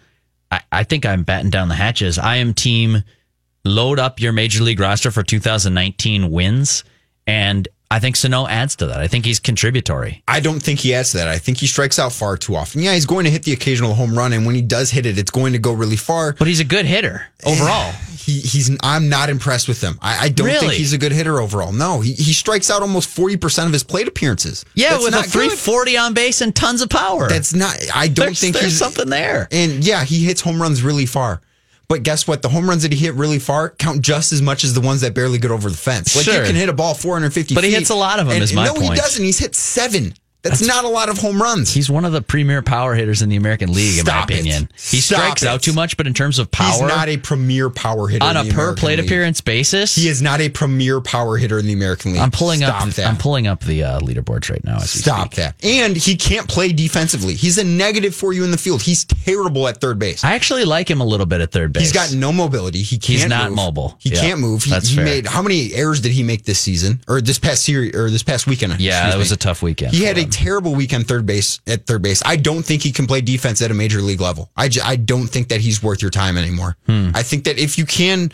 I, 0.51 0.61
I 0.71 0.83
think 0.83 1.05
I'm 1.05 1.23
batting 1.23 1.49
down 1.49 1.69
the 1.69 1.75
hatches. 1.75 2.19
I 2.19 2.37
am 2.37 2.53
team 2.53 3.03
load 3.63 3.99
up 3.99 4.19
your 4.19 4.33
major 4.33 4.63
league 4.63 4.79
roster 4.79 5.11
for 5.11 5.23
2019 5.23 6.29
wins. 6.31 6.83
And 7.27 7.67
I 7.91 7.99
think 7.99 8.15
Sano 8.15 8.47
adds 8.47 8.77
to 8.77 8.87
that. 8.87 8.99
I 8.99 9.07
think 9.07 9.25
he's 9.25 9.39
contributory. 9.39 10.23
I 10.27 10.39
don't 10.39 10.61
think 10.61 10.79
he 10.79 10.93
adds 10.93 11.11
to 11.11 11.17
that. 11.17 11.27
I 11.27 11.37
think 11.37 11.57
he 11.57 11.67
strikes 11.67 11.99
out 11.99 12.13
far 12.13 12.37
too 12.37 12.55
often. 12.55 12.81
Yeah, 12.81 12.93
he's 12.93 13.05
going 13.05 13.25
to 13.25 13.29
hit 13.29 13.43
the 13.43 13.51
occasional 13.51 13.93
home 13.93 14.17
run, 14.17 14.31
and 14.31 14.45
when 14.45 14.55
he 14.55 14.61
does 14.61 14.89
hit 14.91 15.05
it, 15.05 15.17
it's 15.17 15.29
going 15.31 15.51
to 15.53 15.59
go 15.59 15.73
really 15.73 15.97
far. 15.97 16.33
But 16.33 16.47
he's 16.47 16.61
a 16.61 16.63
good 16.63 16.85
hitter 16.85 17.27
overall. 17.45 17.91
He, 18.17 18.39
he's. 18.39 18.69
I'm 18.81 19.09
not 19.09 19.29
impressed 19.29 19.67
with 19.67 19.81
him. 19.81 19.97
I, 20.01 20.25
I 20.25 20.29
don't 20.29 20.47
think 20.47 20.73
he's 20.73 20.93
a 20.93 20.97
good 20.97 21.11
hitter 21.11 21.39
overall. 21.41 21.71
No, 21.73 21.99
he, 22.01 22.13
he 22.13 22.33
strikes 22.33 22.69
out 22.71 22.81
almost 22.81 23.09
forty 23.09 23.35
percent 23.35 23.67
of 23.67 23.73
his 23.73 23.83
plate 23.83 24.07
appearances. 24.07 24.63
Yeah, 24.75 24.91
That's 24.91 25.03
with 25.03 25.13
a 25.15 25.21
good. 25.23 25.31
340 25.31 25.97
on 25.97 26.13
base 26.13 26.39
and 26.41 26.55
tons 26.55 26.81
of 26.81 26.89
power. 26.89 27.27
That's 27.27 27.53
not. 27.53 27.75
I 27.93 28.07
don't 28.07 28.25
There's- 28.27 28.39
think 28.39 28.53
there's 28.53 28.65
he's 28.67 28.77
something 28.77 29.09
there. 29.09 29.47
And 29.51 29.83
yeah, 29.83 30.03
he 30.05 30.23
hits 30.23 30.39
home 30.39 30.61
runs 30.61 30.81
really 30.83 31.05
far. 31.07 31.41
But 31.91 32.03
guess 32.03 32.25
what? 32.25 32.41
The 32.41 32.47
home 32.47 32.69
runs 32.69 32.83
that 32.83 32.93
he 32.93 32.97
hit 32.97 33.15
really 33.15 33.37
far 33.37 33.71
count 33.71 33.99
just 34.01 34.31
as 34.31 34.41
much 34.41 34.63
as 34.63 34.73
the 34.73 34.79
ones 34.79 35.01
that 35.01 35.13
barely 35.13 35.37
get 35.39 35.51
over 35.51 35.69
the 35.69 35.75
fence. 35.75 36.15
Like 36.15 36.23
Sure. 36.23 36.39
you 36.39 36.45
can 36.47 36.55
hit 36.55 36.69
a 36.69 36.73
ball 36.73 36.93
450 36.93 37.53
But 37.53 37.65
he 37.65 37.71
hits 37.71 37.89
a 37.89 37.95
lot 37.95 38.17
of 38.17 38.27
'em, 38.27 38.35
and- 38.35 38.43
is 38.43 38.53
my 38.53 38.63
no, 38.63 38.75
he 38.79 38.87
doesn't. 38.87 39.21
He's 39.21 39.39
hit 39.39 39.55
seven. 39.57 40.13
That's, 40.43 40.65
not 40.65 40.85
a 40.85 40.87
lot 40.87 41.09
of 41.09 41.17
home 41.19 41.41
runs. 41.41 41.73
He's 41.73 41.89
one 41.89 42.03
of 42.05 42.11
the 42.13 42.21
premier 42.21 42.61
power 42.61 42.95
hitters 42.95 43.21
in 43.21 43.29
the 43.29 43.35
American 43.35 43.73
League, 43.73 43.99
in 43.99 44.05
my 44.05 44.11
Stop 44.11 44.31
it. 44.31 44.33
opinion. 44.39 44.69
He 44.75 44.99
Stop 45.01 45.19
strikes 45.19 45.43
it. 45.43 45.47
out 45.49 45.61
too 45.61 45.73
much, 45.73 45.97
but 45.97 46.07
in 46.07 46.13
terms 46.13 46.39
of 46.39 46.49
power, 46.51 46.71
He's 46.71 46.81
not 46.81 47.09
a 47.09 47.17
premier 47.17 47.69
power 47.69 48.07
hitter 48.07 48.25
on 48.25 48.37
a 48.37 48.43
per 48.45 48.49
American 48.49 48.75
plate 48.75 48.97
League. 48.99 49.05
appearance 49.07 49.41
basis, 49.41 49.95
He 49.95 50.07
is 50.07 50.21
not 50.21 50.41
a 50.41 50.49
premier 50.49 50.99
power 51.01 51.37
hitter 51.37 51.59
in 51.59 51.67
the 51.67 51.73
American 51.73 52.13
League. 52.13 52.21
I'm 52.21 52.31
pulling 52.31 52.59
Stop 52.61 52.81
up. 52.87 52.89
that. 52.93 53.07
I'm 53.07 53.17
pulling 53.17 53.45
up 53.47 53.61
the 53.63 53.83
uh, 53.83 53.99
leaderboards 53.99 54.49
right 54.49 54.63
now. 54.63 54.79
Stop 54.79 55.35
that. 55.35 55.55
And 55.63 55.95
he 55.95 56.15
can't 56.15 56.47
play 56.47 56.71
defensively. 56.73 57.35
He's 57.35 57.57
a 57.57 57.63
negative 57.63 58.15
for 58.15 58.33
you 58.33 58.43
in 58.43 58.51
the 58.51 58.57
field. 58.57 58.81
He's 58.81 59.05
terrible 59.05 59.67
at 59.67 59.79
third 59.79 59.99
base. 59.99 60.23
I 60.23 60.33
actually 60.33 60.65
like 60.65 60.89
him 60.89 61.01
a 61.01 61.05
little 61.05 61.25
bit 61.27 61.41
at 61.41 61.51
third 61.51 61.73
base. 61.73 61.83
He's 61.83 61.93
got 61.93 62.13
no 62.13 62.31
mobility. 62.33 62.81
He 62.81 62.97
can't. 62.97 63.19
He's 63.19 63.27
not 63.27 63.49
move. 63.49 63.55
mobile. 63.57 63.95
He 63.99 64.09
Yeah, 64.09 64.21
can't 64.21 64.39
move. 64.39 64.63
He, 64.63 64.71
that's 64.71 64.87
he 64.89 64.95
fair. 64.95 65.05
made 65.05 65.27
how 65.27 65.41
many 65.41 65.73
errors 65.73 66.01
did 66.01 66.11
he 66.13 66.23
make 66.23 66.45
this 66.45 66.59
season 66.59 67.01
or 67.07 67.21
this 67.21 67.37
past 67.37 67.63
series 67.63 67.95
or 67.95 68.09
this 68.09 68.23
past 68.23 68.47
weekend? 68.47 68.79
Yeah, 68.79 69.13
it 69.13 69.17
was 69.17 69.29
me. 69.31 69.35
a 69.35 69.37
tough 69.37 69.61
weekend. 69.61 69.93
He 69.93 70.03
had 70.03 70.17
a. 70.17 70.30
terrible 70.31 70.73
weekend 70.75 71.07
third 71.07 71.25
base 71.25 71.59
at 71.67 71.85
third 71.85 72.01
base. 72.01 72.21
I 72.25 72.35
don't 72.35 72.63
think 72.63 72.81
he 72.81 72.91
can 72.91 73.05
play 73.07 73.21
defense 73.21 73.61
at 73.61 73.69
a 73.71 73.73
major 73.73 74.01
league 74.01 74.21
level. 74.21 74.49
I, 74.57 74.67
j- 74.69 74.81
I 74.83 74.95
don't 74.95 75.27
think 75.27 75.49
that 75.49 75.61
he's 75.61 75.83
worth 75.83 76.01
your 76.01 76.11
time 76.11 76.37
anymore. 76.37 76.77
Hmm. 76.87 77.11
I 77.13 77.23
think 77.23 77.43
that 77.43 77.59
if 77.59 77.77
you 77.77 77.85
can 77.85 78.31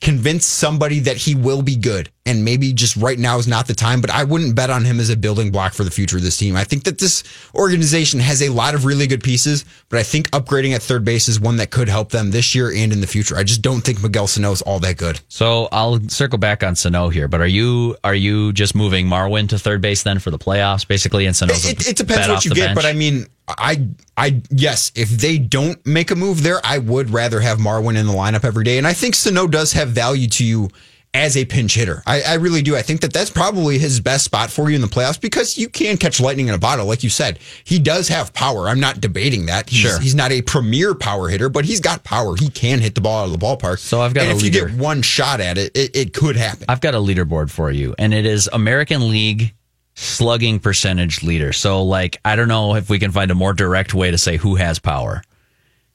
convince 0.00 0.46
somebody 0.46 1.00
that 1.00 1.16
he 1.16 1.34
will 1.34 1.62
be 1.62 1.76
good 1.76 2.10
and 2.26 2.44
maybe 2.44 2.72
just 2.72 2.96
right 2.96 3.18
now 3.18 3.38
is 3.38 3.48
not 3.48 3.66
the 3.66 3.74
time, 3.74 4.00
but 4.00 4.10
I 4.10 4.24
wouldn't 4.24 4.54
bet 4.54 4.68
on 4.68 4.84
him 4.84 5.00
as 5.00 5.08
a 5.08 5.16
building 5.16 5.50
block 5.50 5.72
for 5.72 5.84
the 5.84 5.90
future 5.90 6.18
of 6.18 6.22
this 6.22 6.36
team. 6.36 6.54
I 6.54 6.64
think 6.64 6.84
that 6.84 6.98
this 6.98 7.24
organization 7.54 8.20
has 8.20 8.42
a 8.42 8.50
lot 8.50 8.74
of 8.74 8.84
really 8.84 9.06
good 9.06 9.22
pieces, 9.22 9.64
but 9.88 9.98
I 9.98 10.02
think 10.02 10.30
upgrading 10.30 10.74
at 10.74 10.82
third 10.82 11.04
base 11.04 11.28
is 11.28 11.40
one 11.40 11.56
that 11.56 11.70
could 11.70 11.88
help 11.88 12.10
them 12.10 12.30
this 12.30 12.54
year 12.54 12.70
and 12.74 12.92
in 12.92 13.00
the 13.00 13.06
future. 13.06 13.36
I 13.36 13.42
just 13.42 13.62
don't 13.62 13.80
think 13.80 14.02
Miguel 14.02 14.26
Sano 14.26 14.52
is 14.52 14.60
all 14.62 14.78
that 14.80 14.98
good. 14.98 15.20
So 15.28 15.68
I'll 15.72 16.00
circle 16.08 16.38
back 16.38 16.62
on 16.62 16.76
Sano 16.76 17.08
here, 17.08 17.26
but 17.26 17.40
are 17.40 17.46
you 17.46 17.96
are 18.04 18.14
you 18.14 18.52
just 18.52 18.74
moving 18.74 19.06
Marwin 19.06 19.48
to 19.48 19.58
third 19.58 19.80
base 19.80 20.02
then 20.02 20.18
for 20.18 20.30
the 20.30 20.38
playoffs, 20.38 20.86
basically? 20.86 21.24
And 21.24 21.34
Sano's 21.34 21.64
a 21.64 21.70
It, 21.70 21.88
it 21.88 21.96
depends 21.96 22.28
what 22.28 22.44
you 22.44 22.50
get, 22.52 22.68
bench? 22.68 22.76
but 22.76 22.84
I 22.84 22.92
mean, 22.92 23.26
I, 23.48 23.88
I, 24.16 24.42
yes, 24.50 24.92
if 24.94 25.08
they 25.08 25.38
don't 25.38 25.84
make 25.86 26.10
a 26.10 26.14
move 26.14 26.42
there, 26.42 26.60
I 26.62 26.78
would 26.78 27.10
rather 27.10 27.40
have 27.40 27.58
Marwin 27.58 27.96
in 27.96 28.06
the 28.06 28.12
lineup 28.12 28.44
every 28.44 28.64
day. 28.64 28.78
And 28.78 28.86
I 28.86 28.92
think 28.92 29.14
Sano 29.14 29.46
does 29.46 29.72
have 29.72 29.88
value 29.88 30.28
to 30.28 30.44
you 30.44 30.68
as 31.12 31.36
a 31.36 31.44
pinch 31.44 31.74
hitter. 31.74 32.02
I, 32.06 32.22
I 32.22 32.34
really 32.34 32.62
do. 32.62 32.76
I 32.76 32.82
think 32.82 33.00
that 33.00 33.12
that's 33.12 33.30
probably 33.30 33.78
his 33.78 34.00
best 34.00 34.24
spot 34.24 34.50
for 34.50 34.70
you 34.70 34.76
in 34.76 34.80
the 34.80 34.86
playoffs 34.86 35.20
because 35.20 35.58
you 35.58 35.68
can 35.68 35.96
catch 35.96 36.20
lightning 36.20 36.48
in 36.48 36.54
a 36.54 36.58
bottle. 36.58 36.86
Like 36.86 37.02
you 37.02 37.10
said, 37.10 37.40
he 37.64 37.78
does 37.80 38.08
have 38.08 38.32
power. 38.32 38.68
I'm 38.68 38.78
not 38.78 39.00
debating 39.00 39.46
that. 39.46 39.68
He's, 39.68 39.80
Sure. 39.80 39.98
He's 40.00 40.14
not 40.14 40.30
a 40.30 40.42
premier 40.42 40.94
power 40.94 41.28
hitter, 41.28 41.48
but 41.48 41.64
he's 41.64 41.80
got 41.80 42.04
power. 42.04 42.36
He 42.36 42.48
can 42.48 42.78
hit 42.78 42.94
the 42.94 43.00
ball 43.00 43.22
out 43.22 43.32
of 43.32 43.38
the 43.38 43.44
ballpark. 43.44 43.78
So 43.78 44.00
I've 44.00 44.14
got 44.14 44.22
and 44.22 44.32
a 44.32 44.36
if 44.36 44.42
you 44.42 44.50
get 44.50 44.72
one 44.72 45.02
shot 45.02 45.40
at 45.40 45.58
it, 45.58 45.76
it, 45.76 45.96
it 45.96 46.14
could 46.14 46.36
happen. 46.36 46.66
I've 46.68 46.80
got 46.80 46.94
a 46.94 46.98
leaderboard 46.98 47.50
for 47.50 47.70
you, 47.70 47.94
and 47.98 48.14
it 48.14 48.24
is 48.24 48.48
American 48.52 49.10
League 49.10 49.54
slugging 49.94 50.60
percentage 50.60 51.22
leader. 51.22 51.52
So, 51.52 51.82
like, 51.82 52.20
I 52.24 52.36
don't 52.36 52.48
know 52.48 52.76
if 52.76 52.88
we 52.88 52.98
can 52.98 53.10
find 53.10 53.30
a 53.30 53.34
more 53.34 53.52
direct 53.52 53.94
way 53.94 54.10
to 54.10 54.18
say 54.18 54.36
who 54.36 54.54
has 54.54 54.78
power. 54.78 55.22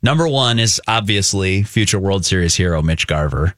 Number 0.03 0.27
one 0.27 0.59
is 0.59 0.81
obviously 0.87 1.63
future 1.63 1.99
World 1.99 2.25
Series 2.25 2.55
hero 2.55 2.81
Mitch 2.81 3.07
Garver. 3.07 3.55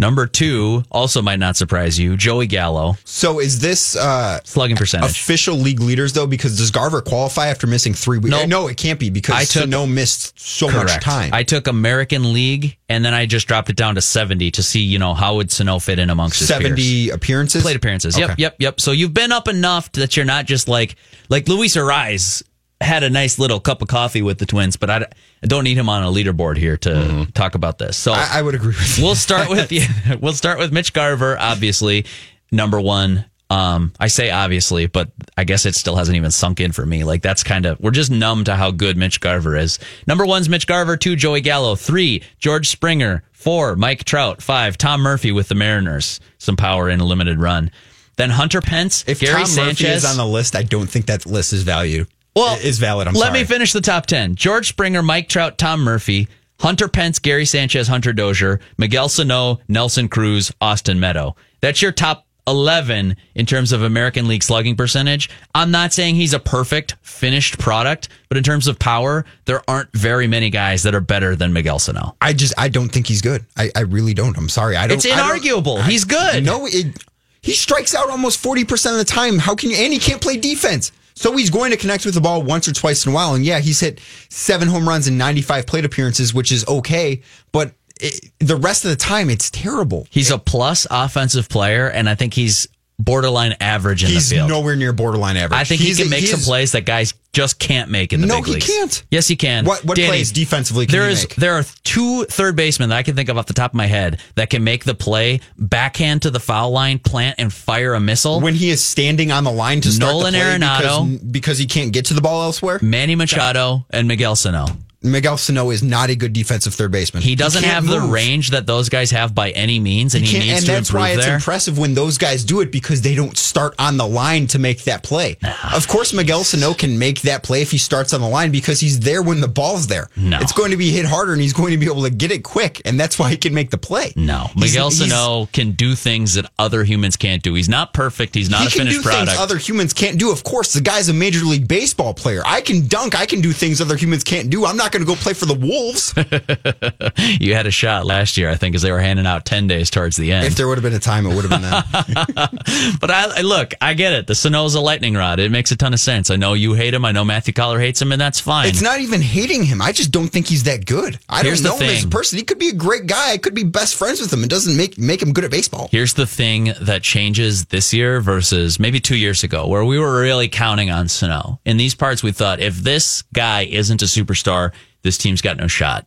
Number 0.00 0.26
two 0.26 0.82
also 0.90 1.20
might 1.20 1.38
not 1.38 1.56
surprise 1.56 1.98
you, 1.98 2.16
Joey 2.16 2.46
Gallo, 2.46 2.96
So 3.04 3.38
is 3.38 3.60
this 3.60 3.94
uh, 3.96 4.40
slugging 4.44 4.76
percentage. 4.76 5.10
official 5.10 5.56
league 5.56 5.80
leaders 5.80 6.14
though? 6.14 6.26
Because 6.26 6.56
does 6.56 6.70
Garver 6.70 7.02
qualify 7.02 7.48
after 7.48 7.66
missing 7.66 7.92
three 7.92 8.16
weeks? 8.18 8.30
Nope. 8.30 8.48
No, 8.48 8.66
it 8.68 8.78
can't 8.78 8.98
be 8.98 9.10
because 9.10 9.34
I 9.34 9.40
took- 9.44 9.64
Sano 9.70 9.84
missed 9.86 10.40
so 10.40 10.70
much 10.70 10.92
time. 11.02 11.34
I 11.34 11.42
took 11.42 11.66
American 11.66 12.32
League, 12.32 12.78
and 12.88 13.04
then 13.04 13.12
I 13.12 13.26
just 13.26 13.46
dropped 13.46 13.68
it 13.68 13.76
down 13.76 13.94
to 13.96 14.00
seventy 14.00 14.50
to 14.52 14.62
see, 14.62 14.80
you 14.80 14.98
know, 14.98 15.12
how 15.12 15.36
would 15.36 15.50
Sano 15.52 15.78
fit 15.78 15.98
in 15.98 16.08
amongst 16.08 16.38
his 16.40 16.48
peers. 16.48 16.62
Seventy 16.62 17.10
appearances, 17.10 17.62
plate 17.62 17.76
appearances. 17.76 18.16
Yep, 18.18 18.30
Okay. 18.30 18.42
yep, 18.42 18.56
yep. 18.58 18.80
So 18.80 18.92
you've 18.92 19.12
been 19.14 19.32
up 19.32 19.48
enough 19.48 19.92
that 19.92 20.16
you're 20.16 20.24
not 20.24 20.46
just 20.46 20.66
like 20.66 20.96
like 21.28 21.46
Luis 21.46 21.76
Arraez 21.76 22.42
had 22.80 23.02
a 23.02 23.10
nice 23.10 23.38
little 23.38 23.60
cup 23.60 23.82
of 23.82 23.88
coffee 23.88 24.22
with 24.22 24.38
the 24.38 24.46
Twins, 24.46 24.76
but 24.78 24.88
I 24.88 25.06
don't 25.42 25.64
need 25.64 25.76
him 25.78 25.88
on 25.88 26.02
a 26.02 26.06
leaderboard 26.08 26.56
here 26.56 26.76
to 26.78 27.26
talk 27.34 27.54
about 27.54 27.78
this. 27.78 27.96
So 27.96 28.12
I, 28.12 28.28
I 28.34 28.42
would 28.42 28.54
agree 28.54 28.68
with 28.68 28.98
you. 28.98 29.04
we'll 29.04 29.14
start 29.14 29.48
with 29.48 29.72
yeah, 29.72 29.86
we'll 30.20 30.32
start 30.32 30.58
with 30.58 30.72
Mitch 30.72 30.92
Garver, 30.92 31.36
obviously 31.38 32.04
number 32.50 32.80
one. 32.80 33.24
Um, 33.48 33.92
I 33.98 34.06
say 34.06 34.30
obviously, 34.30 34.86
but 34.86 35.10
I 35.36 35.42
guess 35.42 35.66
it 35.66 35.74
still 35.74 35.96
hasn't 35.96 36.16
even 36.16 36.30
sunk 36.30 36.60
in 36.60 36.70
for 36.70 36.86
me. 36.86 37.02
Like 37.02 37.20
that's 37.20 37.42
kind 37.42 37.66
of 37.66 37.80
we're 37.80 37.90
just 37.90 38.10
numb 38.10 38.44
to 38.44 38.54
how 38.54 38.70
good 38.70 38.96
Mitch 38.96 39.20
Garver 39.20 39.56
is. 39.56 39.80
Number 40.06 40.24
one's 40.24 40.48
Mitch 40.48 40.68
Garver, 40.68 40.96
two 40.96 41.16
Joey 41.16 41.40
Gallo, 41.40 41.74
three 41.74 42.22
George 42.38 42.68
Springer, 42.68 43.24
four 43.32 43.74
Mike 43.74 44.04
Trout, 44.04 44.40
five 44.40 44.78
Tom 44.78 45.00
Murphy 45.00 45.32
with 45.32 45.48
the 45.48 45.56
Mariners, 45.56 46.20
some 46.38 46.56
power 46.56 46.88
in 46.88 47.00
a 47.00 47.04
limited 47.04 47.40
run. 47.40 47.72
Then 48.16 48.30
Hunter 48.30 48.60
Pence, 48.60 49.04
If 49.08 49.18
Gary 49.20 49.32
Tom 49.38 49.46
Sanchez 49.46 49.80
Murphy 49.82 49.94
is 49.94 50.04
on 50.04 50.16
the 50.16 50.26
list, 50.26 50.54
I 50.54 50.62
don't 50.62 50.88
think 50.88 51.06
that 51.06 51.26
list 51.26 51.52
is 51.52 51.62
valued. 51.64 52.06
Well, 52.40 52.58
is 52.62 52.78
valid. 52.78 53.08
I'm 53.08 53.14
let 53.14 53.28
sorry. 53.28 53.40
me 53.40 53.44
finish 53.44 53.72
the 53.72 53.80
top 53.80 54.06
10. 54.06 54.34
George 54.34 54.68
Springer, 54.68 55.02
Mike 55.02 55.28
Trout, 55.28 55.58
Tom 55.58 55.80
Murphy, 55.80 56.28
Hunter 56.60 56.88
Pence, 56.88 57.18
Gary 57.18 57.44
Sanchez, 57.46 57.88
Hunter 57.88 58.12
Dozier, 58.12 58.60
Miguel 58.78 59.08
Sano, 59.08 59.60
Nelson 59.68 60.08
Cruz, 60.08 60.52
Austin 60.60 61.00
Meadow. 61.00 61.36
That's 61.60 61.80
your 61.80 61.92
top 61.92 62.26
11 62.46 63.16
in 63.34 63.46
terms 63.46 63.70
of 63.70 63.82
American 63.82 64.26
League 64.26 64.42
slugging 64.42 64.74
percentage. 64.74 65.30
I'm 65.54 65.70
not 65.70 65.92
saying 65.92 66.16
he's 66.16 66.32
a 66.34 66.38
perfect 66.40 66.96
finished 67.02 67.58
product, 67.58 68.08
but 68.28 68.36
in 68.38 68.42
terms 68.42 68.66
of 68.66 68.78
power, 68.78 69.24
there 69.44 69.62
aren't 69.68 69.92
very 69.92 70.26
many 70.26 70.50
guys 70.50 70.82
that 70.82 70.94
are 70.94 71.00
better 71.00 71.36
than 71.36 71.52
Miguel 71.52 71.78
Sano. 71.78 72.16
I 72.20 72.32
just 72.32 72.54
I 72.58 72.68
don't 72.68 72.88
think 72.88 73.06
he's 73.06 73.22
good. 73.22 73.44
I, 73.56 73.70
I 73.76 73.80
really 73.80 74.14
don't. 74.14 74.36
I'm 74.36 74.48
sorry. 74.48 74.74
I 74.76 74.86
don't. 74.86 74.96
It's 74.96 75.04
don't- 75.06 75.16
inarguable. 75.18 75.78
I- 75.78 75.82
He's 75.90 76.04
good. 76.04 76.44
No, 76.44 76.66
it, 76.66 76.96
he 77.42 77.52
strikes 77.52 77.94
out 77.94 78.10
almost 78.10 78.38
forty 78.40 78.64
percent 78.64 78.94
of 78.94 78.98
the 78.98 79.04
time. 79.04 79.38
How 79.38 79.54
can 79.54 79.70
you? 79.70 79.76
And 79.76 79.92
he 79.92 79.98
can't 79.98 80.20
play 80.20 80.36
defense. 80.36 80.90
So 81.20 81.36
he's 81.36 81.50
going 81.50 81.70
to 81.70 81.76
connect 81.76 82.06
with 82.06 82.14
the 82.14 82.20
ball 82.22 82.42
once 82.42 82.66
or 82.66 82.72
twice 82.72 83.04
in 83.04 83.12
a 83.12 83.14
while. 83.14 83.34
And 83.34 83.44
yeah, 83.44 83.58
he's 83.58 83.78
hit 83.78 84.00
seven 84.30 84.68
home 84.68 84.88
runs 84.88 85.06
and 85.06 85.18
95 85.18 85.66
plate 85.66 85.84
appearances, 85.84 86.32
which 86.32 86.50
is 86.50 86.66
okay. 86.66 87.20
But 87.52 87.74
it, 88.00 88.30
the 88.38 88.56
rest 88.56 88.86
of 88.86 88.90
the 88.90 88.96
time, 88.96 89.28
it's 89.28 89.50
terrible. 89.50 90.06
He's 90.08 90.30
a 90.30 90.38
plus 90.38 90.86
offensive 90.90 91.50
player, 91.50 91.90
and 91.90 92.08
I 92.08 92.14
think 92.14 92.32
he's 92.32 92.66
borderline 93.04 93.56
average 93.60 94.04
in 94.04 94.10
He's 94.10 94.28
the 94.28 94.36
field. 94.36 94.48
nowhere 94.48 94.76
near 94.76 94.92
borderline 94.92 95.36
average. 95.36 95.58
I 95.60 95.64
think 95.64 95.80
He's 95.80 95.96
he 95.98 96.04
can 96.04 96.10
make 96.10 96.26
some 96.26 96.40
plays 96.40 96.72
that 96.72 96.82
guys 96.84 97.14
just 97.32 97.58
can't 97.58 97.90
make 97.90 98.12
in 98.12 98.20
the 98.20 98.26
No, 98.26 98.36
big 98.36 98.46
he 98.46 98.52
leagues. 98.54 98.66
can't. 98.66 99.02
Yes, 99.10 99.28
he 99.28 99.36
can. 99.36 99.64
What 99.64 99.84
what 99.84 99.96
Danny, 99.96 100.08
plays 100.08 100.32
defensively 100.32 100.86
can 100.86 100.92
There 100.92 101.06
he 101.06 101.12
is 101.12 101.22
make? 101.22 101.34
there 101.36 101.54
are 101.54 101.64
two 101.84 102.24
third 102.24 102.56
basemen 102.56 102.88
that 102.90 102.96
I 102.96 103.02
can 103.02 103.14
think 103.16 103.28
of 103.28 103.38
off 103.38 103.46
the 103.46 103.54
top 103.54 103.70
of 103.70 103.74
my 103.76 103.86
head 103.86 104.20
that 104.34 104.50
can 104.50 104.64
make 104.64 104.84
the 104.84 104.94
play 104.94 105.40
backhand 105.56 106.22
to 106.22 106.30
the 106.30 106.40
foul 106.40 106.70
line, 106.72 106.98
plant 106.98 107.36
and 107.38 107.52
fire 107.52 107.94
a 107.94 108.00
missile. 108.00 108.40
when 108.40 108.54
he 108.54 108.70
is 108.70 108.84
standing 108.84 109.30
on 109.32 109.44
the 109.44 109.52
line 109.52 109.80
to 109.82 109.90
start 109.92 110.12
Nolan 110.12 110.32
the 110.32 110.38
play 110.40 110.58
Arenado. 110.58 111.06
because, 111.10 111.18
because 111.30 111.58
he 111.58 111.66
can't 111.66 111.92
get 111.92 112.06
to 112.06 112.14
the 112.14 112.20
ball 112.20 112.42
elsewhere. 112.42 112.78
Manny 112.82 113.14
Machado 113.14 113.86
and 113.90 114.08
Miguel 114.08 114.34
Sano. 114.36 114.66
Miguel 115.02 115.38
Sano 115.38 115.70
is 115.70 115.82
not 115.82 116.10
a 116.10 116.14
good 116.14 116.34
defensive 116.34 116.74
third 116.74 116.92
baseman. 116.92 117.22
He 117.22 117.34
doesn't 117.34 117.62
can't 117.62 117.72
have 117.72 117.86
the 117.86 118.00
range 118.00 118.50
that 118.50 118.66
those 118.66 118.90
guys 118.90 119.10
have 119.12 119.34
by 119.34 119.50
any 119.52 119.80
means, 119.80 120.14
and 120.14 120.22
he, 120.22 120.32
Can't- 120.32 120.44
needs 120.46 120.58
and 120.58 120.66
to 120.66 120.72
that's 120.72 120.92
why 120.92 121.10
it's 121.12 121.26
impressive 121.26 121.78
when 121.78 121.94
those 121.94 122.18
guys 122.18 122.44
do 122.44 122.60
it 122.60 122.70
because 122.70 123.00
they 123.00 123.14
don't 123.14 123.34
start 123.38 123.74
on 123.78 123.96
the 123.96 124.06
line 124.06 124.46
to 124.48 124.58
make 124.58 124.84
that 124.84 125.02
play. 125.02 125.38
Of 125.74 125.88
course, 125.88 126.12
Miguel 126.12 126.44
Sano 126.44 126.74
can 126.74 126.98
make 126.98 127.22
that 127.22 127.42
play 127.42 127.62
if 127.62 127.70
he 127.70 127.78
starts 127.78 128.12
on 128.12 128.20
the 128.20 128.28
line 128.28 128.50
because 128.52 128.78
he's 128.80 129.00
there 129.00 129.22
when 129.22 129.40
the 129.40 129.48
ball's 129.48 129.86
there. 129.86 130.08
No. 130.16 130.38
It's 130.40 130.52
going 130.52 130.70
to 130.70 130.76
be 130.76 130.90
hit 130.90 131.06
harder 131.06 131.32
and 131.32 131.40
he's 131.40 131.54
going 131.54 131.70
to 131.70 131.78
be 131.78 131.86
able 131.86 132.02
to 132.02 132.10
get 132.10 132.30
it 132.30 132.44
quick, 132.44 132.82
and 132.84 133.00
that's 133.00 133.18
why 133.18 133.30
he 133.30 133.38
can 133.38 133.54
make 133.54 133.70
the 133.70 133.78
play. 133.78 134.12
No, 134.16 134.48
Miguel 134.54 134.90
he's- 134.90 135.08
Sano 135.10 135.46
can 135.46 135.72
do 135.72 135.94
things 135.94 136.34
that 136.34 136.44
other 136.58 136.84
humans 136.84 137.16
can't 137.16 137.42
do. 137.42 137.54
He's 137.54 137.70
not 137.70 137.94
perfect. 137.94 138.34
He's 138.34 138.50
not 138.50 138.60
he 138.62 138.66
a 138.66 138.70
can 138.70 138.78
finished 138.80 138.98
do 138.98 139.02
product. 139.02 139.30
things 139.30 139.40
other 139.40 139.56
humans 139.56 139.94
can't 139.94 140.18
do. 140.18 140.30
Of 140.30 140.44
course, 140.44 140.74
the 140.74 140.82
guy's 140.82 141.08
a 141.08 141.14
major 141.14 141.40
league 141.46 141.66
baseball 141.66 142.12
player. 142.12 142.42
I 142.44 142.60
can 142.60 142.86
dunk. 142.86 143.18
I 143.18 143.24
can 143.24 143.40
do 143.40 143.52
things 143.52 143.80
other 143.80 143.96
humans 143.96 144.24
can't 144.24 144.50
do. 144.50 144.66
I'm 144.66 144.76
not 144.76 144.89
going 144.92 145.04
to 145.04 145.06
go 145.06 145.14
play 145.14 145.32
for 145.34 145.46
the 145.46 145.54
Wolves. 145.54 146.14
you 147.40 147.54
had 147.54 147.66
a 147.66 147.70
shot 147.70 148.06
last 148.06 148.36
year, 148.36 148.50
I 148.50 148.56
think, 148.56 148.74
as 148.74 148.82
they 148.82 148.92
were 148.92 149.00
handing 149.00 149.26
out 149.26 149.44
ten 149.44 149.66
days 149.66 149.90
towards 149.90 150.16
the 150.16 150.32
end. 150.32 150.46
if 150.46 150.56
there 150.56 150.68
would 150.68 150.78
have 150.78 150.82
been 150.82 150.94
a 150.94 150.98
time, 150.98 151.26
it 151.26 151.34
would 151.34 151.44
have 151.44 151.50
been 151.50 151.62
that. 151.62 152.50
But 153.00 153.10
I, 153.10 153.38
I 153.38 153.40
look, 153.42 153.74
I 153.80 153.94
get 153.94 154.12
it. 154.12 154.26
The 154.26 154.34
Sano's 154.34 154.74
a 154.74 154.80
lightning 154.80 155.14
rod. 155.14 155.38
It 155.38 155.50
makes 155.50 155.70
a 155.70 155.76
ton 155.76 155.92
of 155.94 156.00
sense. 156.00 156.30
I 156.30 156.36
know 156.36 156.54
you 156.54 156.74
hate 156.74 156.94
him. 156.94 157.04
I 157.04 157.12
know 157.12 157.24
Matthew 157.24 157.52
Coller 157.54 157.78
hates 157.78 158.00
him, 158.00 158.12
and 158.12 158.20
that's 158.20 158.40
fine. 158.40 158.68
It's 158.68 158.82
not 158.82 159.00
even 159.00 159.20
hating 159.20 159.64
him. 159.64 159.80
I 159.80 159.92
just 159.92 160.10
don't 160.10 160.28
think 160.28 160.46
he's 160.46 160.64
that 160.64 160.86
good. 160.86 161.18
I 161.28 161.42
Here's 161.42 161.62
don't 161.62 161.78
know 161.78 161.84
him 161.84 161.90
as 161.90 162.04
a 162.04 162.08
person. 162.08 162.38
He 162.38 162.44
could 162.44 162.58
be 162.58 162.68
a 162.68 162.74
great 162.74 163.06
guy. 163.06 163.32
I 163.32 163.38
could 163.38 163.54
be 163.54 163.64
best 163.64 163.96
friends 163.96 164.20
with 164.20 164.32
him. 164.32 164.44
It 164.44 164.50
doesn't 164.50 164.76
make 164.76 164.98
make 164.98 165.22
him 165.22 165.32
good 165.32 165.44
at 165.44 165.50
baseball. 165.50 165.88
Here's 165.90 166.14
the 166.14 166.26
thing 166.26 166.72
that 166.80 167.02
changes 167.02 167.66
this 167.66 167.92
year 167.92 168.20
versus 168.20 168.78
maybe 168.78 169.00
two 169.00 169.16
years 169.16 169.42
ago, 169.44 169.66
where 169.66 169.84
we 169.84 169.98
were 169.98 170.20
really 170.20 170.48
counting 170.48 170.90
on 170.90 171.08
Sano. 171.08 171.60
In 171.64 171.76
these 171.76 171.94
parts, 171.94 172.22
we 172.22 172.32
thought 172.32 172.60
if 172.60 172.76
this 172.76 173.22
guy 173.32 173.62
isn't 173.62 174.02
a 174.02 174.06
superstar, 174.06 174.72
this 175.02 175.18
team's 175.18 175.42
got 175.42 175.56
no 175.56 175.66
shot. 175.66 176.06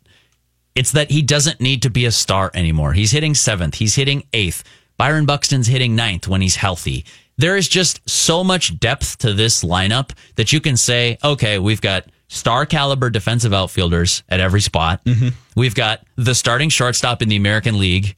It's 0.75 0.91
that 0.91 1.11
he 1.11 1.21
doesn't 1.21 1.61
need 1.61 1.83
to 1.83 1.89
be 1.89 2.05
a 2.05 2.11
star 2.11 2.51
anymore. 2.53 2.93
He's 2.93 3.11
hitting 3.11 3.35
seventh, 3.35 3.75
he's 3.75 3.95
hitting 3.95 4.23
eighth. 4.33 4.63
Byron 4.97 5.25
Buxton's 5.25 5.67
hitting 5.67 5.95
ninth 5.95 6.27
when 6.27 6.41
he's 6.41 6.55
healthy. 6.55 7.05
There 7.37 7.57
is 7.57 7.67
just 7.67 8.07
so 8.07 8.43
much 8.43 8.79
depth 8.79 9.17
to 9.19 9.33
this 9.33 9.63
lineup 9.63 10.11
that 10.35 10.53
you 10.53 10.61
can 10.61 10.77
say, 10.77 11.17
okay, 11.23 11.57
we've 11.57 11.81
got 11.81 12.05
star 12.27 12.65
caliber 12.65 13.09
defensive 13.09 13.53
outfielders 13.53 14.23
at 14.29 14.39
every 14.39 14.61
spot. 14.61 15.03
Mm-hmm. 15.05 15.29
We've 15.55 15.75
got 15.75 16.05
the 16.15 16.35
starting 16.35 16.69
shortstop 16.69 17.21
in 17.21 17.29
the 17.29 17.35
American 17.35 17.79
League, 17.79 18.15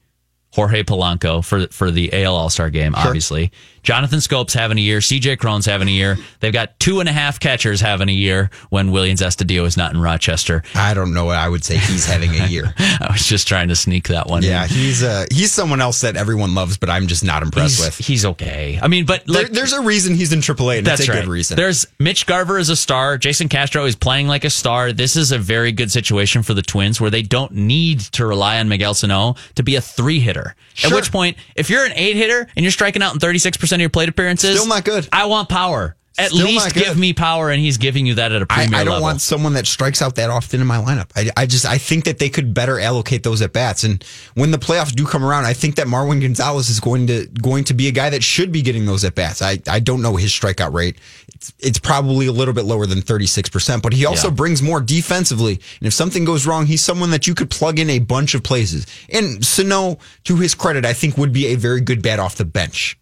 Jorge 0.53 0.83
Polanco 0.83 1.43
for 1.43 1.67
for 1.67 1.91
the 1.91 2.23
AL 2.23 2.35
All 2.35 2.49
Star 2.49 2.69
game, 2.69 2.95
obviously. 2.95 3.51
Jonathan 3.85 4.19
Schoop's 4.19 4.53
having 4.53 4.77
a 4.77 4.81
year. 4.81 4.99
CJ 4.99 5.37
Cron's 5.39 5.65
having 5.65 5.87
a 5.87 5.91
year. 5.91 6.17
They've 6.39 6.53
got 6.53 6.79
two 6.79 6.99
and 6.99 7.07
a 7.07 7.11
half 7.11 7.39
catchers 7.39 7.79
having 7.79 8.09
a 8.09 8.13
year 8.13 8.49
when 8.69 8.89
Willians 8.89 9.21
Astudillo 9.25 9.65
is 9.65 9.77
not 9.77 9.93
in 9.93 10.01
Rochester. 10.01 10.63
I 10.73 10.93
don't 10.93 11.13
know. 11.13 11.29
I 11.29 11.47
would 11.47 11.63
say 11.63 11.77
he's 11.77 12.05
having 12.05 12.31
a 12.31 12.47
year. 12.47 12.73
I 12.79 13.09
was 13.11 13.25
just 13.25 13.47
trying 13.47 13.69
to 13.69 13.75
sneak 13.75 14.07
that 14.09 14.27
one. 14.27 14.43
yeah, 14.43 14.63
in. 14.63 14.69
he's 14.69 15.03
uh, 15.03 15.25
he's 15.31 15.51
someone 15.51 15.81
else 15.81 16.01
that 16.01 16.15
everyone 16.15 16.55
loves, 16.55 16.77
but 16.77 16.89
I'm 16.89 17.07
just 17.07 17.23
not 17.23 17.43
impressed 17.43 17.77
he's, 17.77 17.85
with. 17.85 17.97
he's 17.97 18.25
okay. 18.25 18.79
I 18.81 18.87
mean, 18.87 19.05
but 19.05 19.23
There, 19.25 19.45
there's 19.45 19.73
a 19.73 19.81
reason 19.81 20.15
he's 20.15 20.33
in 20.33 20.39
AAA, 20.39 20.79
and 20.79 20.87
that's 20.87 21.01
it's 21.01 21.09
a 21.09 21.11
right. 21.13 21.21
good 21.21 21.29
reason. 21.29 21.55
There's 21.55 21.87
Mitch 21.99 22.25
Garver 22.25 22.57
is 22.57 22.69
a 22.69 22.75
star. 22.75 23.17
Jason 23.17 23.49
Castro 23.49 23.85
is 23.85 23.95
playing 23.95 24.27
like 24.27 24.43
a 24.43 24.49
star. 24.49 24.91
This 24.91 25.15
is 25.15 25.31
a 25.31 25.37
very 25.37 25.71
good 25.71 25.91
situation 25.91 26.43
for 26.43 26.53
the 26.53 26.61
Twins 26.61 26.99
where 26.99 27.11
they 27.11 27.21
don't 27.21 27.51
need 27.51 27.99
to 27.99 28.25
rely 28.25 28.59
on 28.59 28.67
Miguel 28.67 28.93
Sano 28.93 29.35
to 29.55 29.63
be 29.63 29.75
a 29.75 29.81
three 29.81 30.19
hitter. 30.19 30.55
At 30.83 30.91
which 30.91 31.11
point, 31.11 31.37
if 31.55 31.69
you're 31.69 31.85
an 31.85 31.93
eight 31.95 32.15
hitter 32.15 32.47
and 32.55 32.63
you're 32.63 32.71
striking 32.71 33.01
out 33.01 33.13
in 33.13 33.19
36% 33.19 33.74
of 33.75 33.81
your 33.81 33.89
plate 33.89 34.09
appearances, 34.09 34.55
Still 34.57 34.67
not 34.69 34.83
good. 34.85 35.07
I 35.11 35.25
want 35.25 35.49
power. 35.49 35.95
At 36.17 36.29
Still 36.31 36.45
least 36.45 36.73
give 36.73 36.97
me 36.97 37.11
power, 37.11 37.49
and 37.49 37.59
he's 37.61 37.75
giving 37.77 38.05
you 38.05 38.13
that 38.13 38.31
at 38.31 38.41
a 38.41 38.45
premier 38.45 38.79
I 38.79 38.85
don't 38.85 38.93
level. 38.93 39.01
want 39.03 39.19
someone 39.19 39.51
that 39.55 39.67
strikes 39.67 40.01
out 40.01 40.15
that 40.15 40.29
often 40.29 40.61
in 40.61 40.65
my 40.65 40.77
lineup. 40.77 41.09
I, 41.13 41.29
I 41.35 41.45
just 41.45 41.65
I 41.65 41.77
think 41.77 42.05
that 42.05 42.19
they 42.19 42.29
could 42.29 42.53
better 42.53 42.79
allocate 42.79 43.23
those 43.23 43.41
at 43.41 43.51
bats. 43.51 43.83
And 43.83 44.01
when 44.33 44.51
the 44.51 44.57
playoffs 44.57 44.93
do 44.95 45.05
come 45.05 45.25
around, 45.25 45.43
I 45.43 45.51
think 45.51 45.75
that 45.75 45.87
Marwin 45.87 46.21
Gonzalez 46.21 46.69
is 46.69 46.79
going 46.79 47.07
to 47.07 47.25
going 47.41 47.65
to 47.65 47.73
be 47.73 47.89
a 47.89 47.91
guy 47.91 48.09
that 48.11 48.23
should 48.23 48.53
be 48.53 48.61
getting 48.61 48.85
those 48.85 49.03
at 49.03 49.13
bats. 49.13 49.41
I, 49.41 49.59
I 49.67 49.81
don't 49.81 50.01
know 50.01 50.15
his 50.15 50.31
strikeout 50.31 50.71
rate. 50.71 50.99
It's, 51.33 51.51
it's 51.59 51.79
probably 51.79 52.27
a 52.27 52.31
little 52.31 52.53
bit 52.53 52.63
lower 52.63 52.85
than 52.85 53.01
thirty 53.01 53.27
six 53.27 53.49
percent, 53.49 53.83
but 53.83 53.91
he 53.91 54.05
also 54.05 54.29
Yeah. 54.29 54.35
brings 54.35 54.61
more 54.61 54.79
defensively. 54.79 55.59
And 55.81 55.85
if 55.87 55.93
something 55.93 56.23
goes 56.23 56.47
wrong, 56.47 56.65
he's 56.65 56.81
someone 56.81 57.11
that 57.11 57.27
you 57.27 57.35
could 57.35 57.49
plug 57.49 57.77
in 57.77 57.89
a 57.89 57.99
bunch 57.99 58.35
of 58.35 58.41
places. 58.41 58.87
And 59.09 59.43
Sano, 59.45 59.97
to 60.23 60.37
his 60.37 60.55
credit, 60.55 60.85
I 60.85 60.93
think 60.93 61.17
would 61.17 61.33
be 61.33 61.47
a 61.47 61.55
very 61.55 61.81
good 61.81 62.01
bat 62.01 62.19
off 62.19 62.35
the 62.35 62.45
bench. 62.45 62.97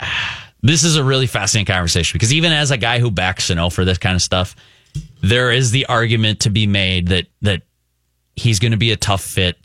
this 0.62 0.84
is 0.84 0.96
a 0.96 1.04
really 1.04 1.26
fascinating 1.26 1.72
conversation 1.72 2.14
because 2.16 2.32
even 2.32 2.52
as 2.52 2.70
a 2.70 2.76
guy 2.76 2.98
who 2.98 3.10
backs 3.10 3.44
Sano 3.44 3.70
for 3.70 3.84
this 3.84 3.98
kind 3.98 4.14
of 4.16 4.22
stuff, 4.22 4.54
there 5.22 5.50
is 5.50 5.70
the 5.70 5.86
argument 5.86 6.40
to 6.40 6.50
be 6.50 6.66
made 6.66 7.08
that 7.08 7.26
that 7.42 7.62
he's 8.36 8.58
going 8.58 8.72
to 8.72 8.78
be 8.78 8.92
a 8.92 8.96
tough 8.96 9.22
fit 9.22 9.56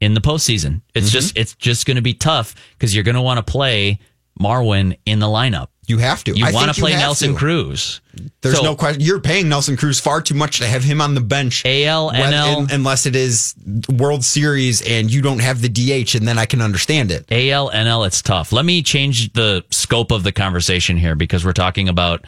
in 0.00 0.14
the 0.14 0.20
postseason. 0.20 0.82
It's 0.94 1.06
Mm-hmm. 1.06 1.12
just 1.12 1.36
it's 1.36 1.54
just 1.56 1.86
going 1.86 1.96
to 1.96 2.02
be 2.02 2.14
tough 2.14 2.54
because 2.72 2.94
you're 2.94 3.04
going 3.04 3.14
to 3.14 3.22
want 3.22 3.44
to 3.44 3.50
play 3.50 3.98
Marwin 4.40 4.96
in 5.06 5.18
the 5.18 5.26
lineup. 5.26 5.68
You 5.88 5.98
have 5.98 6.22
to. 6.24 6.32
You 6.36 6.44
want 6.52 6.72
to 6.72 6.80
play 6.80 6.92
Nelson 6.92 7.32
to. 7.32 7.36
Cruz. 7.38 8.00
There's 8.40 8.56
So- 8.56 8.62
no 8.62 8.76
question. 8.76 9.00
You're 9.02 9.18
paying 9.20 9.48
Nelson 9.48 9.76
Cruz 9.76 9.98
far 9.98 10.20
too 10.22 10.34
much 10.34 10.58
to 10.58 10.66
have 10.66 10.84
him 10.84 11.00
on 11.00 11.14
the 11.14 11.20
bench. 11.20 11.62
AL, 11.64 12.10
NL. 12.12 12.56
un- 12.58 12.68
unless 12.70 13.04
it 13.04 13.16
is 13.16 13.54
World 13.88 14.24
Series 14.24 14.80
and 14.82 15.12
you 15.12 15.22
don't 15.22 15.40
have 15.40 15.60
the 15.60 15.68
DH, 15.68 16.14
and 16.14 16.26
then 16.26 16.38
I 16.38 16.46
can 16.46 16.60
understand 16.60 17.10
it. 17.10 17.26
AL, 17.32 17.70
NL, 17.72 18.04
it's 18.06 18.22
tough. 18.22 18.52
Let 18.52 18.64
me 18.64 18.82
change 18.82 19.32
the 19.32 19.64
scope 19.70 20.12
of 20.12 20.22
the 20.22 20.30
conversation 20.32 20.96
here 20.98 21.16
because 21.16 21.44
we're 21.44 21.52
talking 21.52 21.88
about 21.88 22.24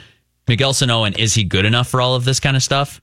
Miguel 0.48 0.74
Sano 0.74 1.04
and 1.04 1.16
is 1.16 1.34
he 1.34 1.44
good 1.44 1.64
enough 1.64 1.88
for 1.88 2.00
all 2.00 2.16
of 2.16 2.24
this 2.24 2.40
kind 2.40 2.56
of 2.56 2.62
stuff? 2.62 3.00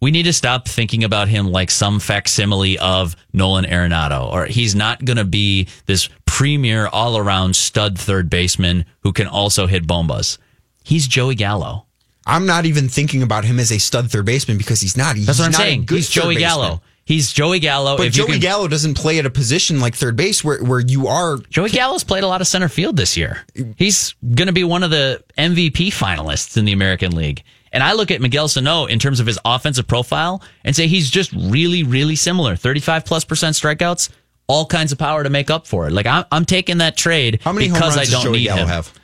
We 0.00 0.10
need 0.10 0.24
to 0.24 0.32
stop 0.32 0.68
thinking 0.68 1.04
about 1.04 1.28
him 1.28 1.50
like 1.50 1.70
some 1.70 2.00
facsimile 2.00 2.78
of 2.78 3.16
Nolan 3.32 3.64
Arenado, 3.64 4.30
or 4.30 4.44
he's 4.46 4.74
not 4.74 5.04
going 5.04 5.16
to 5.16 5.24
be 5.24 5.68
this 5.86 6.08
premier 6.26 6.86
all 6.86 7.16
around 7.16 7.56
stud 7.56 7.98
third 7.98 8.28
baseman 8.28 8.84
who 9.00 9.12
can 9.12 9.26
also 9.26 9.66
hit 9.66 9.86
bombas. 9.86 10.36
He's 10.84 11.08
Joey 11.08 11.34
Gallo. 11.34 11.86
I'm 12.26 12.44
not 12.44 12.66
even 12.66 12.88
thinking 12.88 13.22
about 13.22 13.44
him 13.44 13.58
as 13.58 13.72
a 13.72 13.78
stud 13.78 14.10
third 14.10 14.26
baseman 14.26 14.58
because 14.58 14.80
he's 14.80 14.96
not. 14.96 15.16
He's 15.16 15.26
That's 15.26 15.38
what 15.38 15.46
I'm 15.46 15.52
saying. 15.52 15.86
He's 15.88 16.10
Joey 16.10 16.34
baseman. 16.34 16.40
Gallo. 16.40 16.82
He's 17.04 17.32
Joey 17.32 17.60
Gallo. 17.60 17.96
But 17.96 18.08
if 18.08 18.12
Joey 18.14 18.32
can- 18.32 18.40
Gallo 18.40 18.66
doesn't 18.66 18.94
play 18.94 19.20
at 19.20 19.26
a 19.26 19.30
position 19.30 19.78
like 19.80 19.94
third 19.94 20.16
base 20.16 20.42
where, 20.42 20.62
where 20.62 20.80
you 20.80 21.06
are. 21.06 21.38
Joey 21.50 21.70
Gallo's 21.70 22.02
played 22.02 22.24
a 22.24 22.26
lot 22.26 22.40
of 22.40 22.48
center 22.48 22.68
field 22.68 22.96
this 22.96 23.16
year. 23.16 23.38
He's 23.76 24.14
going 24.34 24.48
to 24.48 24.52
be 24.52 24.64
one 24.64 24.82
of 24.82 24.90
the 24.90 25.22
MVP 25.38 25.88
finalists 25.88 26.56
in 26.56 26.64
the 26.64 26.72
American 26.72 27.14
League. 27.14 27.44
And 27.76 27.82
I 27.82 27.92
look 27.92 28.10
at 28.10 28.22
Miguel 28.22 28.48
Sano 28.48 28.86
in 28.86 28.98
terms 28.98 29.20
of 29.20 29.26
his 29.26 29.38
offensive 29.44 29.86
profile 29.86 30.42
and 30.64 30.74
say 30.74 30.86
he's 30.86 31.10
just 31.10 31.30
really, 31.34 31.82
really 31.82 32.16
similar. 32.16 32.56
35 32.56 33.04
plus 33.04 33.22
percent 33.22 33.54
strikeouts, 33.54 34.08
all 34.46 34.64
kinds 34.64 34.92
of 34.92 34.98
power 34.98 35.22
to 35.22 35.28
make 35.28 35.50
up 35.50 35.66
for 35.66 35.86
it. 35.86 35.92
Like 35.92 36.06
I'm, 36.06 36.24
I'm 36.32 36.46
taking 36.46 36.78
that 36.78 36.96
trade 36.96 37.42
How 37.42 37.52
many 37.52 37.68
because 37.68 37.98
I 37.98 38.04
don't 38.04 38.12
does 38.12 38.22
Joey 38.22 38.38
need 38.38 38.44
Gallo 38.46 38.62
him. 38.62 38.68
have? 38.68 38.94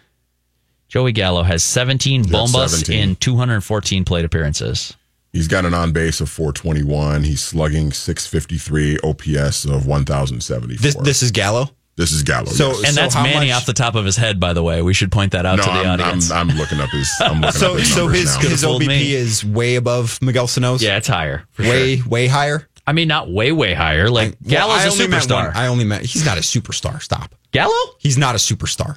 Joey 0.88 1.12
Gallo 1.12 1.42
has 1.42 1.62
17 1.62 2.24
bombas 2.24 2.70
17. 2.70 3.10
in 3.10 3.16
214 3.16 4.06
plate 4.06 4.24
appearances. 4.24 4.96
He's 5.34 5.48
got 5.48 5.66
an 5.66 5.74
on 5.74 5.92
base 5.92 6.22
of 6.22 6.30
421. 6.30 7.24
He's 7.24 7.42
slugging 7.42 7.92
653, 7.92 9.00
OPS 9.04 9.66
of 9.66 9.86
1,074. 9.86 10.80
This 10.80 10.94
this 10.94 11.22
is 11.22 11.30
Gallo. 11.30 11.68
This 11.96 12.12
is 12.12 12.22
Gallo. 12.22 12.46
So- 12.46 12.70
yes. 12.70 12.88
And 12.88 12.96
that's 12.96 13.14
how 13.14 13.22
Manny 13.22 13.48
much- 13.48 13.56
off 13.56 13.66
the 13.66 13.72
top 13.74 13.94
of 13.94 14.04
his 14.04 14.16
head, 14.16 14.40
by 14.40 14.52
the 14.54 14.62
way. 14.62 14.80
We 14.82 14.94
should 14.94 15.12
point 15.12 15.32
that 15.32 15.44
out 15.44 15.56
no, 15.58 15.64
to 15.64 15.68
the 15.68 15.74
I'm, 15.74 16.00
audience. 16.00 16.30
I'm, 16.30 16.50
I'm 16.50 16.56
looking 16.56 16.80
up 16.80 16.88
his. 16.90 17.10
I'm 17.20 17.40
looking 17.40 17.52
So 17.60 17.72
up 17.74 17.78
his 17.80 17.94
so 17.94 18.08
his 18.08 18.34
now. 18.36 18.40
his 18.48 18.62
fooled 18.64 18.82
OBP 18.82 18.86
me. 18.88 19.12
is 19.14 19.44
way 19.44 19.76
above 19.76 20.18
Miguel 20.22 20.46
Sano's. 20.46 20.82
yeah, 20.82 20.96
it's 20.96 21.08
higher. 21.08 21.44
For 21.52 21.62
way 21.62 21.96
sure. 21.98 22.08
way 22.08 22.26
higher. 22.28 22.66
I 22.86 22.92
mean, 22.94 23.06
not 23.08 23.30
way, 23.30 23.52
way 23.52 23.74
higher. 23.74 24.08
Like 24.10 24.36
Well, 24.42 24.50
Gallo's 24.50 24.80
I 24.80 24.86
a 24.86 24.90
superstar. 25.08 25.54
I 25.54 25.68
only 25.68 25.84
meant 25.84 26.04
he's 26.04 26.24
not 26.24 26.38
a 26.38 26.40
superstar. 26.40 27.00
Stop. 27.00 27.34
Gallo? 27.52 27.72
He's 27.98 28.16
not 28.18 28.34
a 28.34 28.38
superstar. 28.38 28.96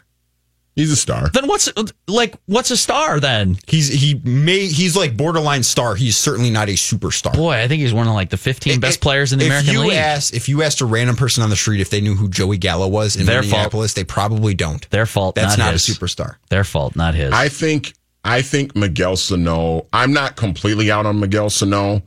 He's 0.75 0.91
a 0.91 0.97
star. 0.97 1.29
Then 1.29 1.47
what's 1.47 1.71
like 2.07 2.35
what's 2.47 2.69
a 2.69 2.75
star 2.75 3.21
then? 3.21 3.57
He's 3.65 3.87
he 3.87 4.19
may 4.25 4.67
he's 4.67 4.97
like 4.97 5.15
borderline 5.15 5.63
star. 5.63 5.95
He's 5.95 6.17
certainly 6.17 6.49
not 6.49 6.67
a 6.67 6.73
superstar. 6.73 7.33
Boy, 7.33 7.53
I 7.53 7.69
think 7.69 7.81
he's 7.81 7.93
one 7.93 8.07
of 8.09 8.13
like 8.13 8.29
the 8.29 8.37
15 8.37 8.81
best 8.81 8.99
players 8.99 9.31
in 9.31 9.39
the 9.39 9.45
if 9.45 9.51
American 9.51 9.73
you 9.73 9.81
League. 9.83 9.93
Asked, 9.93 10.33
if 10.33 10.49
you 10.49 10.63
asked 10.63 10.81
a 10.81 10.85
random 10.85 11.15
person 11.15 11.43
on 11.43 11.49
the 11.49 11.55
street 11.55 11.79
if 11.79 11.89
they 11.89 12.01
knew 12.01 12.13
who 12.15 12.27
Joey 12.27 12.57
Gallo 12.57 12.89
was 12.89 13.15
in 13.15 13.25
Their 13.25 13.41
fault. 13.41 13.51
Minneapolis, 13.53 13.93
they 13.93 14.03
probably 14.03 14.53
don't. 14.53 14.87
Their 14.89 15.05
fault, 15.05 15.35
That's 15.35 15.57
not 15.57 15.65
not, 15.65 15.73
his. 15.73 15.87
a 15.87 15.91
superstar. 15.93 16.35
Their 16.49 16.65
fault, 16.65 16.97
not 16.97 17.15
his. 17.15 17.31
I 17.31 17.47
think 17.47 17.93
I 18.25 18.41
think 18.41 18.75
Miguel 18.75 19.15
Sano. 19.15 19.87
I'm 19.93 20.11
not 20.11 20.35
completely 20.35 20.91
out 20.91 21.05
on 21.05 21.21
Miguel 21.21 21.49
Sano, 21.49 22.01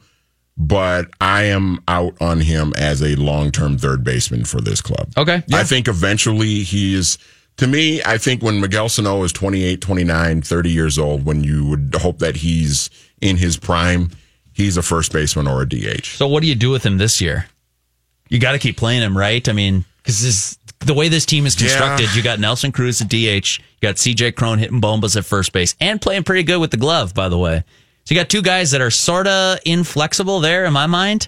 but 0.59 1.07
I 1.22 1.45
am 1.45 1.82
out 1.88 2.20
on 2.20 2.40
him 2.40 2.74
as 2.76 3.01
a 3.03 3.14
long 3.16 3.51
term 3.51 3.78
third 3.78 4.05
baseman 4.05 4.45
for 4.45 4.61
this 4.61 4.82
club. 4.82 5.11
Okay. 5.16 5.42
I 5.55 5.64
think 5.64 5.88
eventually 5.88 6.64
he 6.64 6.95
is 6.95 7.16
To 7.59 7.66
me, 7.66 8.00
I 8.04 8.18
think 8.18 8.42
when 8.42 8.61
Miguel 8.61 8.88
Sano 8.88 9.22
is 9.24 9.32
28, 9.32 9.80
29, 9.80 10.42
30 10.42 10.70
years 10.70 10.98
old, 10.98 11.24
when 11.24 11.42
you 11.44 11.66
would 11.66 11.94
hope 12.00 12.18
that 12.20 12.36
he's 12.36 12.88
in 13.20 13.36
his 13.36 13.56
prime, 13.56 14.11
he's 14.52 14.76
a 14.76 14.82
first 14.82 15.12
baseman 15.12 15.46
or 15.48 15.62
a 15.62 15.68
DH. 15.68 16.04
So 16.06 16.28
what 16.28 16.42
do 16.42 16.48
you 16.48 16.54
do 16.54 16.70
with 16.70 16.84
him 16.86 16.98
this 16.98 17.20
year? 17.20 17.46
You 18.28 18.38
got 18.38 18.52
to 18.52 18.59
keep 18.59 18.76
playing 18.76 19.02
him, 19.02 19.16
right? 19.18 19.46
I 19.48 19.52
mean, 19.52 19.84
because 19.98 20.56
the 20.80 20.94
way 20.94 21.09
this 21.09 21.26
team 21.26 21.46
is 21.46 21.56
constructed, 21.56 22.04
Yeah. 22.11 22.14
you 22.14 22.22
got 22.22 22.38
Nelson 22.38 22.70
Cruz 22.70 23.00
at 23.00 23.09
DH, 23.09 23.12
you 23.59 23.80
got 23.82 23.96
CJ 23.96 24.36
Cron 24.36 24.59
hitting 24.59 24.80
bombas 24.80 25.16
at 25.16 25.24
first 25.24 25.52
base, 25.52 25.74
and 25.80 26.00
playing 26.00 26.22
pretty 26.22 26.44
good 26.44 26.59
with 26.61 26.70
the 26.70 26.76
glove, 26.76 27.12
by 27.12 27.28
the 27.28 27.38
way. 27.38 27.64
So 28.04 28.14
you 28.14 28.20
got 28.20 28.28
two 28.28 28.42
guys 28.42 28.70
that 28.70 28.80
are 28.80 28.90
sort 28.90 29.26
of 29.26 29.59
inflexible 29.66 30.38
there 30.40 30.64
in 30.64 30.72
my 30.72 30.86
mind. 30.86 31.26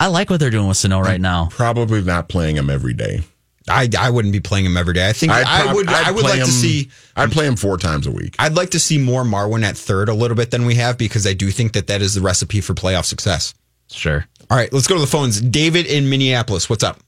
I 0.00 0.06
like 0.08 0.30
what 0.30 0.40
they're 0.40 0.50
doing 0.50 0.68
with 0.68 0.76
Sano 0.78 1.00
right 1.00 1.20
now. 1.20 1.48
Probably 1.50 2.02
not 2.02 2.28
playing 2.28 2.56
him 2.56 2.70
every 2.70 2.94
day. 2.94 3.20
I, 3.68 3.88
I 3.98 4.10
wouldn't 4.10 4.32
be 4.32 4.40
playing 4.40 4.64
him 4.66 4.76
every 4.76 4.94
day. 4.94 5.08
I 5.08 5.12
think 5.12 5.32
I'd 5.32 5.44
I 5.46 5.72
would 5.72 5.88
I'd 5.88 6.06
I 6.06 6.10
would 6.12 6.22
play 6.24 6.36
like 6.38 6.44
to 6.44 6.50
see 6.52 6.88
I'd 7.16 7.32
play 7.32 7.46
him 7.46 7.56
four 7.56 7.76
times 7.78 8.06
a 8.06 8.10
week. 8.12 8.36
I'd 8.38 8.54
like 8.54 8.70
to 8.70 8.78
see 8.78 8.98
more 8.98 9.24
Marwin 9.24 9.64
at 9.64 9.76
third 9.76 10.08
a 10.08 10.14
little 10.14 10.36
bit 10.36 10.50
than 10.50 10.66
we 10.66 10.76
have 10.76 10.96
because 10.98 11.26
I 11.26 11.32
do 11.32 11.50
think 11.50 11.72
that 11.72 11.86
that 11.88 12.00
is 12.02 12.14
the 12.14 12.20
recipe 12.20 12.60
for 12.60 12.74
playoff 12.74 13.04
success. 13.04 13.54
Sure. 13.88 14.26
All 14.50 14.56
right, 14.56 14.72
let's 14.72 14.86
go 14.86 14.94
to 14.94 15.00
the 15.00 15.06
phones. 15.06 15.40
David 15.40 15.86
in 15.86 16.08
Minneapolis, 16.08 16.68
what's 16.70 16.84
up? 16.84 17.00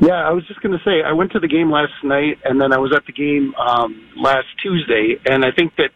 Yeah, 0.00 0.14
I 0.26 0.30
was 0.30 0.46
just 0.48 0.62
going 0.62 0.72
to 0.76 0.82
say 0.84 1.02
I 1.04 1.12
went 1.12 1.32
to 1.32 1.40
the 1.40 1.48
game 1.48 1.70
last 1.70 1.92
night, 2.02 2.38
and 2.44 2.60
then 2.60 2.72
I 2.72 2.78
was 2.78 2.92
at 2.96 3.04
the 3.06 3.12
game 3.12 3.54
um, 3.56 4.00
last 4.16 4.46
Tuesday, 4.62 5.16
and 5.26 5.44
I 5.44 5.50
think 5.52 5.76
that 5.76 5.90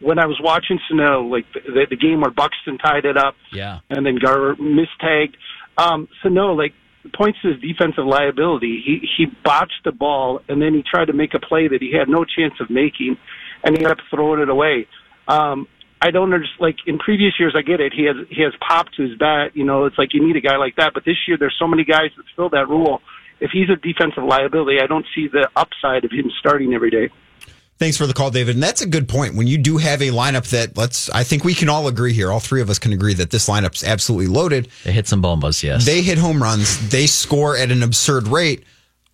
when 0.00 0.18
I 0.20 0.26
was 0.26 0.40
watching 0.42 0.78
Sano, 0.88 1.22
like 1.24 1.44
the, 1.52 1.86
the 1.90 1.96
game 1.96 2.20
where 2.20 2.30
Buxton 2.30 2.78
tied 2.78 3.04
it 3.04 3.16
up, 3.16 3.34
Yeah. 3.52 3.80
and 3.90 4.06
then 4.06 4.16
Garver 4.16 4.54
mistagged, 4.56 5.36
um, 5.76 6.08
Sano 6.22 6.52
like 6.54 6.72
points 7.14 7.38
to 7.42 7.48
his 7.48 7.60
defensive 7.60 8.04
liability. 8.04 8.82
He 8.84 9.08
he 9.16 9.26
botched 9.44 9.84
the 9.84 9.92
ball, 9.92 10.40
and 10.48 10.60
then 10.60 10.74
he 10.74 10.82
tried 10.82 11.06
to 11.06 11.12
make 11.12 11.34
a 11.34 11.40
play 11.40 11.68
that 11.68 11.80
he 11.80 11.92
had 11.96 12.08
no 12.08 12.24
chance 12.24 12.54
of 12.60 12.70
making, 12.70 13.16
and 13.64 13.76
he 13.76 13.84
ended 13.84 13.98
up 13.98 14.04
throwing 14.10 14.40
it 14.40 14.48
away. 14.48 14.86
Um, 15.28 15.66
I 16.02 16.10
don't 16.10 16.32
understand. 16.32 16.60
Like 16.60 16.76
in 16.86 16.98
previous 16.98 17.34
years, 17.38 17.54
I 17.56 17.62
get 17.62 17.80
it. 17.80 17.92
He 17.94 18.04
has 18.04 18.16
he 18.28 18.42
has 18.42 18.52
pop 18.66 18.86
to 18.96 19.02
his 19.02 19.18
bat. 19.18 19.52
You 19.54 19.64
know, 19.64 19.86
it's 19.86 19.98
like 19.98 20.12
you 20.12 20.26
need 20.26 20.36
a 20.36 20.40
guy 20.40 20.56
like 20.56 20.76
that. 20.76 20.92
But 20.94 21.04
this 21.04 21.16
year, 21.26 21.36
there's 21.38 21.56
so 21.58 21.66
many 21.66 21.84
guys 21.84 22.10
that 22.16 22.24
fill 22.36 22.50
that 22.50 22.68
role. 22.68 23.00
If 23.40 23.50
he's 23.52 23.70
a 23.70 23.76
defensive 23.76 24.24
liability, 24.24 24.78
I 24.82 24.86
don't 24.86 25.06
see 25.14 25.28
the 25.28 25.48
upside 25.56 26.04
of 26.04 26.10
him 26.10 26.30
starting 26.38 26.74
every 26.74 26.90
day. 26.90 27.10
Thanks 27.80 27.96
for 27.96 28.06
the 28.06 28.12
call, 28.12 28.30
David. 28.30 28.56
And 28.56 28.62
that's 28.62 28.82
a 28.82 28.86
good 28.86 29.08
point. 29.08 29.36
When 29.36 29.46
you 29.46 29.56
do 29.56 29.78
have 29.78 30.02
a 30.02 30.08
lineup 30.08 30.50
that 30.50 30.76
let's 30.76 31.08
I 31.10 31.24
think 31.24 31.44
we 31.44 31.54
can 31.54 31.70
all 31.70 31.88
agree 31.88 32.12
here, 32.12 32.30
all 32.30 32.38
three 32.38 32.60
of 32.60 32.68
us 32.68 32.78
can 32.78 32.92
agree 32.92 33.14
that 33.14 33.30
this 33.30 33.48
lineup's 33.48 33.82
absolutely 33.82 34.26
loaded. 34.26 34.68
They 34.84 34.92
hit 34.92 35.08
some 35.08 35.22
bombas, 35.22 35.62
yes. 35.62 35.86
They 35.86 36.02
hit 36.02 36.18
home 36.18 36.42
runs, 36.42 36.90
they 36.90 37.06
score 37.06 37.56
at 37.56 37.70
an 37.70 37.82
absurd 37.82 38.28
rate. 38.28 38.64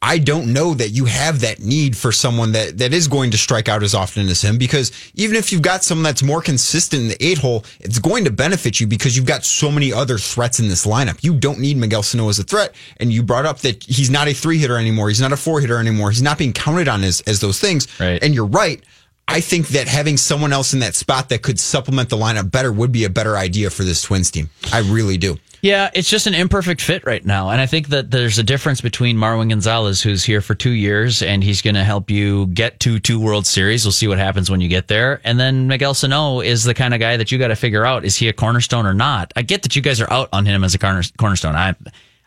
I 0.03 0.19
don't 0.19 0.53
know 0.53 0.75
that 0.75 0.91
you 0.91 1.07
have 1.07 1.41
that 1.41 1.61
need 1.61 1.97
for 1.97 2.13
someone 2.13 2.53
that, 2.53 2.79
that 2.79 2.93
is 2.93 3.09
going 3.09 3.31
to 3.31 3.39
strike 3.39 3.69
out 3.69 3.83
as 3.83 3.95
often 3.95 4.29
as 4.29 4.43
him 4.43 4.59
because 4.59 4.93
even 5.15 5.37
if 5.37 5.51
you've 5.51 5.63
got 5.63 5.83
someone 5.83 6.05
that's 6.05 6.23
more 6.23 6.43
consistent 6.43 7.03
in 7.03 7.09
the 7.09 7.25
eight 7.25 7.39
hole, 7.39 7.65
it's 7.81 7.99
going 7.99 8.25
to 8.25 8.31
benefit 8.31 8.79
you 8.79 8.87
because 8.87 9.17
you've 9.17 9.27
got 9.27 9.45
so 9.45 9.71
many 9.71 9.93
other 9.93 10.19
threats 10.19 10.61
in 10.61 10.69
this 10.69 10.87
lineup. 10.87 11.25
You 11.25 11.35
don't 11.39 11.59
need 11.59 11.79
Miguel 11.79 12.03
Sano 12.03 12.29
as 12.29 12.39
a 12.39 12.45
threat. 12.45 12.75
And 12.99 13.13
you 13.13 13.23
brought 13.23 13.47
up 13.47 13.59
that 13.61 13.83
he's 13.85 14.11
not 14.11 14.29
a 14.29 14.35
three 14.35 14.59
hitter 14.59 14.77
anymore. 14.77 15.09
He's 15.09 15.21
not 15.21 15.33
a 15.33 15.37
four 15.37 15.61
hitter 15.61 15.79
anymore. 15.79 16.11
He's 16.11 16.23
not 16.23 16.37
being 16.39 16.53
counted 16.53 16.89
on 16.89 17.03
as, 17.03 17.23
as 17.23 17.41
those 17.41 17.59
things. 17.59 17.89
Right. 17.99 18.23
And 18.23 18.35
you're 18.35 18.47
right. 18.47 18.85
I 19.29 19.41
think 19.41 19.69
that 19.69 19.89
having 19.89 20.19
someone 20.19 20.53
else 20.53 20.73
in 20.73 20.81
that 20.81 20.95
spot 20.95 21.31
that 21.31 21.43
could 21.43 21.59
supplement 21.59 22.11
the 22.11 22.17
lineup 22.17 22.51
better 22.51 22.71
would 22.71 22.93
be 22.93 23.05
a 23.05 23.11
better 23.11 23.37
idea 23.37 23.71
for 23.71 23.83
this 23.83 24.03
Twins 24.03 24.31
team. 24.31 24.51
I 24.73 24.81
really 24.81 25.17
do. 25.17 25.37
Yeah, 25.67 25.91
it's 25.95 26.09
just 26.09 26.29
an 26.29 26.35
imperfect 26.35 26.81
fit 26.81 27.05
right 27.05 27.25
now. 27.25 27.51
And 27.51 27.61
I 27.61 27.67
think 27.67 27.89
that 27.89 28.13
there's 28.13 28.39
a 28.39 28.45
difference 28.45 28.81
between 28.81 29.17
Marwin 29.17 29.49
Gonzalez, 29.49 30.01
who's 30.01 30.23
here 30.23 30.41
for 30.41 30.55
two 30.55 30.71
years 30.71 31.23
and 31.23 31.43
he's 31.43 31.61
going 31.61 31.75
to 31.75 31.83
help 31.83 32.09
you 32.09 32.47
get 32.47 32.79
to 32.81 33.01
two 33.01 33.19
World 33.19 33.49
Series. 33.49 33.85
We'll 33.85 33.91
see 33.91 34.07
what 34.07 34.19
happens 34.19 34.49
when 34.49 34.61
you 34.61 34.69
get 34.69 34.87
there. 34.87 35.21
And 35.25 35.41
then 35.41 35.67
Miguel 35.67 35.93
Sano 35.93 36.39
is 36.39 36.63
the 36.63 36.73
kind 36.73 36.95
of 36.95 37.01
guy 37.01 37.17
that 37.17 37.33
you 37.33 37.39
got 37.41 37.49
to 37.49 37.57
figure 37.57 37.85
out 37.85 38.05
is 38.05 38.15
he 38.15 38.29
a 38.29 38.33
cornerstone 38.33 38.87
or 38.87 38.95
not? 38.95 39.33
I 39.35 39.43
get 39.43 39.65
that 39.65 39.75
you 39.75 39.83
guys 39.83 40.01
are 40.01 40.09
out 40.09 40.29
on 40.33 40.47
him 40.47 40.63
as 40.63 40.73
a 40.77 40.79
corner, 40.79 41.03
cornerstone. 41.19 41.57
I'm, 41.57 41.75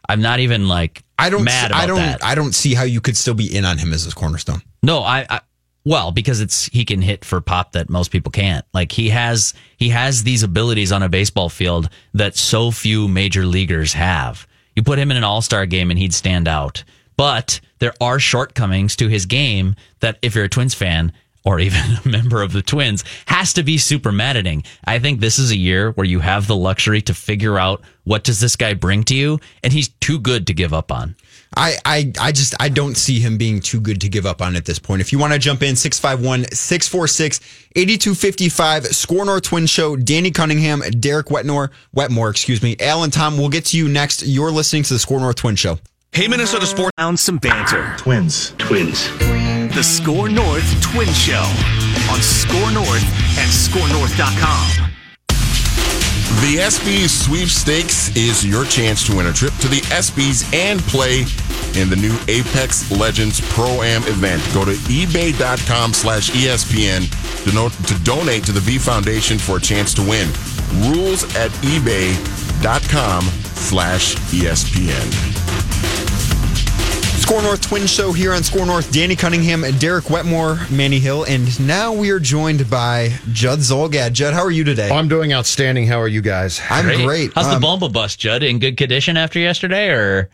I'm 0.10 0.22
not 0.22 0.42
even 0.42 0.68
like 0.68 1.02
I 1.18 1.30
don't. 1.30 1.46
mad 1.46 1.72
about 1.72 1.82
I 1.82 1.88
don't. 1.88 1.98
that. 1.98 2.26
I 2.26 2.36
don't 2.36 2.54
see 2.54 2.74
how 2.74 2.84
you 2.84 3.00
could 3.00 3.16
still 3.16 3.36
be 3.36 3.56
in 3.56 3.64
on 3.64 3.78
him 3.78 3.94
as 3.94 4.06
a 4.06 4.14
cornerstone. 4.14 4.62
No, 4.84 5.00
I, 5.00 5.26
I 5.30 5.42
well 5.90 6.12
because 6.12 6.40
it's 6.40 6.68
he 6.68 6.86
can 6.86 7.02
hit 7.02 7.26
for 7.26 7.42
pop 7.42 7.72
that 7.72 7.90
most 7.90 8.12
people 8.12 8.32
can't. 8.32 8.64
Like 8.74 8.92
he 8.92 9.10
has 9.10 9.56
he 9.76 9.90
has 9.90 10.24
these 10.24 10.44
abilities 10.44 10.92
on 10.92 11.04
a 11.04 11.10
baseball 11.10 11.50
field 11.50 11.90
that 12.14 12.38
so 12.38 12.70
few 12.70 13.08
major 13.08 13.46
leaguers 13.46 13.94
have. 13.94 14.48
You 14.76 14.84
put 14.84 15.00
him 15.00 15.10
in 15.12 15.18
an 15.18 15.24
All 15.24 15.42
Star 15.42 15.66
game 15.66 15.90
and 15.90 16.00
he'd 16.00 16.14
stand 16.14 16.48
out. 16.48 16.84
But 17.18 17.60
there 17.80 17.94
are 18.00 18.20
shortcomings 18.20 18.96
to 18.98 19.10
his 19.10 19.26
game 19.26 19.76
that 20.00 20.20
if 20.22 20.36
you're 20.36 20.46
a 20.46 20.50
Twins 20.50 20.76
fan 20.76 21.12
or 21.44 21.60
even 21.60 21.82
a 22.06 22.08
member 22.08 22.42
of 22.42 22.54
the 22.54 22.62
Twins 22.62 23.04
has 23.26 23.54
to 23.54 23.64
be 23.64 23.78
super 23.78 24.12
maddening. 24.12 24.64
I 24.86 25.00
think 25.00 25.20
this 25.20 25.40
is 25.40 25.52
a 25.52 25.58
year 25.58 25.92
where 25.92 26.06
you 26.06 26.20
have 26.20 26.48
the 26.48 26.56
luxury 26.56 27.02
to 27.04 27.14
figure 27.14 27.58
out 27.58 27.82
what 28.04 28.24
does 28.24 28.40
this 28.40 28.56
guy 28.56 28.74
bring 28.74 29.04
to 29.06 29.16
you 29.16 29.40
and 29.64 29.74
he's 29.74 29.90
too 30.00 30.20
good 30.20 30.48
to 30.48 30.54
give 30.54 30.74
up 30.74 30.92
on. 30.92 31.16
I, 31.58 31.78
I, 31.84 32.12
I 32.20 32.32
just 32.32 32.54
I 32.60 32.70
don't 32.70 32.96
see 32.96 33.20
him 33.20 33.38
being 33.38 33.60
too 33.60 33.82
good 33.82 34.02
to 34.02 34.10
give 34.10 34.26
up 34.26 34.42
on 34.42 34.56
at 34.56 34.66
this 34.66 34.80
point. 34.80 35.02
If 35.02 35.12
you 35.12 35.20
want 35.20 35.34
to 35.34 35.40
jump 35.40 35.62
in, 35.64 35.76
651 35.76 36.52
646 36.52 37.40
8255, 37.76 38.88
Score 38.88 39.26
North 39.26 39.44
Twin 39.44 39.66
Show, 39.66 39.96
Danny 39.96 40.32
Cunningham, 40.32 40.82
Derek 41.00 41.32
Wetmore, 41.32 41.72
Wetmore, 41.94 42.30
excuse 42.30 42.62
me, 42.62 42.76
Alan 42.80 43.12
Tom, 43.12 43.38
we'll 43.38 43.50
get 43.50 43.66
to 43.66 43.78
you 43.78 43.88
next. 43.88 44.26
You're 44.26 44.52
listening 44.52 44.84
to 44.84 44.94
the 44.94 45.00
Score 45.00 45.20
North 45.20 45.38
Twin 45.38 45.56
Show. 45.56 45.80
Hey, 46.12 46.28
Minnesota 46.28 46.66
Sports. 46.66 46.92
Found 46.98 47.20
some 47.20 47.38
banter. 47.38 47.96
Twins. 47.98 48.54
Twins. 48.58 49.10
The 49.76 49.84
Score 49.84 50.28
North 50.28 50.82
Twin 50.82 51.08
Show 51.14 51.46
on 52.12 52.22
Score 52.22 52.72
North 52.72 53.04
and 53.38 53.50
ScoreNorth.com. 53.50 54.89
The 56.40 56.56
ESPYs 56.56 57.10
sweepstakes 57.26 58.16
is 58.16 58.46
your 58.46 58.64
chance 58.64 59.06
to 59.08 59.18
win 59.18 59.28
a 59.28 59.34
trip 59.34 59.54
to 59.56 59.68
the 59.68 59.82
ESPYs 59.92 60.54
and 60.56 60.80
play 60.84 61.26
in 61.80 61.90
the 61.90 61.98
new 61.98 62.18
Apex 62.30 62.90
Legends 62.90 63.42
Pro 63.54 63.82
Am 63.82 64.04
event. 64.04 64.42
Go 64.54 64.64
to 64.64 64.72
ebay.com 64.72 65.94
slash 65.94 66.32
ESPN 66.32 67.44
to, 67.44 67.54
no- 67.54 67.68
to 67.68 68.04
donate 68.06 68.46
to 68.46 68.54
the 68.54 68.62
V 68.62 68.78
Foundation 68.78 69.38
for 69.38 69.58
a 69.58 69.62
chance 69.62 69.94
to 69.96 70.02
win. 70.02 70.30
Rules 70.90 71.26
at 71.36 71.52
ebay.com 71.62 73.24
slash 73.56 74.16
ESPN. 74.32 75.49
Score 77.30 77.44
North 77.44 77.62
Twin 77.62 77.86
Show 77.86 78.12
here 78.12 78.34
on 78.34 78.42
Score 78.42 78.66
North. 78.66 78.92
Danny 78.92 79.16
Cunningham, 79.16 79.64
and 79.64 79.80
Derek 79.80 80.10
Wetmore, 80.10 80.58
Manny 80.72 80.98
Hill, 80.98 81.26
and 81.26 81.60
now 81.68 81.94
we 81.94 82.10
are 82.10 82.20
joined 82.20 82.68
by 82.72 83.14
Judd 83.32 83.60
Zulgad. 83.60 84.14
Judd, 84.14 84.34
how 84.34 84.44
are 84.44 84.50
you 84.50 84.64
today? 84.64 84.90
I'm 84.90 85.08
doing 85.08 85.32
outstanding. 85.32 85.86
How 85.86 86.02
are 86.02 86.08
you 86.08 86.22
guys? 86.22 86.60
I'm 86.72 86.86
great. 87.06 87.32
How's 87.36 87.46
Um, 87.46 87.54
the 87.54 87.60
Bomba 87.60 87.90
bus, 87.90 88.16
Judd? 88.16 88.42
In 88.42 88.58
good 88.58 88.78
condition 88.78 89.16
after 89.16 89.38
yesterday, 89.38 89.90
or 89.90 90.28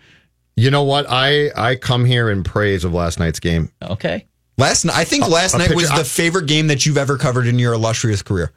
You 0.56 0.72
know 0.72 0.84
what? 0.84 1.06
I 1.10 1.50
I 1.58 1.76
come 1.76 2.06
here 2.06 2.30
in 2.30 2.44
praise 2.46 2.86
of 2.86 2.94
last 2.94 3.20
night's 3.20 3.42
game. 3.42 3.72
okay? 3.84 4.26
Last 4.58 4.86
night, 4.86 4.96
I 4.96 5.04
think 5.04 5.28
last 5.28 5.54
a 5.56 5.58
night 5.58 5.76
was 5.76 5.88
picture- 5.90 5.98
the 6.02 6.06
favorite 6.10 6.46
game 6.48 6.68
that 6.68 6.86
you've 6.86 6.98
ever 6.98 7.18
covered 7.18 7.46
in 7.46 7.60
your 7.60 7.74
illustrious 7.74 8.22
career. 8.22 8.54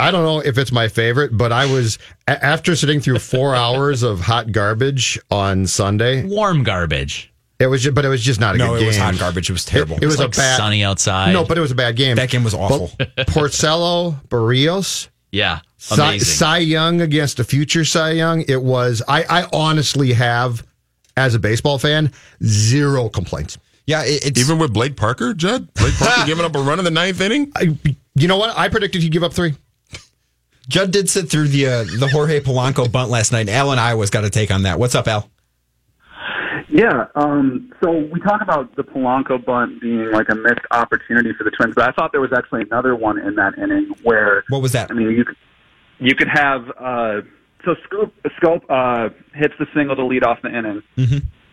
I 0.00 0.10
don't 0.10 0.24
know 0.24 0.40
if 0.40 0.58
it's 0.58 0.72
my 0.72 0.88
favorite, 0.88 1.36
but 1.36 1.52
I 1.52 1.66
was 1.66 2.00
after 2.26 2.74
sitting 2.74 2.98
through 3.00 3.20
four 3.20 3.54
hours 3.54 4.02
of 4.02 4.18
hot 4.18 4.50
garbage 4.50 5.20
on 5.30 5.68
Sunday. 5.68 6.24
Warm 6.24 6.64
garbage. 6.64 7.28
It 7.62 7.68
was, 7.68 7.82
just, 7.82 7.94
but 7.94 8.04
it 8.04 8.08
was 8.08 8.22
just 8.22 8.40
not 8.40 8.56
a 8.56 8.58
No, 8.58 8.72
good 8.74 8.82
it 8.82 8.86
was 8.86 8.96
hot 8.96 9.16
garbage. 9.18 9.48
It 9.48 9.52
was 9.52 9.64
terrible. 9.64 9.96
It, 9.96 10.02
it 10.02 10.06
was 10.06 10.18
like 10.18 10.28
a 10.28 10.30
bad 10.36 10.56
sunny 10.56 10.82
outside. 10.82 11.32
No, 11.32 11.44
but 11.44 11.56
it 11.56 11.60
was 11.60 11.70
a 11.70 11.76
bad 11.76 11.94
game. 11.96 12.16
That 12.16 12.28
game 12.28 12.42
was 12.42 12.54
awful. 12.54 12.90
But 12.98 13.14
Porcello, 13.28 14.20
Berrios, 14.28 15.08
yeah, 15.30 15.60
Cy, 15.78 16.08
amazing. 16.10 16.26
Cy 16.26 16.58
Young 16.58 17.00
against 17.00 17.38
a 17.38 17.44
future 17.44 17.84
Cy 17.84 18.12
Young. 18.12 18.42
It 18.48 18.62
was. 18.62 19.02
I, 19.06 19.22
I 19.24 19.48
honestly 19.52 20.12
have, 20.12 20.66
as 21.16 21.34
a 21.34 21.38
baseball 21.38 21.78
fan, 21.78 22.12
zero 22.44 23.08
complaints. 23.08 23.58
Yeah, 23.86 24.02
it, 24.04 24.26
it's 24.26 24.40
Even 24.40 24.58
with 24.58 24.72
Blake 24.72 24.96
Parker, 24.96 25.34
Judd? 25.34 25.72
Blake 25.74 25.94
Parker 25.94 26.22
giving 26.26 26.44
up 26.44 26.54
a 26.54 26.60
run 26.60 26.78
in 26.78 26.84
the 26.84 26.90
ninth 26.90 27.20
inning? 27.20 27.52
I, 27.56 27.76
you 28.14 28.28
know 28.28 28.36
what? 28.36 28.56
I 28.56 28.68
predicted 28.68 29.02
he'd 29.02 29.12
give 29.12 29.22
up 29.22 29.32
three. 29.32 29.54
Judd 30.68 30.90
did 30.92 31.10
sit 31.10 31.28
through 31.28 31.48
the 31.48 31.66
uh, 31.66 31.84
the 31.98 32.08
Jorge 32.08 32.40
Polanco 32.40 32.90
bunt 32.90 33.10
last 33.10 33.32
night. 33.32 33.48
Al 33.48 33.72
and 33.72 33.80
I 33.80 33.94
was 33.94 34.10
got 34.10 34.20
to 34.20 34.30
take 34.30 34.50
on 34.50 34.62
that. 34.62 34.78
What's 34.78 34.94
up, 34.94 35.08
Al? 35.08 35.28
Yeah. 36.72 37.06
Um, 37.14 37.70
so 37.82 37.90
we 37.90 38.18
talk 38.20 38.40
about 38.40 38.74
the 38.76 38.82
Polanco 38.82 39.44
bunt 39.44 39.80
being 39.80 40.10
like 40.10 40.28
a 40.30 40.34
missed 40.34 40.64
opportunity 40.70 41.32
for 41.36 41.44
the 41.44 41.50
Twins, 41.50 41.74
but 41.74 41.86
I 41.86 41.92
thought 41.92 42.12
there 42.12 42.20
was 42.20 42.32
actually 42.34 42.62
another 42.62 42.96
one 42.96 43.18
in 43.18 43.34
that 43.34 43.58
inning 43.58 43.94
where 44.02 44.42
What 44.48 44.62
was 44.62 44.72
that? 44.72 44.90
I 44.90 44.94
mean 44.94 45.10
you 45.10 45.24
could 45.24 45.36
you 45.98 46.14
could 46.14 46.28
have 46.28 46.68
uh, 46.80 47.20
so 47.64 47.74
Schoop 47.86 48.10
Schoop 48.40 48.62
uh, 48.70 49.10
hits 49.34 49.54
the 49.58 49.66
single 49.74 49.96
to 49.96 50.04
lead 50.04 50.24
off 50.24 50.38
the 50.42 50.48
inning. 50.48 50.82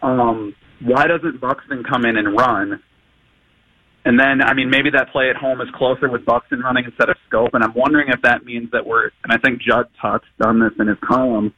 Um, 0.01 0.55
why 0.81 1.07
doesn't 1.07 1.41
Buxton 1.41 1.83
come 1.83 2.05
in 2.05 2.15
and 2.15 2.37
run? 2.37 2.81
And 4.05 4.17
then, 4.17 4.41
I 4.41 4.53
mean, 4.53 4.69
maybe 4.69 4.89
that 4.91 5.11
play 5.11 5.29
at 5.29 5.35
home 5.35 5.59
is 5.59 5.67
closer 5.75 6.09
with 6.09 6.25
Buxton 6.25 6.61
running 6.61 6.85
instead 6.85 7.09
of 7.09 7.17
Schoop. 7.29 7.49
And 7.53 7.63
I'm 7.63 7.73
wondering 7.73 8.07
if 8.09 8.21
that 8.21 8.45
means 8.45 8.71
that 8.71 8.85
we're, 8.85 9.11
and 9.23 9.31
I 9.31 9.37
think 9.37 9.61
Judd 9.61 9.87
touched 10.01 10.25
on 10.41 10.59
this 10.59 10.71
in 10.79 10.87
his 10.87 10.97
column 11.03 11.53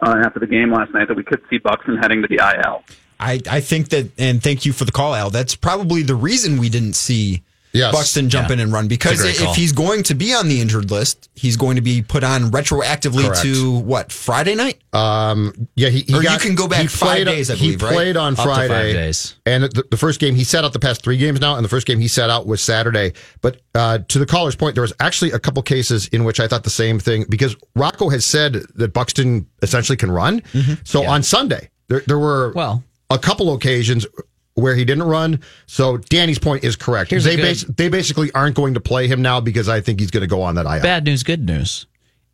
uh, 0.00 0.22
after 0.24 0.40
the 0.40 0.46
game 0.46 0.72
last 0.72 0.92
night, 0.94 1.08
that 1.08 1.16
we 1.16 1.22
could 1.22 1.42
see 1.50 1.58
Buxton 1.58 1.98
heading 1.98 2.22
to 2.22 2.28
the 2.28 2.36
IL. 2.36 2.82
I, 3.22 3.40
I 3.50 3.60
think 3.60 3.88
that, 3.90 4.10
and 4.18 4.42
thank 4.42 4.66
you 4.66 4.72
for 4.72 4.84
the 4.84 4.92
call, 4.92 5.14
Al. 5.14 5.30
That's 5.30 5.54
probably 5.54 6.02
the 6.02 6.14
reason 6.16 6.58
we 6.58 6.68
didn't 6.68 6.94
see 6.94 7.42
Yes. 7.74 7.94
Buxton 7.94 8.28
jump 8.28 8.48
Yeah. 8.48 8.52
in 8.54 8.60
and 8.60 8.70
run 8.70 8.86
because 8.86 9.12
It's 9.24 9.38
a 9.38 9.42
great 9.44 9.50
if 9.52 9.56
he's 9.56 9.72
going 9.72 10.02
to 10.02 10.14
be 10.14 10.34
on 10.34 10.46
the 10.46 10.60
injured 10.60 10.90
list, 10.90 11.30
he's 11.34 11.56
going 11.56 11.76
to 11.76 11.80
be 11.80 12.02
put 12.02 12.22
on 12.22 12.50
retroactively 12.50 13.24
Correct. 13.24 13.40
to 13.44 13.78
what 13.78 14.12
Friday 14.12 14.54
night? 14.54 14.78
Um, 14.92 15.68
yeah, 15.74 15.88
he, 15.88 16.00
he 16.02 16.14
Or 16.14 16.22
you 16.22 16.36
can 16.38 16.54
go 16.54 16.68
back 16.68 16.82
he 16.82 16.86
five 16.88 17.08
played- 17.24 17.24
days, 17.28 17.48
I 17.50 17.54
believe, 17.54 17.80
he 17.80 17.86
right? 17.86 17.94
played 17.94 18.16
on 18.18 18.34
Up 18.34 18.40
to 18.40 18.44
five 18.44 18.68
Friday, 18.68 18.92
days. 18.92 19.36
and 19.46 19.64
the, 19.64 19.84
the 19.90 19.96
first 19.96 20.20
game 20.20 20.34
he 20.34 20.44
sat 20.44 20.64
out 20.66 20.74
the 20.74 20.80
past 20.80 21.02
three 21.02 21.16
games 21.16 21.40
now, 21.40 21.56
and 21.56 21.64
the 21.64 21.68
first 21.70 21.86
game 21.86 21.98
he 21.98 22.08
sat 22.08 22.28
out 22.28 22.46
was 22.46 22.60
Saturday. 22.62 23.14
But 23.40 23.62
uh, 23.74 24.00
to 24.06 24.18
the 24.18 24.26
caller's 24.26 24.54
point, 24.54 24.74
there 24.74 24.82
was 24.82 24.92
actually 25.00 25.30
a 25.30 25.38
couple 25.38 25.62
cases 25.62 26.08
in 26.08 26.24
which 26.24 26.40
I 26.40 26.48
thought 26.48 26.64
the 26.64 26.68
same 26.70 26.98
thing 26.98 27.24
because 27.30 27.56
Rocco 27.74 28.10
has 28.10 28.26
said 28.26 28.64
that 28.74 28.92
Buxton 28.92 29.46
essentially 29.62 29.96
can 29.96 30.10
run. 30.10 30.42
So 30.84 31.06
on 31.06 31.22
Sunday, 31.22 31.70
there 31.88 32.02
there 32.06 32.18
were 32.18 32.50
Mm-hmm. 32.50 32.58
Well- 32.58 32.84
a 33.12 33.18
couple 33.18 33.52
occasions. 33.54 34.06
Where 34.54 34.74
he 34.74 34.84
didn't 34.84 35.04
run, 35.04 35.40
so 35.64 35.96
Danny's 35.96 36.38
point 36.38 36.62
is 36.62 36.76
correct. 36.76 37.08
Here's 37.08 37.24
they 37.24 37.36
bas- 37.36 37.64
they 37.64 37.88
basically 37.88 38.30
aren't 38.32 38.54
going 38.54 38.74
to 38.74 38.80
play 38.80 39.08
him 39.08 39.22
now 39.22 39.40
because 39.40 39.66
I 39.66 39.80
think 39.80 39.98
he's 39.98 40.10
going 40.10 40.20
to 40.20 40.26
go 40.26 40.42
on 40.42 40.56
that 40.56 40.66
IL. 40.66 40.82
Bad 40.82 41.04
news, 41.06 41.22
good 41.22 41.46
news. 41.46 41.86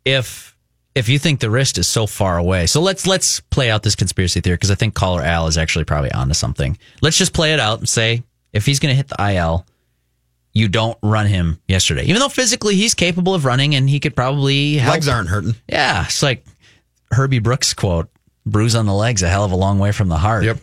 If 0.03 0.57
if 0.95 1.07
you 1.07 1.17
think 1.17 1.39
the 1.39 1.49
wrist 1.49 1.77
is 1.77 1.87
so 1.87 2.05
far 2.05 2.37
away, 2.37 2.65
so 2.67 2.81
let's 2.81 3.07
let's 3.07 3.39
play 3.39 3.71
out 3.71 3.83
this 3.83 3.95
conspiracy 3.95 4.41
theory 4.41 4.55
because 4.55 4.69
I 4.69 4.75
think 4.75 4.95
caller 4.95 5.21
Al 5.21 5.47
is 5.47 5.57
actually 5.57 5.85
probably 5.85 6.11
onto 6.11 6.33
something. 6.33 6.77
Let's 7.01 7.17
just 7.17 7.31
play 7.31 7.53
it 7.53 7.59
out 7.61 7.79
and 7.79 7.87
say 7.87 8.23
if 8.51 8.65
he's 8.65 8.79
going 8.79 8.91
to 8.91 8.97
hit 8.97 9.07
the 9.07 9.33
IL, 9.35 9.65
you 10.53 10.67
don't 10.67 10.97
run 11.01 11.25
him 11.25 11.61
yesterday, 11.69 12.03
even 12.03 12.19
though 12.19 12.27
physically 12.27 12.75
he's 12.75 12.95
capable 12.95 13.33
of 13.33 13.45
running 13.45 13.75
and 13.75 13.89
he 13.89 14.01
could 14.01 14.13
probably 14.13 14.73
help. 14.73 14.95
Legs 14.95 15.07
aren't 15.07 15.29
hurting. 15.29 15.55
Yeah, 15.69 16.03
it's 16.03 16.21
like 16.21 16.43
Herbie 17.11 17.39
Brooks 17.39 17.73
quote: 17.73 18.09
"Bruise 18.45 18.75
on 18.75 18.87
the 18.87 18.93
legs, 18.93 19.23
a 19.23 19.29
hell 19.29 19.45
of 19.45 19.53
a 19.53 19.55
long 19.55 19.79
way 19.79 19.93
from 19.93 20.09
the 20.09 20.17
heart." 20.17 20.43
Yep. 20.43 20.57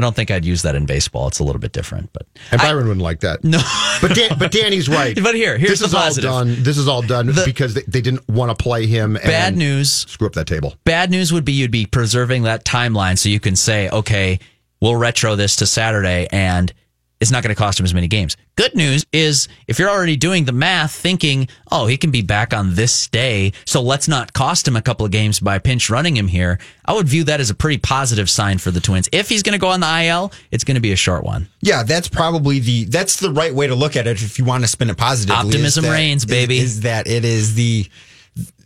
I 0.00 0.02
don't 0.02 0.16
think 0.16 0.30
I'd 0.30 0.46
use 0.46 0.62
that 0.62 0.74
in 0.74 0.86
baseball. 0.86 1.28
It's 1.28 1.40
a 1.40 1.44
little 1.44 1.60
bit 1.60 1.72
different, 1.72 2.10
but 2.14 2.26
And 2.50 2.58
Byron 2.60 2.88
wouldn't 2.88 3.02
like 3.04 3.20
that. 3.20 3.44
no. 3.44 3.60
But 4.00 4.14
Dan, 4.16 4.38
but 4.38 4.50
Danny's 4.50 4.88
right. 4.88 5.14
But 5.22 5.34
here- 5.34 5.58
here's 5.58 5.72
this 5.72 5.80
the 5.80 5.86
is 5.86 5.92
positive. 5.92 6.30
all 6.30 6.44
done. 6.44 6.62
This 6.62 6.78
is 6.78 6.88
all 6.88 7.02
done 7.02 7.26
The- 7.26 7.42
because 7.44 7.74
they, 7.74 7.82
they 7.82 8.00
didn't 8.00 8.26
want 8.28 8.56
to 8.56 8.62
play 8.62 8.86
him. 8.86 9.16
And 9.16 9.24
Bad 9.26 9.56
news. 9.58 9.90
Screw 9.92 10.26
up 10.26 10.32
that 10.32 10.46
table. 10.46 10.74
Bad 10.84 11.10
news 11.10 11.32
would 11.34 11.44
be 11.44 11.52
you'd 11.52 11.70
be 11.70 11.84
preserving 11.84 12.44
that 12.44 12.64
timeline 12.64 13.18
so 13.18 13.28
you 13.28 13.40
can 13.40 13.56
say, 13.56 13.90
okay, 13.90 14.38
we'll 14.80 14.96
retro 14.96 15.36
this 15.36 15.56
to 15.56 15.66
Saturday 15.66 16.26
and 16.32 16.72
it's 17.20 17.30
not 17.30 17.42
going 17.42 17.54
to 17.54 17.58
cost 17.58 17.78
him 17.78 17.84
as 17.84 17.92
many 17.92 18.08
games. 18.08 18.36
Good 18.56 18.74
news 18.74 19.04
is 19.12 19.48
if 19.66 19.78
you're 19.78 19.90
already 19.90 20.16
doing 20.16 20.44
the 20.44 20.52
math 20.52 20.92
thinking, 20.92 21.48
oh, 21.70 21.86
he 21.86 21.96
can 21.96 22.10
be 22.10 22.22
back 22.22 22.54
on 22.54 22.74
this 22.74 23.08
day, 23.08 23.52
so 23.66 23.82
let's 23.82 24.08
not 24.08 24.32
cost 24.32 24.66
him 24.66 24.74
a 24.74 24.82
couple 24.82 25.04
of 25.04 25.12
games 25.12 25.38
by 25.38 25.58
pinch 25.58 25.90
running 25.90 26.16
him 26.16 26.28
here, 26.28 26.58
I 26.84 26.94
would 26.94 27.08
view 27.08 27.24
that 27.24 27.38
as 27.40 27.50
a 27.50 27.54
pretty 27.54 27.78
positive 27.78 28.30
sign 28.30 28.58
for 28.58 28.70
the 28.70 28.80
Twins. 28.80 29.08
If 29.12 29.28
he's 29.28 29.42
going 29.42 29.52
to 29.52 29.58
go 29.58 29.68
on 29.68 29.80
the 29.80 30.04
IL, 30.04 30.32
it's 30.50 30.64
going 30.64 30.76
to 30.76 30.80
be 30.80 30.92
a 30.92 30.96
short 30.96 31.24
one. 31.24 31.48
Yeah, 31.60 31.82
that's 31.82 32.08
probably 32.08 32.58
the 32.58 32.84
that's 32.84 33.20
the 33.20 33.30
right 33.30 33.54
way 33.54 33.66
to 33.66 33.74
look 33.74 33.96
at 33.96 34.06
it 34.06 34.22
if 34.22 34.38
you 34.38 34.44
want 34.44 34.64
to 34.64 34.68
spin 34.68 34.88
it 34.90 34.96
positively. 34.96 35.48
Optimism 35.48 35.84
that- 35.84 35.92
reigns, 35.92 36.22
is- 36.22 36.30
baby. 36.30 36.58
Is, 36.58 36.80
that 36.80 37.06
it 37.06 37.24
is 37.24 37.54
the 37.54 37.86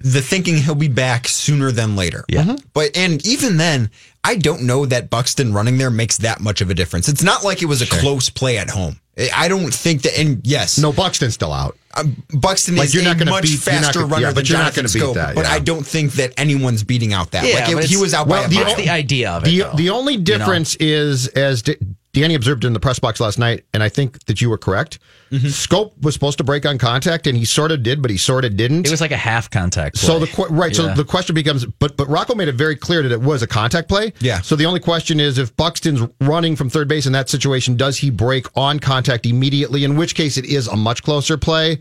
the 0.00 0.20
thinking 0.20 0.56
he'll 0.58 0.74
be 0.74 0.88
back 0.88 1.26
sooner 1.26 1.72
than 1.72 1.96
later. 1.96 2.24
Yeah. 2.28 2.56
But 2.74 2.96
and 2.96 3.24
even 3.26 3.56
then, 3.56 3.90
I 4.24 4.36
don't 4.36 4.62
know 4.62 4.86
that 4.86 5.10
Buxton 5.10 5.52
running 5.52 5.76
there 5.78 5.90
makes 5.90 6.16
that 6.18 6.40
much 6.40 6.60
of 6.62 6.70
a 6.70 6.74
difference. 6.74 7.08
It's 7.08 7.22
not 7.22 7.44
like 7.44 7.60
it 7.62 7.66
was 7.66 7.82
a 7.82 7.86
close 7.86 8.30
play 8.30 8.56
at 8.58 8.70
home. 8.70 8.98
I 9.36 9.46
don't 9.48 9.72
think 9.72 10.02
that. 10.02 10.18
And 10.18 10.40
yes, 10.44 10.78
No, 10.78 10.92
Buxton's 10.92 11.34
still 11.34 11.52
out. 11.52 11.76
um, 11.94 12.16
Buxton 12.32 12.74
Like, 12.74 12.86
is 12.86 12.94
you're 12.94 13.02
a 13.02 13.06
not 13.06 13.18
gonna 13.18 13.30
much 13.30 13.42
beat- 13.44 13.50
you're 13.64 13.74
not 13.74 13.82
faster 13.84 14.00
gonna- 14.00 14.06
runner 14.12 14.22
yeah, 14.22 14.28
than 14.28 14.34
but 14.34 14.48
you're 14.48 14.58
not 14.58 14.74
Jonathan 14.74 14.82
gonna 14.84 14.92
beat 14.92 14.98
Scope. 14.98 15.14
that, 15.16 15.34
But 15.36 15.44
yeah. 15.44 15.52
I 15.52 15.58
don't 15.60 15.86
think 15.86 16.14
that 16.14 16.32
anyone's 16.36 16.82
beating 16.82 17.12
out 17.12 17.30
that. 17.30 17.44
Yeah, 17.46 17.66
like 17.66 17.84
it- 17.84 17.90
he 17.90 17.96
was 17.96 18.12
out 18.14 18.26
well, 18.26 18.40
by 18.40 18.46
a 18.46 18.48
the 18.48 18.54
mile. 18.56 18.64
That's 18.64 18.76
the 18.78 18.88
idea 18.90 19.30
of 19.30 19.44
it. 19.46 19.50
The 19.50 19.76
the 19.76 19.90
only 19.90 20.14
You 20.14 20.18
know? 20.18 20.24
difference 20.24 20.74
is 20.80 21.28
as 21.28 21.62
D- 21.62 21.76
Danny 22.14 22.34
observed 22.34 22.64
in 22.64 22.72
the 22.72 22.80
press 22.80 22.98
box 22.98 23.20
last 23.20 23.38
night, 23.38 23.64
and 23.74 23.82
I 23.82 23.88
think 23.88 24.24
that 24.26 24.40
you 24.40 24.48
were 24.48 24.56
correct. 24.56 25.00
Mm-hmm. 25.30 25.48
Schoop 25.48 26.00
was 26.00 26.14
supposed 26.14 26.38
to 26.38 26.44
break 26.44 26.64
on 26.64 26.78
contact, 26.78 27.26
and 27.26 27.36
he 27.36 27.44
sort 27.44 27.72
of 27.72 27.82
did, 27.82 28.00
but 28.00 28.10
he 28.10 28.16
sort 28.16 28.44
of 28.44 28.56
didn't. 28.56 28.86
It 28.86 28.90
was 28.90 29.00
like 29.00 29.10
a 29.10 29.16
half 29.16 29.50
contact. 29.50 29.98
So 29.98 30.20
the 30.20 30.28
que- 30.28 30.46
right, 30.46 30.74
so 30.74 30.94
the 30.94 31.04
question 31.04 31.34
becomes, 31.34 31.66
but 31.66 31.96
but 31.96 32.08
Rocco 32.08 32.36
made 32.36 32.48
it 32.48 32.54
very 32.54 32.76
clear 32.76 33.02
that 33.02 33.10
it 33.10 33.20
was 33.20 33.42
a 33.42 33.46
contact 33.48 33.88
play. 33.88 34.12
Yeah. 34.20 34.40
So 34.40 34.54
the 34.54 34.64
only 34.64 34.80
question 34.80 35.18
is, 35.18 35.38
if 35.38 35.54
Buxton's 35.56 36.08
running 36.20 36.54
from 36.54 36.70
third 36.70 36.86
base 36.88 37.06
in 37.06 37.12
that 37.12 37.28
situation, 37.28 37.76
does 37.76 37.98
he 37.98 38.10
break 38.10 38.46
on 38.56 38.78
contact 38.78 39.26
immediately? 39.26 39.82
In 39.82 39.96
which 39.96 40.14
case, 40.14 40.36
it 40.36 40.46
is 40.46 40.68
a 40.68 40.76
much 40.76 41.02
closer 41.02 41.36
play. 41.36 41.80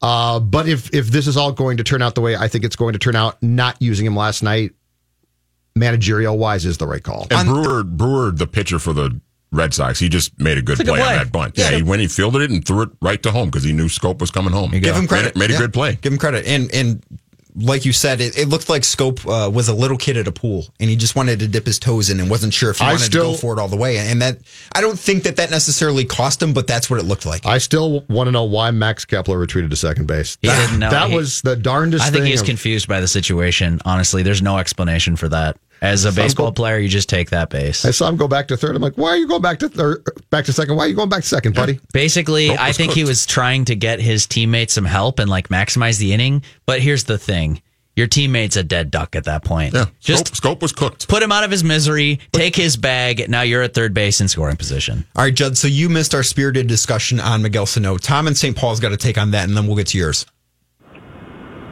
Uh, 0.00 0.38
but 0.38 0.68
if 0.68 0.94
if 0.94 1.08
this 1.08 1.26
is 1.26 1.36
all 1.36 1.50
going 1.52 1.76
to 1.76 1.84
turn 1.84 2.02
out 2.02 2.14
the 2.14 2.20
way 2.20 2.36
I 2.36 2.46
think 2.46 2.64
it's 2.64 2.76
going 2.76 2.92
to 2.92 2.98
turn 2.98 3.16
out, 3.16 3.42
not 3.42 3.82
using 3.82 4.06
him 4.06 4.14
last 4.14 4.44
night, 4.44 4.72
managerial 5.74 6.38
wise, 6.38 6.64
is 6.64 6.78
the 6.78 6.86
right 6.86 7.02
call. 7.02 7.26
And 7.30 7.48
Brewer, 7.48 7.82
Brewer, 7.82 8.30
the 8.30 8.46
pitcher 8.46 8.78
for 8.78 8.92
the 8.92 9.20
Red 9.52 9.74
Sox, 9.74 9.98
he 9.98 10.08
just 10.08 10.38
made 10.40 10.58
a 10.58 10.62
good 10.62 10.80
a 10.80 10.84
play, 10.84 10.96
good 10.98 11.06
on 11.06 11.16
that 11.16 11.30
bunt. 11.32 11.56
Yeah, 11.58 11.70
he, 11.70 11.82
when 11.82 12.00
he 12.00 12.08
fielded 12.08 12.42
it 12.42 12.50
and 12.50 12.66
threw 12.66 12.82
it 12.82 12.88
right 13.00 13.22
to 13.22 13.30
home 13.30 13.48
because 13.50 13.62
he 13.64 13.72
knew 13.72 13.86
Schoop 13.86 14.18
was 14.18 14.30
coming 14.30 14.52
home. 14.52 14.70
Give 14.70 14.96
him 14.96 15.06
credit. 15.06 15.36
Made, 15.36 15.40
made 15.40 15.50
a 15.50 15.52
Yeah. 15.54 15.58
good 15.60 15.72
play. 15.74 15.98
Give 16.00 16.12
him 16.12 16.18
credit. 16.18 16.46
And 16.46 16.72
and 16.74 17.02
like 17.54 17.84
you 17.84 17.92
said, 17.92 18.22
it, 18.22 18.38
it 18.38 18.48
looked 18.48 18.70
like 18.70 18.80
Schoop 18.80 19.26
uh, 19.28 19.50
was 19.50 19.68
a 19.68 19.74
little 19.74 19.98
kid 19.98 20.16
at 20.16 20.26
a 20.26 20.32
pool, 20.32 20.68
and 20.80 20.88
he 20.88 20.96
just 20.96 21.14
wanted 21.14 21.38
to 21.40 21.48
dip 21.48 21.66
his 21.66 21.78
toes 21.78 22.08
in 22.08 22.18
and 22.18 22.30
wasn't 22.30 22.54
sure 22.54 22.70
if 22.70 22.78
he 22.78 22.84
I 22.86 22.92
wanted 22.94 23.12
to 23.12 23.18
go 23.18 23.34
for 23.34 23.52
it 23.52 23.60
all 23.60 23.68
the 23.68 23.76
way. 23.76 23.98
And 23.98 24.22
that 24.22 24.38
I 24.74 24.80
don't 24.80 24.98
think 24.98 25.24
that 25.24 25.36
that 25.36 25.50
necessarily 25.50 26.06
cost 26.06 26.42
him, 26.42 26.54
but 26.54 26.66
that's 26.66 26.88
what 26.88 26.98
it 26.98 27.02
looked 27.04 27.26
like. 27.26 27.44
I 27.44 27.58
still 27.58 28.06
want 28.08 28.28
to 28.28 28.32
know 28.32 28.44
why 28.44 28.70
Max 28.70 29.04
Kepler 29.04 29.36
retreated 29.38 29.70
to 29.70 29.76
second 29.76 30.06
base. 30.06 30.38
He 30.40 30.48
that, 30.48 30.64
didn't 30.66 30.78
know. 30.80 30.88
That 30.90 31.10
He- 31.10 31.16
was 31.16 31.42
the 31.42 31.54
darndest 31.56 32.04
I 32.04 32.06
think 32.10 32.22
thing. 32.22 32.30
he's 32.30 32.40
of- 32.40 32.46
confused 32.46 32.88
by 32.88 33.00
the 33.02 33.08
situation. 33.08 33.80
Honestly, 33.84 34.22
there's 34.22 34.40
no 34.40 34.56
explanation 34.56 35.16
for 35.16 35.28
that. 35.28 35.58
As 35.82 36.04
a 36.04 36.12
baseball 36.12 36.46
go- 36.46 36.52
player, 36.52 36.78
you 36.78 36.88
just 36.88 37.08
take 37.08 37.30
that 37.30 37.50
base. 37.50 37.84
I 37.84 37.90
saw 37.90 38.08
him 38.08 38.16
go 38.16 38.28
back 38.28 38.46
to 38.48 38.56
third. 38.56 38.76
I'm 38.76 38.80
like, 38.82 38.94
why 38.94 39.08
are 39.10 39.16
you 39.16 39.26
going 39.26 39.42
back 39.42 39.58
to 39.58 39.68
third, 39.68 40.04
back 40.30 40.44
to 40.44 40.52
second? 40.52 40.76
Why 40.76 40.84
are 40.84 40.88
you 40.88 40.94
going 40.94 41.08
back 41.08 41.22
to 41.22 41.28
second, 41.28 41.56
buddy? 41.56 41.80
Basically, 41.92 42.48
Schoop 42.50 42.58
I 42.58 42.68
was 42.68 42.76
think 42.76 42.92
he 42.92 43.02
was 43.02 43.26
trying 43.26 43.64
to 43.64 43.74
get 43.74 43.98
his 44.00 44.26
teammates 44.28 44.72
some 44.74 44.84
help 44.84 45.18
and 45.18 45.28
like 45.28 45.48
maximize 45.48 45.98
the 45.98 46.12
inning. 46.12 46.44
But 46.66 46.80
here's 46.82 47.02
the 47.02 47.18
thing: 47.18 47.60
your 47.96 48.06
teammate's 48.06 48.54
a 48.54 48.62
dead 48.62 48.92
duck 48.92 49.16
at 49.16 49.24
that 49.24 49.44
point. 49.44 49.74
Yeah, 49.74 49.86
Just 49.98 50.32
Schoop, 50.34 50.54
Schoop 50.58 50.62
was 50.62 50.70
cooked. 50.72 51.08
put 51.08 51.20
him 51.20 51.32
out 51.32 51.42
of 51.42 51.50
his 51.50 51.64
misery, 51.64 52.20
take 52.30 52.54
his 52.54 52.76
bag. 52.76 53.28
Now 53.28 53.42
you're 53.42 53.62
at 53.62 53.74
third 53.74 53.92
base 53.92 54.20
in 54.20 54.28
scoring 54.28 54.56
position. 54.56 55.04
all 55.16 55.24
right, 55.24 55.34
Judd. 55.34 55.58
So 55.58 55.66
you 55.66 55.88
missed 55.88 56.14
our 56.14 56.22
spirited 56.22 56.68
discussion 56.68 57.18
on 57.18 57.42
Miguel 57.42 57.66
Sano. 57.66 57.98
Tom 57.98 58.28
and 58.28 58.36
St. 58.36 58.56
Paul's 58.56 58.78
got 58.78 58.90
to 58.90 58.96
take 58.96 59.18
on 59.18 59.32
that, 59.32 59.48
and 59.48 59.56
then 59.56 59.66
we'll 59.66 59.76
get 59.76 59.88
to 59.88 59.98
yours. 59.98 60.26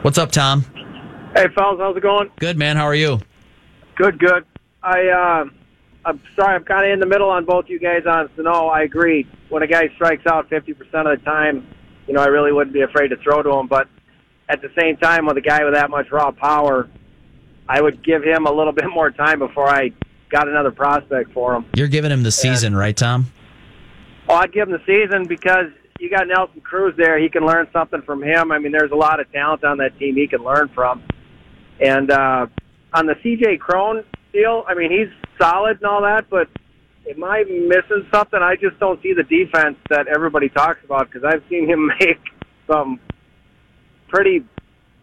What's 0.01 0.17
up, 0.17 0.33
Tom? 0.33 0.65
Hey, 1.33 1.45
fellas, 1.55 1.79
how's 1.79 1.95
it 1.95 2.03
going? 2.03 2.29
Good 2.39 2.57
man. 2.57 2.75
How 2.75 2.83
are 2.83 2.95
you? 2.95 3.21
Good, 3.95 4.19
good. 4.19 4.45
I, 4.83 5.07
uh, 5.07 5.45
I'm 6.05 6.21
sorry, 6.35 6.55
I'm 6.55 6.63
kind 6.63 6.85
of 6.85 6.91
in 6.91 6.99
the 6.99 7.05
middle 7.05 7.29
on 7.29 7.45
both 7.45 7.65
you 7.67 7.79
guys 7.79 8.05
on 8.07 8.29
Sano. 8.35 8.67
I 8.67 8.81
agree. 8.81 9.27
When 9.49 9.63
a 9.63 9.67
guy 9.67 9.89
strikes 9.95 10.25
out 10.25 10.49
50% 10.49 10.71
of 10.79 11.19
the 11.19 11.23
time, 11.23 11.67
you 12.07 12.13
know, 12.13 12.21
I 12.21 12.27
really 12.27 12.51
wouldn't 12.51 12.73
be 12.73 12.81
afraid 12.81 13.09
to 13.09 13.17
throw 13.17 13.43
to 13.43 13.51
him. 13.51 13.67
But 13.67 13.87
at 14.49 14.61
the 14.61 14.71
same 14.77 14.97
time, 14.97 15.25
with 15.25 15.37
a 15.37 15.41
guy 15.41 15.63
with 15.63 15.75
that 15.75 15.89
much 15.89 16.11
raw 16.11 16.31
power, 16.31 16.89
I 17.69 17.81
would 17.81 18.03
give 18.03 18.23
him 18.23 18.47
a 18.47 18.51
little 18.51 18.73
bit 18.81 18.89
more 18.89 19.11
time 19.11 19.39
before 19.39 19.69
I 19.69 19.91
got 20.29 20.47
another 20.47 20.71
prospect 20.71 21.31
for 21.33 21.55
him. 21.55 21.65
You're 21.75 21.87
giving 21.87 22.11
him 22.11 22.23
the 22.23 22.31
season, 22.31 22.75
right, 22.75 22.95
Tom? 22.95 23.31
Oh, 24.27 24.35
I'd 24.35 24.53
give 24.53 24.67
him 24.67 24.73
the 24.73 24.85
season 24.85 25.27
because 25.27 25.67
you 25.99 26.09
got 26.09 26.27
Nelson 26.27 26.61
Cruz 26.61 26.95
there. 26.97 27.19
He 27.19 27.29
can 27.29 27.45
learn 27.45 27.67
something 27.71 28.01
from 28.01 28.23
him. 28.23 28.51
I 28.51 28.57
mean, 28.59 28.71
there's 28.71 28.91
a 28.91 28.95
lot 28.95 29.19
of 29.19 29.31
talent 29.31 29.63
on 29.63 29.77
that 29.77 29.97
team 29.99 30.15
he 30.15 30.27
can 30.27 30.43
learn 30.43 30.69
from. 30.73 31.03
And 31.79 32.09
uh, 32.09 32.47
on 32.93 33.05
the 33.05 33.13
CJ 33.15 33.59
Cron 33.59 34.03
deal, 34.33 34.63
I 34.67 34.73
mean, 34.75 34.91
he's 34.91 35.09
solid 35.39 35.77
and 35.77 35.85
all 35.85 36.01
that, 36.01 36.29
but 36.29 36.47
am 37.09 37.23
I 37.23 37.43
missing 37.43 38.07
something? 38.13 38.39
I 38.41 38.55
just 38.55 38.79
don't 38.79 39.01
see 39.01 39.13
the 39.13 39.23
defense 39.23 39.77
that 39.89 40.07
everybody 40.07 40.49
talks 40.49 40.83
about 40.83 41.09
because 41.11 41.23
I've 41.23 41.43
seen 41.49 41.67
him 41.67 41.87
make 41.99 42.19
some 42.67 42.99
pretty 44.09 44.45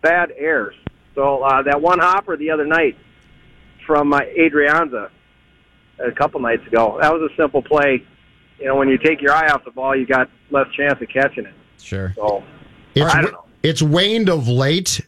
bad 0.03 0.33
errors. 0.37 0.75
So 1.15 1.43
uh, 1.43 1.63
that 1.63 1.81
one 1.81 1.99
hopper 1.99 2.37
the 2.37 2.51
other 2.51 2.67
night 2.67 2.97
from 3.87 4.13
uh, 4.13 4.21
Adrianza 4.39 5.11
a 5.99 6.13
couple 6.13 6.41
nights 6.41 6.67
ago, 6.67 6.99
that 7.01 7.13
was 7.13 7.31
a 7.33 7.37
simple 7.37 7.63
play. 7.63 8.05
You 8.61 8.67
know, 8.67 8.77
when 8.77 8.89
you 8.89 8.99
take 8.99 9.21
your 9.21 9.33
eye 9.33 9.49
off 9.49 9.65
the 9.65 9.71
ball, 9.71 9.97
you 9.97 10.07
got 10.07 10.29
less 10.51 10.67
chance 10.77 11.01
of 11.01 11.09
catching 11.09 11.47
it. 11.47 11.55
Sure. 11.81 12.13
So 12.17 12.45
It's, 12.95 13.13
I 13.15 13.23
don't 13.23 13.33
know. 13.33 13.45
it's 13.63 13.83
waned 13.83 14.29
of 14.29 14.49
late. 14.49 15.01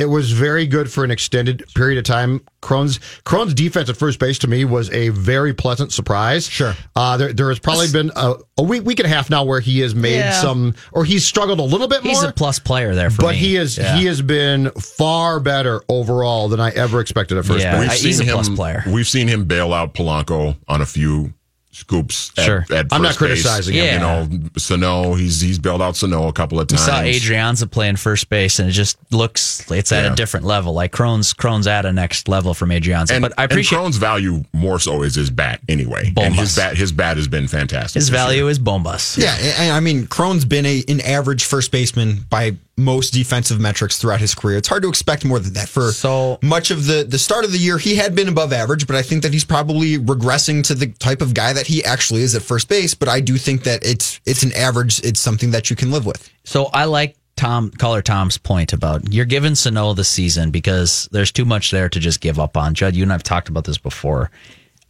It 0.00 0.06
was 0.08 0.32
very 0.32 0.66
good 0.66 0.90
for 0.90 1.04
an 1.04 1.10
extended 1.10 1.62
period 1.74 1.98
of 1.98 2.04
time. 2.04 2.40
Cron's 2.62 2.98
Cron's 3.24 3.52
defense 3.52 3.90
at 3.90 3.96
first 3.98 4.18
base 4.18 4.38
to 4.38 4.46
me 4.48 4.64
was 4.64 4.90
a 4.92 5.10
very 5.10 5.52
pleasant 5.52 5.92
surprise. 5.92 6.48
Sure. 6.48 6.74
Uh, 6.96 7.18
there, 7.18 7.32
there 7.34 7.48
has 7.50 7.58
probably 7.58 7.90
been 7.92 8.10
a, 8.16 8.34
a 8.58 8.62
week, 8.62 8.84
week 8.84 8.98
and 8.98 9.06
a 9.06 9.10
half 9.10 9.28
now 9.28 9.44
where 9.44 9.60
he 9.60 9.80
has 9.80 9.94
made 9.94 10.16
Yeah. 10.16 10.32
some, 10.40 10.74
or 10.92 11.04
he's 11.04 11.26
struggled 11.26 11.58
a 11.58 11.62
little 11.62 11.86
bit 11.86 12.00
He's 12.02 12.14
more. 12.14 12.22
He's 12.22 12.30
a 12.30 12.32
plus 12.32 12.58
player 12.58 12.94
there 12.94 13.10
for 13.10 13.20
but 13.22 13.32
me. 13.32 13.36
he 13.36 13.56
is 13.56 13.76
Yeah. 13.76 13.96
he 13.96 14.06
has 14.06 14.22
been 14.22 14.70
far 14.70 15.38
better 15.38 15.82
overall 15.88 16.48
than 16.48 16.60
I 16.60 16.70
ever 16.70 17.00
expected 17.00 17.36
at 17.36 17.44
first 17.44 17.62
Yeah. 17.64 17.78
base. 17.78 17.90
I- 17.90 18.06
he's 18.06 18.20
a 18.20 18.24
plus 18.24 18.48
player. 18.48 18.82
We've 18.86 19.08
seen 19.08 19.28
him 19.28 19.44
bail 19.44 19.74
out 19.74 19.92
Polanco 19.92 20.56
on 20.66 20.80
a 20.80 20.86
few 20.86 21.34
scoops. 21.72 22.32
At, 22.36 22.44
Sure. 22.44 22.66
at 22.72 22.86
I'm 22.90 23.02
not 23.02 23.16
criticizing 23.16 23.74
base. 23.74 23.92
him. 23.92 23.94
You 24.32 24.38
know, 24.38 24.48
Sano. 24.58 25.14
He's 25.14 25.40
he's 25.40 25.58
bailed 25.58 25.80
out 25.82 25.96
Sano 25.96 26.26
a 26.28 26.32
couple 26.32 26.58
of 26.60 26.70
We 26.70 26.76
times. 26.76 26.86
saw 26.86 27.00
Adrianza 27.02 27.70
playing 27.70 27.96
first 27.96 28.28
base, 28.28 28.58
and 28.58 28.68
it 28.68 28.72
just 28.72 28.98
looks 29.10 29.64
it's 29.70 29.92
at 29.92 30.04
Yeah. 30.04 30.12
a 30.12 30.16
different 30.16 30.46
level. 30.46 30.72
Like 30.72 30.92
Cron's, 30.92 31.32
Cron's 31.32 31.66
at 31.66 31.86
a 31.86 31.92
next 31.92 32.28
level 32.28 32.54
from 32.54 32.70
Adrianza. 32.70 33.12
And, 33.12 33.22
but 33.22 33.32
I 33.38 33.44
appreciate 33.44 33.78
and 33.78 33.82
Cron's 33.84 33.96
value 33.98 34.44
more 34.52 34.78
so 34.80 35.02
is 35.02 35.14
his 35.14 35.30
bat 35.30 35.60
anyway. 35.68 36.12
And 36.16 36.34
his 36.34 36.56
bat 36.56 36.76
his 36.76 36.92
bat 36.92 37.16
has 37.16 37.28
been 37.28 37.46
fantastic. 37.48 38.00
his 38.00 38.08
value 38.08 38.42
year. 38.44 38.50
is 38.50 38.58
bombas. 38.58 39.16
Yeah, 39.16 39.34
and 39.58 39.72
I 39.72 39.80
mean, 39.80 40.06
Cron's 40.06 40.44
been 40.44 40.66
a 40.66 40.82
an 40.88 41.00
average 41.00 41.44
first 41.44 41.70
baseman 41.70 42.26
by 42.30 42.56
most 42.80 43.10
defensive 43.10 43.60
metrics 43.60 43.98
throughout 43.98 44.20
his 44.20 44.34
career. 44.34 44.56
It's 44.58 44.68
hard 44.68 44.82
to 44.82 44.88
expect 44.88 45.24
more 45.24 45.38
than 45.38 45.52
that. 45.54 45.68
For 45.68 45.92
So- 45.92 46.38
much 46.42 46.70
of 46.70 46.86
the 46.86 47.04
the 47.08 47.18
start 47.18 47.44
of 47.44 47.52
the 47.52 47.58
year, 47.58 47.78
he 47.78 47.96
had 47.96 48.14
been 48.14 48.28
above 48.28 48.52
average, 48.52 48.86
but 48.86 48.96
I 48.96 49.02
think 49.02 49.22
that 49.22 49.32
he's 49.32 49.44
probably 49.44 49.98
regressing 49.98 50.64
to 50.64 50.74
the 50.74 50.86
type 50.88 51.20
of 51.22 51.34
guy 51.34 51.52
that 51.52 51.66
he 51.68 51.84
actually 51.84 52.22
is 52.22 52.34
at 52.34 52.42
first 52.42 52.68
base. 52.68 52.94
But 52.94 53.08
I 53.08 53.20
do 53.20 53.36
think 53.36 53.62
that 53.64 53.84
it's 53.84 54.20
it's 54.26 54.42
an 54.42 54.52
average. 54.54 55.00
It's 55.04 55.20
something 55.20 55.52
that 55.52 55.70
you 55.70 55.76
can 55.76 55.90
live 55.92 56.06
with. 56.06 56.28
So 56.44 56.66
I 56.66 56.84
like 56.84 57.16
Tom 57.36 57.70
caller 57.70 58.02
Tom's 58.02 58.36
point 58.36 58.72
about 58.72 59.12
you're 59.12 59.24
giving 59.24 59.54
Sano 59.54 59.94
the 59.94 60.04
season 60.04 60.50
because 60.50 61.08
there's 61.12 61.32
too 61.32 61.44
much 61.44 61.70
there 61.70 61.88
to 61.88 62.00
just 62.00 62.20
give 62.20 62.38
up 62.38 62.56
on. 62.56 62.74
Judd, 62.74 62.94
you 62.96 63.02
and 63.02 63.12
I've 63.12 63.22
talked 63.22 63.48
about 63.48 63.64
this 63.64 63.78
before. 63.78 64.30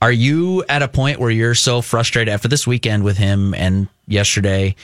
Are 0.03 0.11
you 0.11 0.65
at 0.69 0.83
a 0.83 0.89
point 0.89 1.21
where 1.21 1.31
you're 1.31 1.55
so 1.55 1.83
frustrated 1.83 2.33
after 2.33 2.49
this 2.49 2.67
weekend 2.67 3.05
with 3.05 3.19
him 3.19 3.53
and 3.55 3.87
yesterday? 4.09 4.75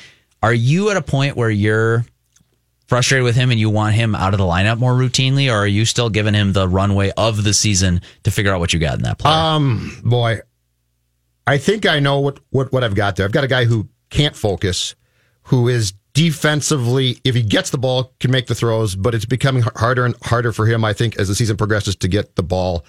Are 0.43 0.53
you 0.53 0.91
at 0.91 0.97
a 0.99 1.03
point 1.03 1.37
where 1.37 1.49
you're 1.51 2.05
frustrated 2.87 3.24
with 3.24 3.37
him 3.37 3.51
and 3.51 3.59
you 3.59 3.70
want 3.70 3.95
him 3.95 4.14
out 4.14 4.32
of 4.32 4.39
the 4.39 4.45
lineup 4.45 4.78
more 4.78 4.93
routinely, 4.93 5.51
or 5.51 5.57
are 5.57 5.66
you 5.66 5.84
still 5.84 6.09
giving 6.09 6.34
him 6.34 6.53
the 6.53 6.68
runway 6.68 7.11
of 7.16 7.45
the 7.45 7.53
season 7.53 8.01
to 8.22 8.30
figure 8.30 8.53
out 8.53 8.61
what 8.61 8.72
you 8.72 8.78
got 8.78 8.95
in 8.95 9.03
that 9.03 9.18
player? 9.18 9.34
Um, 9.34 10.01
boy, 10.05 10.41
I 11.47 11.59
think 11.59 11.87
I 11.87 12.01
know 12.01 12.20
what, 12.20 12.41
what, 12.51 12.72
what 12.72 12.84
I've 12.84 12.95
got 12.95 13.16
there. 13.16 13.26
I've 13.26 13.32
got 13.32 13.45
a 13.45 13.49
guy 13.49 13.64
who 13.64 13.89
can't 14.11 14.37
focus, 14.37 14.95
who 15.43 15.68
is 15.68 15.93
defensively, 16.14 17.18
if 17.24 17.34
he 17.34 17.43
gets 17.43 17.70
the 17.70 17.78
ball, 17.78 18.12
can 18.20 18.30
make 18.30 18.47
the 18.47 18.55
throws, 18.55 18.95
but 18.97 19.14
it's 19.14 19.26
becoming 19.26 19.62
harder 19.76 20.05
and 20.05 20.14
harder 20.22 20.51
for 20.51 20.66
him, 20.66 20.84
I 20.84 20.93
think, 20.93 21.18
as 21.18 21.28
the 21.28 21.34
season 21.34 21.57
progresses 21.57 21.95
to 21.97 22.09
get 22.09 22.37
the 22.37 22.43
ball. 22.43 22.84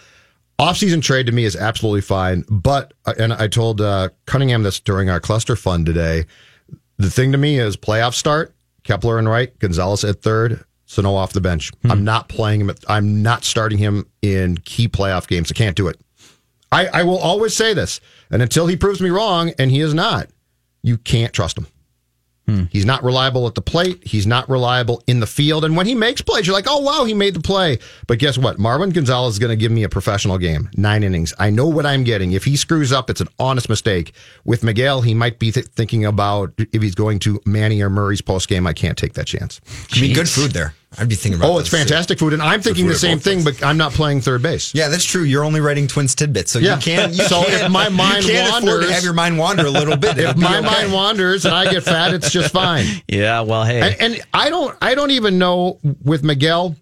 Off-season 0.60 1.02
trade 1.02 1.28
to 1.28 1.32
me 1.32 1.44
is 1.44 1.56
absolutely 1.56 2.02
fine, 2.02 2.44
but 2.50 2.94
uh, 3.06 3.14
and 3.20 3.34
I 3.34 3.48
told 3.48 3.80
uh, 3.80 4.10
Cunningham 4.26 4.64
this 4.64 4.80
during 4.80 5.10
our 5.10 5.20
cluster 5.20 5.56
fund 5.56 5.86
today. 5.86 6.26
The 6.98 7.12
thing 7.12 7.32
to 7.34 7.38
me 7.38 7.60
is 7.60 7.78
playoff 7.78 8.16
start, 8.16 8.56
Kepler 8.88 9.20
and 9.20 9.28
right, 9.28 9.58
Gonzalez 9.60 10.06
at 10.06 10.22
third, 10.22 10.64
Sano 10.86 11.14
off 11.14 11.34
the 11.34 11.42
bench. 11.42 11.72
Hmm. 11.82 11.92
I'm 11.92 12.04
not 12.06 12.30
playing 12.30 12.62
him. 12.62 12.70
At, 12.70 12.80
I'm 12.88 13.22
not 13.22 13.44
starting 13.44 13.78
him 13.78 14.08
in 14.22 14.58
key 14.60 14.88
playoff 14.88 15.28
games. 15.28 15.52
I 15.52 15.56
can't 15.56 15.76
do 15.76 15.90
it. 15.90 16.00
I, 16.72 16.88
I 16.88 17.04
will 17.04 17.18
always 17.18 17.56
say 17.56 17.74
this, 17.74 18.00
and 18.32 18.42
until 18.42 18.68
he 18.68 18.78
proves 18.78 19.02
me 19.02 19.10
wrong, 19.10 19.52
and 19.60 19.72
he 19.72 19.82
is 19.82 19.94
not, 19.94 20.30
you 20.84 20.98
can't 20.98 21.34
trust 21.34 21.58
him. 21.58 21.68
Hmm. 22.48 22.64
He's 22.72 22.86
not 22.86 23.04
reliable 23.04 23.46
at 23.46 23.56
the 23.56 23.62
plate. 23.62 24.08
He's 24.08 24.26
not 24.26 24.50
reliable 24.50 25.04
in 25.06 25.20
the 25.20 25.28
field. 25.28 25.66
And 25.66 25.76
when 25.76 25.86
he 25.86 25.96
makes 25.96 26.22
plays, 26.22 26.48
you're 26.48 26.56
like, 26.56 26.66
oh, 26.68 26.80
wow, 26.80 27.04
he 27.04 27.14
made 27.14 27.34
the 27.34 27.42
play. 27.42 27.78
But 28.08 28.20
guess 28.20 28.38
what? 28.38 28.58
Marwin 28.58 28.94
Gonzalez 28.94 29.34
is 29.34 29.40
going 29.40 29.50
to 29.50 29.58
give 29.58 29.72
me 29.72 29.84
a 29.84 29.90
professional 29.90 30.38
game, 30.38 30.70
nine 30.78 31.04
innings. 31.04 31.34
I 31.38 31.50
know 31.50 31.68
what 31.68 31.86
I'm 31.86 32.06
getting. 32.06 32.32
If 32.32 32.46
he 32.46 32.56
screws 32.56 32.94
up, 32.94 33.10
it's 33.10 33.20
an 33.20 33.28
honest 33.38 33.68
mistake. 33.68 34.14
With 34.46 34.64
Miguel, 34.64 35.02
he 35.02 35.14
might 35.14 35.40
be 35.40 35.52
th- 35.52 35.66
thinking 35.68 36.06
about 36.06 36.54
if 36.58 36.82
he's 36.82 36.96
going 36.96 37.20
to 37.20 37.42
Manny 37.46 37.82
or 37.82 37.90
Murray's 37.90 38.22
post 38.22 38.48
game. 38.48 38.66
I 38.66 38.72
can't 38.72 38.98
take 38.98 39.14
that 39.14 39.28
chance. 39.28 39.60
I 39.92 40.00
mean, 40.00 40.16
good 40.16 40.30
food 40.30 40.52
there. 40.52 40.74
I'd 41.00 41.08
be 41.08 41.16
thinking 41.16 41.40
about. 41.40 41.52
Oh, 41.52 41.60
it's 41.60 41.70
fantastic 41.70 42.18
food. 42.18 42.34
And 42.34 42.42
I'm 42.42 42.62
thinking 42.62 42.88
the 42.88 42.96
same 42.96 43.20
thing, 43.20 43.44
but 43.44 43.64
I'm 43.64 43.78
not 43.78 43.92
playing 43.94 44.22
third 44.22 44.42
base. 44.42 44.74
Yeah, 44.74 44.88
that's 44.90 45.04
true. 45.06 45.24
You're 45.24 45.44
only 45.44 45.60
writing 45.62 45.88
Twins 45.88 46.16
tidbits, 46.16 46.52
so 46.52 46.60
Yeah. 46.60 46.76
you 46.76 46.82
can't. 46.82 47.14
You 47.14 47.24
So 47.28 47.44
can't, 47.44 47.64
if 47.66 47.72
my 47.72 47.90
mind 47.90 48.26
you 48.26 48.32
can't 48.34 48.64
afford 48.64 48.84
to 48.84 48.92
have 48.94 49.04
your 49.04 49.14
mind 49.14 49.38
wander 49.38 49.66
a 49.66 49.70
little 49.70 49.96
bit. 49.98 50.18
If 50.28 50.36
my 50.38 50.58
okay. 50.58 50.66
mind 50.66 50.94
wanders 50.94 51.46
and 51.46 51.54
I 51.54 51.72
get 51.72 51.84
fat, 51.84 52.14
it's 52.14 52.32
just 52.32 52.52
fine. 52.52 52.86
yeah, 53.08 53.42
well, 53.42 53.64
hey. 53.64 53.82
And, 53.82 54.02
and 54.16 54.22
I 54.34 54.50
don't, 54.50 54.76
I 54.82 54.96
don't 54.96 55.12
even 55.12 55.38
know 55.38 55.80
with 56.04 56.24
Miguel. 56.24 56.76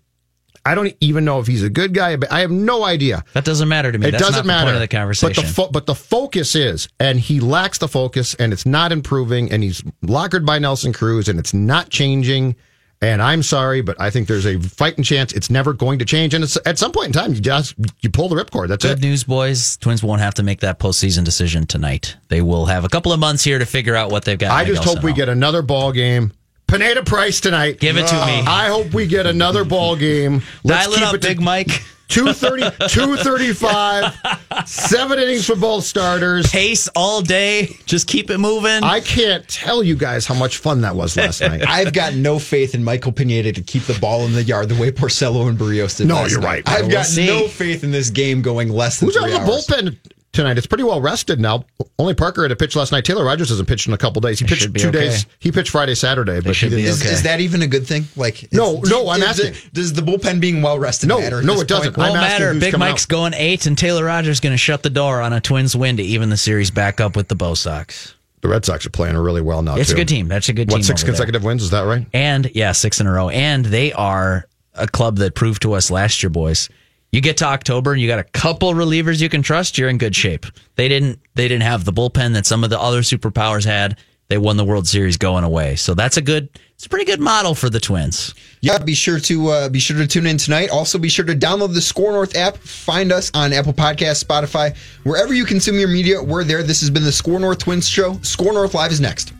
I 0.67 0.73
don't 0.73 0.95
even 0.99 1.25
know 1.25 1.39
if 1.39 1.45
he's 1.47 1.61
a 1.61 1.69
good 1.69 1.93
guy. 1.93 2.17
I 2.31 2.39
have 2.39 2.49
no 2.49 2.83
idea. 2.83 3.23
that 3.33 3.45
doesn't 3.45 3.67
matter 3.67 3.91
to 3.91 3.97
me. 3.99 4.07
It 4.07 4.11
That's 4.11 4.23
doesn't 4.23 4.47
not 4.47 4.65
matter. 4.65 4.73
the 4.73 4.79
the 4.79 4.87
conversation. 4.87 5.43
But 5.43 5.47
the 5.47 5.53
fo- 5.53 5.69
but 5.69 5.85
the 5.85 5.93
focus 5.93 6.55
is, 6.55 6.87
and 6.99 7.19
he 7.19 7.39
lacks 7.39 7.77
the 7.77 7.87
focus, 7.87 8.33
and 8.35 8.51
it's 8.51 8.65
not 8.65 8.91
improving, 8.91 9.51
and 9.51 9.61
he's 9.61 9.83
lockered 10.01 10.43
by 10.43 10.57
Nelson 10.57 10.91
Cruz, 10.91 11.27
and 11.29 11.37
it's 11.37 11.53
not 11.53 11.89
changing. 11.89 12.55
And 13.01 13.21
I'm 13.21 13.43
sorry, 13.43 13.81
but 13.81 13.99
I 13.99 14.09
think 14.09 14.27
there's 14.27 14.45
a 14.45 14.59
fighting 14.59 15.03
chance 15.03 15.33
it's 15.33 15.49
never 15.49 15.73
going 15.73 15.99
to 15.99 16.05
change. 16.05 16.33
And 16.33 16.43
it's, 16.43 16.57
at 16.65 16.79
some 16.79 16.91
point 16.91 17.07
in 17.07 17.13
time, 17.13 17.33
you 17.33 17.41
just 17.41 17.75
you 18.01 18.09
pull 18.09 18.29
the 18.29 18.35
ripcord. 18.35 18.69
That's 18.69 18.85
it. 18.85 18.87
Good 18.87 19.03
it. 19.03 19.07
news, 19.07 19.23
boys. 19.23 19.77
Twins 19.77 20.01
won't 20.01 20.21
have 20.21 20.33
to 20.35 20.43
make 20.43 20.61
that 20.61 20.79
postseason 20.79 21.23
decision 21.23 21.67
tonight. 21.67 22.15
They 22.29 22.41
will 22.41 22.65
have 22.65 22.85
a 22.85 22.89
couple 22.89 23.11
of 23.11 23.19
months 23.19 23.43
here 23.43 23.59
to 23.59 23.65
figure 23.65 23.95
out 23.95 24.11
what 24.11 24.25
they've 24.25 24.39
got. 24.39 24.51
I 24.51 24.65
just 24.65 24.83
hope 24.83 25.03
we 25.03 25.13
get 25.13 25.29
another 25.29 25.61
ball 25.61 25.91
game. 25.91 26.31
Pineda 26.67 27.03
Price 27.03 27.39
tonight. 27.41 27.79
Give 27.79 27.97
it 27.97 28.07
to 28.07 28.15
me. 28.15 28.41
I 28.41 28.69
hope 28.69 28.93
we 28.93 29.05
get 29.05 29.25
another 29.27 29.65
ball 29.65 29.95
game. 29.95 30.41
Let's 30.63 30.87
Dial 30.87 30.93
it 30.93 30.97
keep 30.97 31.07
up, 31.07 31.15
it 31.15 31.21
to 31.21 31.27
Big 31.27 31.41
Mike. 31.41 31.83
230, 32.07 32.87
235, 32.87 34.67
seven 34.67 35.19
innings 35.19 35.45
for 35.45 35.55
both 35.55 35.83
starters. 35.83 36.49
Pace 36.51 36.87
all 36.95 37.21
day. 37.21 37.75
Just 37.85 38.07
keep 38.07 38.29
it 38.29 38.37
moving. 38.37 38.83
I 38.83 38.99
can't 39.01 39.47
tell 39.47 39.83
you 39.83 39.95
guys 39.95 40.25
how 40.25 40.35
much 40.35 40.57
fun 40.57 40.81
that 40.81 40.95
was 40.95 41.17
last 41.17 41.41
night. 41.41 41.63
I've 41.67 41.93
got 41.93 42.13
no 42.13 42.37
faith 42.39 42.75
in 42.75 42.83
Michael 42.83 43.11
Pineda 43.11 43.53
to 43.53 43.61
keep 43.61 43.83
the 43.83 43.97
ball 43.99 44.21
in 44.25 44.33
the 44.33 44.43
yard 44.43 44.69
the 44.69 44.79
way 44.79 44.91
Porcello 44.91 45.49
and 45.49 45.57
Barrios 45.57 45.95
did. 45.97 46.07
No, 46.07 46.15
last 46.15 46.31
you're 46.31 46.41
night. 46.41 46.67
right. 46.67 46.69
I've 46.69 46.81
We'll 46.87 46.91
got 46.91 47.05
see. 47.07 47.25
no 47.27 47.47
faith 47.47 47.83
in 47.83 47.91
this 47.91 48.09
game 48.11 48.41
going 48.41 48.69
less 48.69 48.99
than 48.99 49.07
Who's 49.07 49.17
on 49.17 49.23
three 49.23 49.31
the 49.33 49.39
hours. 49.39 49.67
bullpen 49.67 49.97
tonight? 50.35 50.57
It's 50.57 50.67
pretty 50.67 50.83
well 50.83 51.01
rested 51.01 51.39
now. 51.39 51.65
Only 51.97 52.13
Parker 52.13 52.43
had 52.43 52.51
a 52.51 52.55
pitch 52.55 52.75
last 52.75 52.91
night. 52.91 53.05
Taylor 53.05 53.25
Rogers 53.25 53.49
hasn't 53.49 53.67
pitched 53.67 53.87
in 53.87 53.93
a 53.93 53.97
couple 53.97 54.21
days. 54.21 54.39
He 54.39 54.45
pitched 54.45 54.73
two 54.75 54.89
okay. 54.89 54.91
days. 54.91 55.25
He 55.39 55.51
pitched 55.51 55.71
Friday, 55.71 55.95
Saturday, 55.95 56.41
but 56.41 56.55
he 56.55 56.69
didn't. 56.69 56.85
Is, 56.85 57.01
okay. 57.01 57.11
is 57.11 57.23
that 57.23 57.39
even 57.39 57.61
a 57.61 57.67
good 57.67 57.87
thing? 57.87 58.05
Like, 58.15 58.51
No, 58.51 58.81
no, 58.85 59.09
I'm 59.09 59.21
is 59.21 59.27
asking. 59.29 59.53
the- 59.53 59.69
does 59.73 59.93
the 59.93 60.01
bullpen 60.01 60.39
being 60.39 60.61
well 60.61 60.77
rested 60.77 61.07
No, 61.07 61.19
matter? 61.19 61.39
at 61.39 61.45
no, 61.45 61.59
it 61.61 61.67
doesn't. 61.67 61.93
point? 61.93 62.07
I'm 62.07 62.13
Won't 62.13 62.23
asking 62.23 62.45
matter. 62.45 62.59
Big 62.59 62.77
Mike's 62.77 63.05
out. 63.05 63.09
going 63.09 63.33
eight, 63.33 63.65
and 63.65 63.77
Taylor 63.77 64.03
Rogers 64.05 64.39
going 64.39 64.53
to 64.53 64.57
shut 64.57 64.83
the 64.83 64.89
door 64.89 65.21
on 65.21 65.33
a 65.33 65.41
Twins 65.41 65.75
win 65.75 65.97
to 65.97 66.03
even 66.03 66.29
the 66.29 66.37
series 66.37 66.69
back 66.69 66.99
up 67.01 67.15
with 67.15 67.27
the 67.29 67.35
Bo 67.35 67.53
Sox. 67.53 68.13
The 68.41 68.49
Red 68.49 68.63
Sox 68.63 68.85
are 68.85 68.91
playing 68.91 69.17
really 69.17 69.41
well 69.41 69.63
now. 69.63 69.75
It's 69.75 69.89
too. 69.89 69.95
a 69.95 69.97
good 69.97 70.07
team. 70.07 70.27
That's 70.27 70.49
a 70.49 70.53
good 70.53 70.69
team. 70.69 70.77
What 70.77 70.85
six 70.85 71.01
over 71.01 71.07
there. 71.07 71.13
consecutive 71.15 71.43
wins? 71.43 71.63
Is 71.63 71.71
that 71.71 71.81
right? 71.81 72.05
And 72.13 72.51
yeah, 72.53 72.73
six 72.73 72.99
in 72.99 73.07
a 73.07 73.11
row. 73.11 73.29
And 73.29 73.65
they 73.65 73.91
are 73.93 74.45
a 74.75 74.87
club 74.87 75.17
that 75.17 75.33
proved 75.33 75.63
to 75.63 75.73
us 75.73 75.89
last 75.89 76.21
year, 76.21 76.29
boys. 76.29 76.69
You 77.15 77.21
get 77.21 77.37
to 77.37 77.45
October 77.45 77.93
and 77.93 78.01
you 78.01 78.09
got 78.09 78.19
a 78.19 78.25
couple 78.25 78.73
relievers 78.73 79.21
you 79.21 79.29
can 79.29 79.41
trust, 79.41 79.77
you're 79.77 79.87
in 79.87 79.97
good 79.97 80.13
shape. 80.13 80.45
They 80.75 80.89
didn't 80.89 81.21
they 81.35 81.47
didn't 81.47 81.63
have 81.63 81.85
the 81.85 81.93
bullpen 81.93 82.33
that 82.33 82.45
some 82.45 82.61
of 82.65 82.69
the 82.69 82.77
other 82.77 83.03
superpowers 83.03 83.63
had. 83.63 83.97
They 84.27 84.37
won 84.37 84.57
the 84.57 84.65
World 84.65 84.85
Series 84.85 85.15
going 85.15 85.45
away. 85.45 85.77
So 85.77 85.93
that's 85.93 86.17
a 86.17 86.21
good 86.21 86.49
it's 86.73 86.87
a 86.87 86.89
pretty 86.89 87.05
good 87.05 87.21
model 87.21 87.55
for 87.55 87.69
the 87.69 87.79
twins. 87.79 88.35
Yeah, 88.59 88.79
be 88.79 88.93
sure 88.93 89.17
to 89.21 89.47
uh, 89.47 89.69
be 89.69 89.79
sure 89.79 89.95
to 89.95 90.05
tune 90.05 90.25
in 90.25 90.35
tonight. 90.35 90.71
Also, 90.71 90.97
be 90.97 91.07
sure 91.07 91.23
to 91.23 91.33
download 91.33 91.73
the 91.73 91.79
Score 91.79 92.11
North 92.11 92.35
app. 92.35 92.57
Find 92.57 93.13
us 93.13 93.31
on 93.33 93.53
Apple 93.53 93.71
Podcasts, 93.71 94.21
Spotify, 94.21 94.75
wherever 95.05 95.33
you 95.33 95.45
consume 95.45 95.79
your 95.79 95.87
media. 95.87 96.21
We're 96.21 96.43
there. 96.43 96.63
This 96.63 96.81
has 96.81 96.89
been 96.89 97.05
the 97.05 97.13
Score 97.13 97.39
North 97.39 97.59
Twins 97.59 97.87
show. 97.87 98.19
Score 98.23 98.51
North 98.51 98.73
Live 98.73 98.91
is 98.91 98.99
next. 98.99 99.31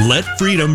Let 0.00 0.24
freedom 0.38 0.66